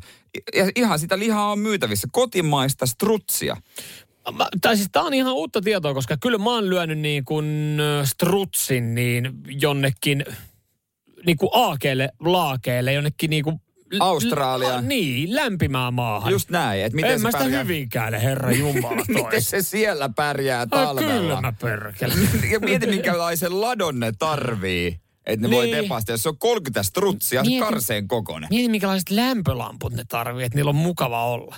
ja 0.55 0.69
ihan 0.75 0.99
sitä 0.99 1.19
lihaa 1.19 1.51
on 1.51 1.59
myytävissä. 1.59 2.07
Kotimaista 2.11 2.85
strutsia. 2.85 3.57
Mä, 4.37 4.47
tai 4.61 4.75
siis 4.77 4.89
tää 4.91 5.03
on 5.03 5.13
ihan 5.13 5.33
uutta 5.33 5.61
tietoa, 5.61 5.93
koska 5.93 6.17
kyllä 6.17 6.37
mä 6.37 6.49
oon 6.49 6.69
lyönyt 6.69 6.99
niin 6.99 7.25
kuin 7.25 7.77
strutsin 8.03 8.95
niin 8.95 9.31
jonnekin 9.61 10.25
niin 11.25 11.37
kuin 11.37 11.49
aakeelle, 11.53 12.09
laakeelle, 12.19 12.93
jonnekin 12.93 13.29
niin 13.29 13.43
kuin... 13.43 13.59
Australiaan. 13.99 14.83
L- 14.83 14.87
niin, 14.87 15.35
lämpimään 15.35 15.93
maahan. 15.93 16.31
Just 16.31 16.49
näin, 16.49 16.85
että 16.85 16.95
miten 16.95 17.11
en 17.11 17.19
se 17.19 17.23
mä 17.23 17.31
sitä 17.31 17.43
pärjää. 17.43 17.63
hyvinkään, 17.63 18.13
herra 18.13 18.51
Jumala 18.59 19.03
Miten 19.07 19.41
se 19.41 19.61
siellä 19.61 20.09
pärjää 20.15 20.65
talvella? 20.67 21.35
Kylmä 21.35 21.53
perkele. 21.61 22.13
Ja 22.51 22.59
mieti, 22.59 22.87
minkälaisen 22.87 23.61
ladon 23.61 23.99
ne 23.99 24.11
tarvii, 24.19 24.99
että 25.25 25.47
ne 25.47 25.55
voi 25.55 25.65
Niin. 25.65 25.77
tepasta. 25.83 26.11
Jos 26.11 26.23
se 26.23 26.29
on 26.29 26.37
30 26.37 26.83
strutsia, 26.83 27.41
Mieti- 27.43 27.59
karseen 27.65 28.07
kokonen. 28.07 28.47
Mieti, 28.51 28.69
minkälaiset 28.69 29.09
lämpölamput 29.09 29.93
ne 29.93 30.03
tarvii, 30.09 30.45
että 30.45 30.55
niillä 30.57 30.69
on 30.69 30.75
mukava 30.75 31.25
olla. 31.25 31.55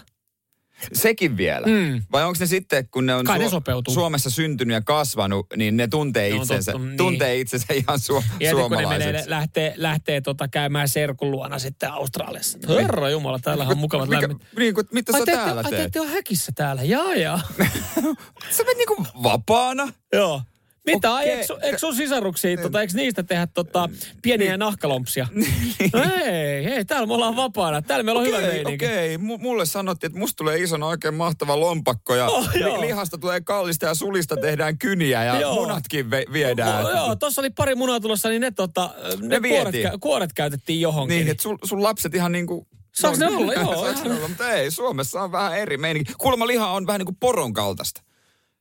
Sekin 0.93 1.37
vielä. 1.37 1.67
Mm. 1.67 2.01
Vai 2.11 2.23
onko 2.23 2.37
ne 2.39 2.45
sitten, 2.45 2.87
kun 2.89 3.05
ne 3.05 3.15
on 3.15 3.25
Kai 3.25 3.39
ne 3.39 3.49
sopeutuu. 3.49 3.93
Suomessa 3.93 4.29
syntynyt 4.29 4.73
ja 4.75 4.81
kasvanut, 4.81 5.47
niin 5.55 5.77
ne 5.77 5.87
tuntee 5.87 6.29
Ne 6.29 6.35
itsensä, 6.35 6.71
tottunut, 6.71 6.87
niin. 6.87 6.97
tuntee 6.97 7.39
itsensä 7.39 7.73
ihan 7.73 7.99
su- 7.99 8.23
Ja 8.39 8.51
kun 8.53 8.61
ne 8.61 8.69
menee, 8.69 8.83
suomalaiseksi. 8.85 9.29
lähtee, 9.29 9.73
lähtee 9.77 10.21
tota 10.21 10.47
käymään 10.47 10.89
serkun 10.89 11.31
luona 11.31 11.59
sitten 11.59 11.91
Australiassa. 11.91 12.59
Herra 12.69 13.09
Jumala, 13.09 13.39
täällä 13.39 13.63
on 13.67 13.77
mukavat 13.77 14.09
Mikä, 14.09 14.21
lämmöt. 14.21 14.41
niin 14.59 14.73
kuin, 14.73 14.87
mitä 14.91 15.11
sä 15.11 15.17
Ai 15.17 15.25
te, 15.25 15.31
ette, 15.31 15.43
täällä 15.43 15.61
ai 15.65 15.69
te 15.71 15.75
teet? 15.75 15.85
ette 15.87 16.01
ole 16.01 16.09
häkissä 16.09 16.51
täällä, 16.55 16.83
jaa 16.83 17.15
jaa. 17.15 17.41
Sä 18.55 18.63
menet 18.63 18.77
niinku 18.77 19.05
vapaana. 19.23 19.87
Joo. 20.13 20.41
Mitä? 20.85 21.13
Okei. 21.13 21.29
eikö, 21.29 21.57
eikö 21.61 21.77
sun 21.77 21.95
sisaruksia, 21.95 22.57
tota, 22.61 22.81
eikö 22.81 22.93
niistä 22.95 23.23
tehdä 23.23 23.47
tota, 23.47 23.89
pieniä 24.21 24.57
nahkalompsia? 24.57 25.27
No 25.93 26.01
ei, 26.25 26.65
ei, 26.65 26.85
täällä 26.85 27.07
me 27.07 27.13
ollaan 27.13 27.35
vapaana. 27.35 27.81
Täällä 27.81 28.03
meillä 28.03 28.21
on 28.21 28.27
hyvä 28.27 28.37
Okei, 28.37 28.49
meininki. 28.49 28.85
okei. 28.85 29.17
M- 29.17 29.41
mulle 29.41 29.65
sanottiin, 29.65 30.07
että 30.09 30.19
musta 30.19 30.37
tulee 30.37 30.57
isona 30.59 30.85
oikein 30.87 31.13
mahtava 31.13 31.59
lompakko 31.59 32.15
ja 32.15 32.25
Oh, 32.27 32.49
li- 32.53 32.81
lihasta 32.81 33.17
tulee 33.17 33.41
kallista 33.41 33.85
ja 33.85 33.93
sulista 33.95 34.35
tehdään 34.37 34.77
kyniä 34.77 35.23
ja 35.23 35.39
Joo. 35.39 35.55
munatkin 35.55 36.05
ve- 36.05 36.33
viedään. 36.33 36.85
Oh, 36.85 36.91
joo, 36.91 37.15
tuossa 37.15 37.41
oli 37.41 37.49
pari 37.49 37.75
munaa 37.75 37.99
tulossa, 37.99 38.29
niin 38.29 38.41
ne, 38.41 38.51
tota, 38.51 38.89
ne, 39.21 39.39
Ne 39.39 39.49
kuoret, 39.49 39.75
kä- 39.75 39.97
kuoret 39.99 40.33
käytettiin 40.33 40.81
johonkin. 40.81 41.15
Niin, 41.17 41.27
että 41.27 41.43
sun, 41.43 41.57
sun 41.63 41.83
lapset 41.83 42.15
ihan 42.15 42.31
niinku... 42.31 42.67
Saaks 42.95 43.19
ne 43.19 43.27
olla? 43.27 43.53
Joo, 43.61 43.75
Saaks 43.85 44.03
ne 44.03 44.11
olla? 44.15 44.27
Mutta 44.27 44.51
ei, 44.51 44.71
Suomessa 44.71 45.21
on 45.21 45.31
vähän 45.31 45.57
eri 45.57 45.77
meininki. 45.77 46.13
Kuulemma 46.17 46.47
liha 46.47 46.67
on 46.69 46.87
vähän 46.87 46.99
niin 46.99 47.05
kuin 47.05 47.17
poron 47.19 47.53
kaltaista. 47.53 48.01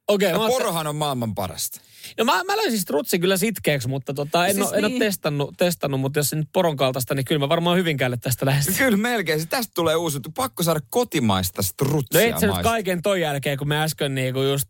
Okei, 0.09 0.33
mä, 0.33 0.39
oon- 0.39 0.51
porohan 0.51 0.87
on 0.87 0.97
maailman 0.97 1.35
parasta. 1.35 1.81
no 2.19 2.25
mä, 2.25 2.45
mä 2.45 2.57
löysin 2.57 2.81
strutsin 2.81 3.21
kyllä 3.21 3.37
sitkeäksi, 3.37 3.89
mutta 3.89 4.15
tota, 4.15 4.47
en, 4.47 4.55
Siis 4.55 4.67
siis 4.67 4.73
ole, 4.73 4.79
en 4.79 4.85
niin. 4.85 5.03
ole 5.03 5.07
testannut, 5.07 5.55
testannut, 5.57 6.01
mutta 6.01 6.19
jos 6.19 6.31
se 6.31 6.37
nyt 6.37 6.49
poron 6.53 6.77
kaltaista, 6.77 7.15
niin 7.15 7.25
kyllä 7.25 7.39
mä 7.39 7.49
varmaan 7.49 7.79
Hyvinkäälle 7.79 8.17
tästä 8.17 8.47
lähestyn. 8.47 8.75
Kyllä 8.75 8.97
melkein. 8.97 9.41
Se 9.41 9.47
Tästä 9.47 9.73
tulee 9.75 9.97
uusi. 9.97 10.21
Pakko 10.35 10.63
saada 10.63 10.81
kotimaista 10.91 11.63
strutsia 11.63 12.21
No 12.21 12.27
et 12.27 12.39
sä 12.39 12.47
nyt 12.47 12.63
kaiken 12.63 13.03
toi 13.03 13.21
jälkeen, 13.21 13.59
kun 13.59 13.69
me 13.69 13.83
äsken 13.83 14.15
niinku 14.15 14.43
just 14.43 14.69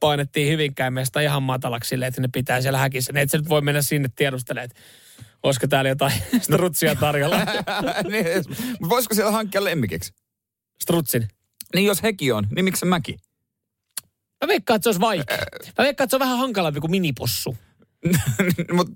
painettiin 0.00 0.52
Hyvinkään 0.52 0.92
meistä 0.92 1.20
ihan 1.20 1.42
matalaksi 1.42 1.88
silleen, 1.88 2.08
että 2.08 2.20
ne 2.20 2.28
pitää 2.32 2.60
siellä 2.60 2.78
häkissä. 2.78 3.12
Niin 3.12 3.22
et 3.22 3.30
sä 3.30 3.38
nyt 3.38 3.48
voi 3.48 3.60
mennä 3.60 3.82
sinne 3.82 4.10
tiedustelemaan, 4.16 4.64
että 4.64 4.80
olisiko 5.42 5.66
täällä 5.66 5.88
jotain 5.88 6.12
strutsia 6.42 6.94
tarjolla. 6.94 7.36
niin, 8.10 8.26
voisiko 8.88 9.14
siellä 9.14 9.32
hankkia 9.32 9.64
lemmikiksi? 9.64 10.12
Strutsin. 10.82 11.28
Niin 11.74 11.86
jos 11.86 12.02
heki 12.02 12.32
on, 12.32 12.46
niin 12.54 12.64
miksi 12.64 12.86
mäkin? 12.86 13.18
Mä 14.40 14.48
veikkaan, 14.48 14.76
että 14.76 14.82
se 14.82 14.88
olisi 14.88 15.00
vaikea. 15.00 15.38
Mä 15.78 15.84
veikkaan, 15.84 16.04
että 16.04 16.10
se 16.10 16.16
on 16.16 16.20
vähän 16.20 16.38
hankalampi 16.38 16.80
kuin 16.80 16.90
minipossu. 16.90 17.56
Mut, 18.72 18.88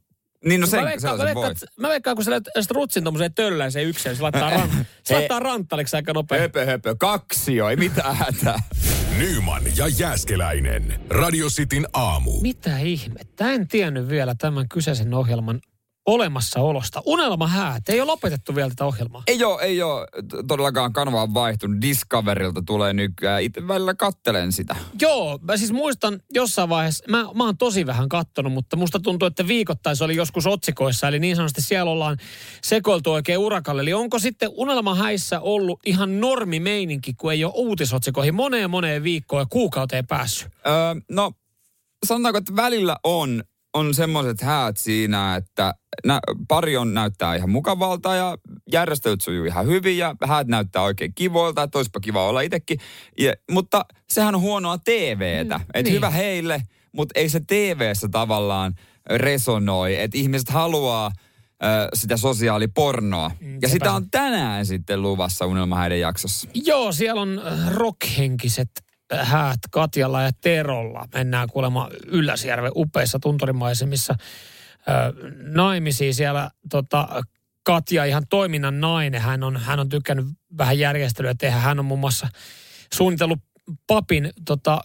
niin 0.44 0.60
no 0.60 0.66
mä, 0.66 0.70
sen, 0.70 0.84
veikkaan, 0.84 1.18
mä, 1.18 1.24
veikkaan, 1.24 1.54
mä 1.80 1.88
veikkaan, 1.88 2.16
kun 2.16 2.24
sä 2.24 2.30
löyt 2.30 2.48
strutsin 2.60 3.04
tommoseen 3.04 3.34
tölläiseen 3.34 3.86
yksin, 3.86 4.16
se 4.16 4.22
laittaa, 4.22 4.50
ran, 4.50 4.70
se 5.04 5.14
laittaa 5.14 5.40
ranttaliksi 5.40 5.96
aika 5.96 6.12
nopeasti. 6.12 6.42
Höpö, 6.42 6.66
höpö, 6.66 6.96
kaksi 6.98 7.56
jo, 7.56 7.68
ei 7.68 7.76
mitään 7.76 8.16
hätää. 8.16 8.62
Nyman 9.18 9.62
ja 9.76 9.88
Jääskeläinen. 9.88 11.00
Radio 11.10 11.48
Cityn 11.48 11.86
aamu. 11.92 12.40
Mitä 12.40 12.78
ihmettä? 12.78 13.52
En 13.52 13.68
tiennyt 13.68 14.08
vielä 14.08 14.34
tämän 14.38 14.68
kyseisen 14.68 15.14
ohjelman 15.14 15.60
olemassaolosta. 16.06 17.02
Unelmahäät. 17.06 17.88
Ei 17.88 18.00
ole 18.00 18.06
lopetettu 18.06 18.54
vielä 18.54 18.68
tätä 18.68 18.84
ohjelmaa. 18.84 19.22
Ei 19.26 19.44
oo, 19.44 19.58
ei 19.58 19.82
oo 19.82 20.06
t- 20.28 20.46
todellakaan 20.48 20.92
kanava 20.92 21.22
on 21.22 21.34
vaihtunut. 21.34 21.80
Discoverilta 21.80 22.62
tulee 22.66 22.92
nykyään. 22.92 23.42
Itse 23.42 23.68
välillä 23.68 23.94
kattelen 23.94 24.52
sitä. 24.52 24.76
Joo, 25.00 25.38
mä 25.42 25.56
siis 25.56 25.72
muistan 25.72 26.20
jossain 26.34 26.68
vaiheessa, 26.68 27.04
mä, 27.08 27.24
mä 27.34 27.44
oon 27.44 27.56
tosi 27.56 27.86
vähän 27.86 28.08
kattonut, 28.08 28.52
mutta 28.52 28.76
musta 28.76 29.00
tuntuu, 29.00 29.26
että 29.26 29.48
viikoittain 29.48 29.96
se 29.96 30.04
oli 30.04 30.16
joskus 30.16 30.46
otsikoissa, 30.46 31.08
eli 31.08 31.18
niin 31.18 31.36
sanotusti 31.36 31.62
siellä 31.62 31.90
ollaan 31.90 32.16
sekoiltu 32.62 33.12
oikein 33.12 33.38
urakalle. 33.38 33.82
Eli 33.82 33.92
onko 33.92 34.18
sitten 34.18 34.50
unelmahäissä 34.52 35.40
ollut 35.40 35.80
ihan 35.86 36.20
normimeininki, 36.20 37.14
kun 37.14 37.32
ei 37.32 37.44
ole 37.44 37.52
uutisotsikoihin 37.56 38.34
moneen 38.34 38.70
moneen 38.70 39.02
viikkoon 39.02 39.42
ja 39.42 39.46
kuukauteen 39.50 40.06
päässyt? 40.06 40.48
Öö, 40.66 40.74
no, 41.10 41.32
sanotaanko, 42.06 42.38
että 42.38 42.56
välillä 42.56 42.96
on, 43.04 43.44
on 43.74 43.94
semmoiset 43.94 44.40
häät 44.40 44.76
siinä, 44.76 45.36
että 45.36 45.74
nä, 46.06 46.20
pari 46.48 46.76
on 46.76 46.94
näyttää 46.94 47.34
ihan 47.34 47.50
mukavalta 47.50 48.14
ja 48.14 48.38
järjestelyt 48.72 49.20
sujuu 49.20 49.44
ihan 49.44 49.66
hyvin 49.66 49.98
ja 49.98 50.14
häät 50.24 50.46
näyttää 50.46 50.82
oikein 50.82 51.14
kivoilta, 51.14 51.62
että 51.62 51.78
olisipa 51.78 52.00
kiva 52.00 52.28
olla 52.28 52.40
itsekin. 52.40 52.78
Ja, 53.18 53.32
mutta 53.50 53.84
sehän 54.10 54.34
on 54.34 54.40
huonoa 54.40 54.78
TVtä. 54.78 55.58
Mm, 55.58 55.64
että 55.64 55.82
niin. 55.82 55.94
hyvä 55.94 56.10
heille, 56.10 56.62
mutta 56.92 57.20
ei 57.20 57.28
se 57.28 57.40
TVssä 57.40 58.08
tavallaan 58.08 58.74
resonoi, 59.10 60.00
että 60.00 60.18
ihmiset 60.18 60.48
haluaa 60.48 61.12
sitä 61.94 62.16
sosiaalipornoa. 62.16 63.30
ja 63.40 63.68
sepä 63.68 63.68
sitä 63.68 63.92
on. 63.92 64.10
tänään 64.10 64.66
sitten 64.66 65.02
luvassa 65.02 65.46
Unelmahäiden 65.46 66.00
jaksossa. 66.00 66.48
Joo, 66.54 66.92
siellä 66.92 67.20
on 67.20 67.42
rockhenkiset 67.68 68.70
häät 69.12 69.58
Katjalla 69.70 70.22
ja 70.22 70.30
Terolla. 70.40 71.08
Mennään 71.14 71.48
kuulemma 71.48 71.88
Ylläsjärven 72.06 72.72
upeissa 72.76 73.18
tunturimaisemissa 73.18 74.14
naimisiin. 75.42 76.14
Siellä 76.14 76.50
tota, 76.70 77.22
Katja 77.62 78.04
ihan 78.04 78.26
toiminnan 78.30 78.80
nainen. 78.80 79.20
Hän 79.20 79.42
on, 79.42 79.56
hän 79.56 79.80
on 79.80 79.88
tykkännyt 79.88 80.26
vähän 80.58 80.78
järjestelyä 80.78 81.34
tehdä. 81.38 81.56
Hän 81.58 81.78
on 81.78 81.84
muun 81.84 82.00
muassa 82.00 82.28
suunnitellut 82.94 83.38
papin 83.86 84.32
tota, 84.44 84.80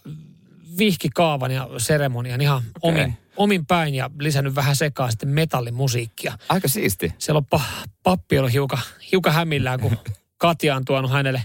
vihkikaavan 0.78 1.50
ja 1.50 1.68
seremonian 1.78 2.40
ihan 2.40 2.62
Okei. 2.82 3.02
omin, 3.02 3.18
omin 3.36 3.66
päin 3.66 3.94
ja 3.94 4.10
lisännyt 4.18 4.54
vähän 4.54 4.76
sekaan 4.76 5.10
sitten 5.10 5.28
metallimusiikkia 5.28 6.38
Aika 6.48 6.68
siisti. 6.68 7.14
siellä 7.18 7.38
on 7.38 7.60
pa- 7.60 7.88
pappi 8.02 8.38
ollut 8.38 8.52
hiukan, 8.52 8.78
hiukan 9.12 9.32
hämillään, 9.32 9.80
kun 9.80 9.96
Katja 10.38 10.76
on 10.76 10.84
tuonut 10.84 11.10
hänelle 11.10 11.44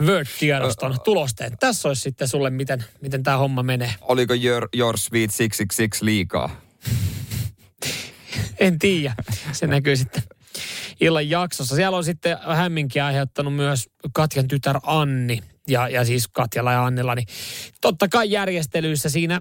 Word-tiedoston 0.00 0.96
tulosteen. 1.04 1.58
Tässä 1.60 1.88
olisi 1.88 2.02
sitten 2.02 2.28
sulle, 2.28 2.50
miten, 2.50 2.84
miten 3.00 3.22
tämä 3.22 3.36
homma 3.36 3.62
menee. 3.62 3.94
Oliko 4.00 4.34
Your, 4.34 4.68
your 4.76 4.98
Sweet 4.98 5.30
666 5.30 6.04
liikaa? 6.04 6.50
En 8.58 8.78
tiedä. 8.78 9.14
Se 9.52 9.66
näkyy 9.66 9.96
sitten 9.96 10.22
illan 11.00 11.30
jaksossa. 11.30 11.76
Siellä 11.76 11.96
on 11.96 12.04
sitten 12.04 12.36
hämminkiä 12.56 13.06
aiheuttanut 13.06 13.54
myös 13.54 13.88
Katjan 14.12 14.48
tytär 14.48 14.80
Anni. 14.82 15.40
Ja, 15.68 15.88
ja 15.88 16.04
siis 16.04 16.28
Katjalla 16.28 16.72
ja 16.72 16.84
Annilla, 16.84 17.14
niin 17.14 17.26
totta 17.80 18.08
kai 18.08 18.30
järjestelyissä 18.30 19.08
siinä 19.08 19.40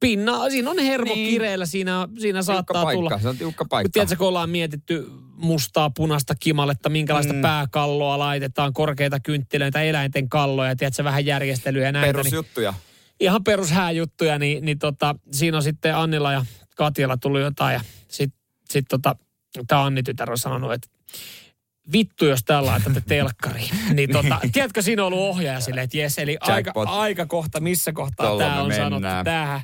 pinna, 0.00 0.50
siinä 0.50 0.70
on 0.70 0.78
hermo 0.78 1.14
Niin. 1.14 1.30
kireellä, 1.30 1.66
siinä, 1.66 2.08
siinä 2.18 2.42
saattaa 2.42 2.82
paikka, 2.84 2.98
tulla 2.98 3.18
se 3.18 3.28
on 3.28 3.36
tiukka 3.36 3.64
paikka. 3.64 3.90
tiedätkö, 3.92 4.16
kun 4.16 4.28
ollaan 4.28 4.50
mietitty 4.50 5.06
mustaa, 5.36 5.90
punaista 5.90 6.34
kimaletta, 6.40 6.88
minkälaista 6.88 7.32
mm. 7.32 7.40
Pääkalloa 7.40 8.18
laitetaan, 8.18 8.72
korkeita 8.72 9.20
kynttilöitä, 9.20 9.82
eläinten 9.82 10.28
kalloja, 10.28 10.76
tiedätkö, 10.76 11.04
vähän 11.04 11.26
järjestelyä 11.26 11.86
ja 11.86 11.92
näitä. 11.92 12.06
Niin 12.06 12.14
Perusjuttuja. 12.16 12.74
ihan 13.20 13.44
perushääjuttuja, 13.44 14.38
niin, 14.38 14.64
niin 14.64 14.78
tota, 14.78 15.14
siinä 15.32 15.56
on 15.56 15.62
sitten 15.62 15.96
Annilla 15.96 16.32
ja 16.32 16.44
Katjalla 16.76 17.16
tullut 17.16 17.40
jotain 17.40 17.74
ja 17.74 17.80
sitten 18.08 18.40
sit 18.70 18.84
tota, 18.88 19.16
tämä 19.66 19.84
Anni-tytär 19.84 20.30
on 20.30 20.38
sanonut, 20.38 20.72
että 20.72 20.88
vittu, 21.92 22.24
jos 22.26 22.44
tällä 22.44 22.70
laitatte 22.70 23.02
telkkariin. 23.08 23.70
Niin 23.94 24.12
tota, 24.12 24.40
tiedätkö, 24.52 24.82
siinä 24.82 25.02
on 25.04 25.12
ollut 25.12 25.28
ohjaaja 25.28 25.60
silleen, 25.60 25.84
että 25.84 25.96
jes, 25.98 26.18
eli 26.18 26.36
aika, 26.40 26.52
Jackpot. 26.68 26.88
aika 26.90 27.26
kohta, 27.26 27.60
missä 27.60 27.92
kohtaa 27.92 28.26
Tolla 28.26 28.42
tämä 28.42 28.62
on 28.62 28.72
sanottu. 28.74 28.94
mennään. 28.94 29.24
Tämähän, 29.24 29.60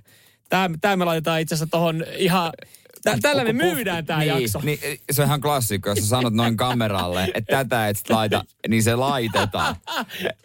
tämä, 0.48 0.70
tämä 0.80 0.96
me 0.96 1.04
laitetaan 1.04 1.40
itse 1.40 1.54
asiassa 1.54 1.70
tuohon 1.70 2.04
ihan, 2.16 2.52
tä, 3.12 3.18
tällä 3.22 3.44
me 3.44 3.52
myydään 3.52 4.06
tämä 4.06 4.20
niin, 4.20 4.28
jakso. 4.28 4.60
Niin, 4.62 4.78
se 5.10 5.22
on 5.22 5.28
ihan 5.28 5.40
klassikko, 5.40 5.88
jos 5.88 5.98
sä 5.98 6.06
sanot 6.06 6.34
noin 6.34 6.56
kameralle, 6.56 7.28
että 7.34 7.56
tätä 7.56 7.88
et 7.88 7.96
laita, 8.08 8.44
niin 8.68 8.82
se 8.82 8.96
laitetaan. 8.96 9.76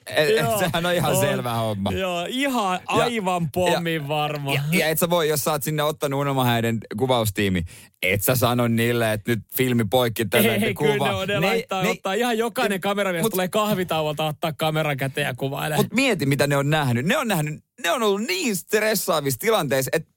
Et, 0.08 0.30
et, 0.30 0.38
Joo. 0.38 0.60
sehän 0.60 0.86
on 0.86 0.94
ihan 0.94 1.12
On. 1.12 1.20
selvä 1.20 1.54
homma. 1.54 1.92
Joo, 1.92 2.26
ihan 2.30 2.80
aivan 2.88 3.52
pommin 3.52 4.08
varma. 4.08 4.54
Ja, 4.54 4.62
ja 4.72 4.88
et 4.88 5.00
sä 5.00 5.10
voi, 5.10 5.30
jos 5.30 5.44
sä 5.44 5.52
oot 5.52 5.64
sinne 5.64 5.84
ottanut 5.84 6.20
Unelmahäiden 6.20 6.78
kuvaustiimi, 6.98 7.64
et 8.02 8.24
sä 8.24 8.36
sano 8.36 8.68
niille, 8.68 9.14
että 9.14 9.32
nyt 9.32 9.40
filmi 9.58 9.84
poikki 9.90 10.26
tällä 10.26 10.56
Ei, 10.56 10.74
kuva. 10.74 10.92
kyllä 10.92 11.08
ne, 11.08 11.16
on, 11.16 11.28
ne, 11.28 11.40
laittaa, 11.40 11.82
ottaa 11.82 12.14
ihan 12.14 12.38
jokainen 12.38 12.82
kameramies 12.82 13.24
mut- 13.24 13.32
tulee 13.32 13.48
kahvitauolta 13.48 14.26
ottaa 14.26 14.54
kameran 14.54 14.98
käteen 14.98 15.28
ja 15.28 15.34
kuvailee. 15.34 15.78
Mutta 15.78 15.96
mieti, 15.96 16.26
mitä 16.26 16.48
ne 16.48 16.58
on 16.58 16.70
nähnyt. 16.70 17.06
Ne 17.06 17.18
on 17.18 17.28
nähnyt, 17.28 17.64
ne 17.84 17.92
on 17.92 18.04
ollut 18.04 18.22
niin 18.22 18.56
stressaavissa 18.56 19.40
tilanteissa, 19.40 19.90
että 19.94 20.10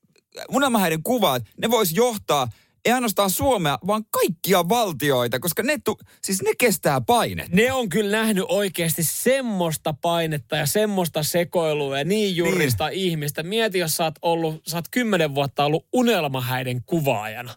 unelmahäiden 0.48 1.02
kuvat, 1.02 1.42
ne 1.62 1.70
vois 1.70 1.92
johtaa 1.92 2.48
ei 2.84 2.92
ainoastaan 2.92 3.30
Suomea, 3.30 3.78
vaan 3.86 4.04
kaikkia 4.10 4.68
valtioita, 4.68 5.40
koska 5.40 5.62
ne, 5.62 5.78
tu, 5.84 5.98
siis 6.22 6.42
ne 6.42 6.50
kestää 6.58 7.00
painet. 7.00 7.48
ne 7.52 7.72
on 7.72 7.88
kyllä 7.88 8.18
nähnyt 8.18 8.44
oikeasti 8.48 9.04
semmoista 9.04 9.94
painetta 10.02 10.56
ja 10.56 10.66
semmoista 10.66 11.22
sekoilua 11.22 11.98
ja 11.98 12.04
niin 12.04 12.36
jurista 12.36 12.88
niin. 12.88 13.00
ihmistä. 13.00 13.42
Mieti, 13.42 13.78
jos 13.78 13.92
sä 13.92 14.04
oot, 14.04 14.14
ollut, 14.22 14.62
sä 14.66 14.76
oot 14.76 14.88
kymmenen 14.90 15.34
vuotta 15.34 15.64
ollut 15.64 15.86
unelmahäiden 15.92 16.82
kuvaajana. 16.86 17.54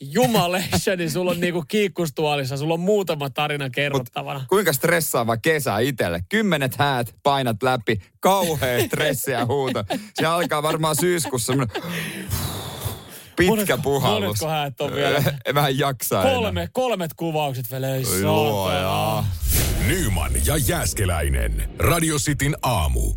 Jumalessa, 0.00 0.96
niin 0.96 1.10
sulla 1.10 1.30
on 1.30 1.40
niinku 1.40 1.64
kiikkustuolissa, 1.68 2.56
sulla 2.56 2.74
on 2.74 2.80
muutama 2.80 3.30
tarina 3.30 3.70
kerrottavana. 3.70 4.44
Kuinka 4.48 4.72
stressaava 4.72 5.36
kesä 5.36 5.78
itselle. 5.78 6.20
Kymmenet 6.28 6.76
häät, 6.76 7.14
painat 7.22 7.62
läpi, 7.62 8.00
kauhea 8.20 8.86
stressi 8.86 9.30
ja 9.30 9.46
huuto. 9.46 9.84
Se 10.14 10.26
alkaa 10.26 10.62
varmaan 10.62 10.96
syyskuussa 10.96 11.46
semmoinen 11.46 11.82
pitkä 13.36 13.76
Monetko- 13.76 13.82
puhallus. 13.82 14.22
monetko 14.26 14.48
häät 14.48 14.80
on 14.80 14.94
vielä? 14.94 15.22
Vähän 15.54 15.78
jaksaa 15.78 16.22
enää. 16.22 16.34
Kolme, 16.34 16.68
kolmet 16.72 17.10
kuvaukset 17.16 17.70
vielä. 17.70 17.94
Ei 17.94 18.04
luoja. 18.22 19.24
Nyman 19.86 20.32
ja 20.46 20.56
Jääskeläinen. 20.56 21.70
Radio 21.78 22.16
Cityn 22.18 22.56
aamu. 22.62 23.14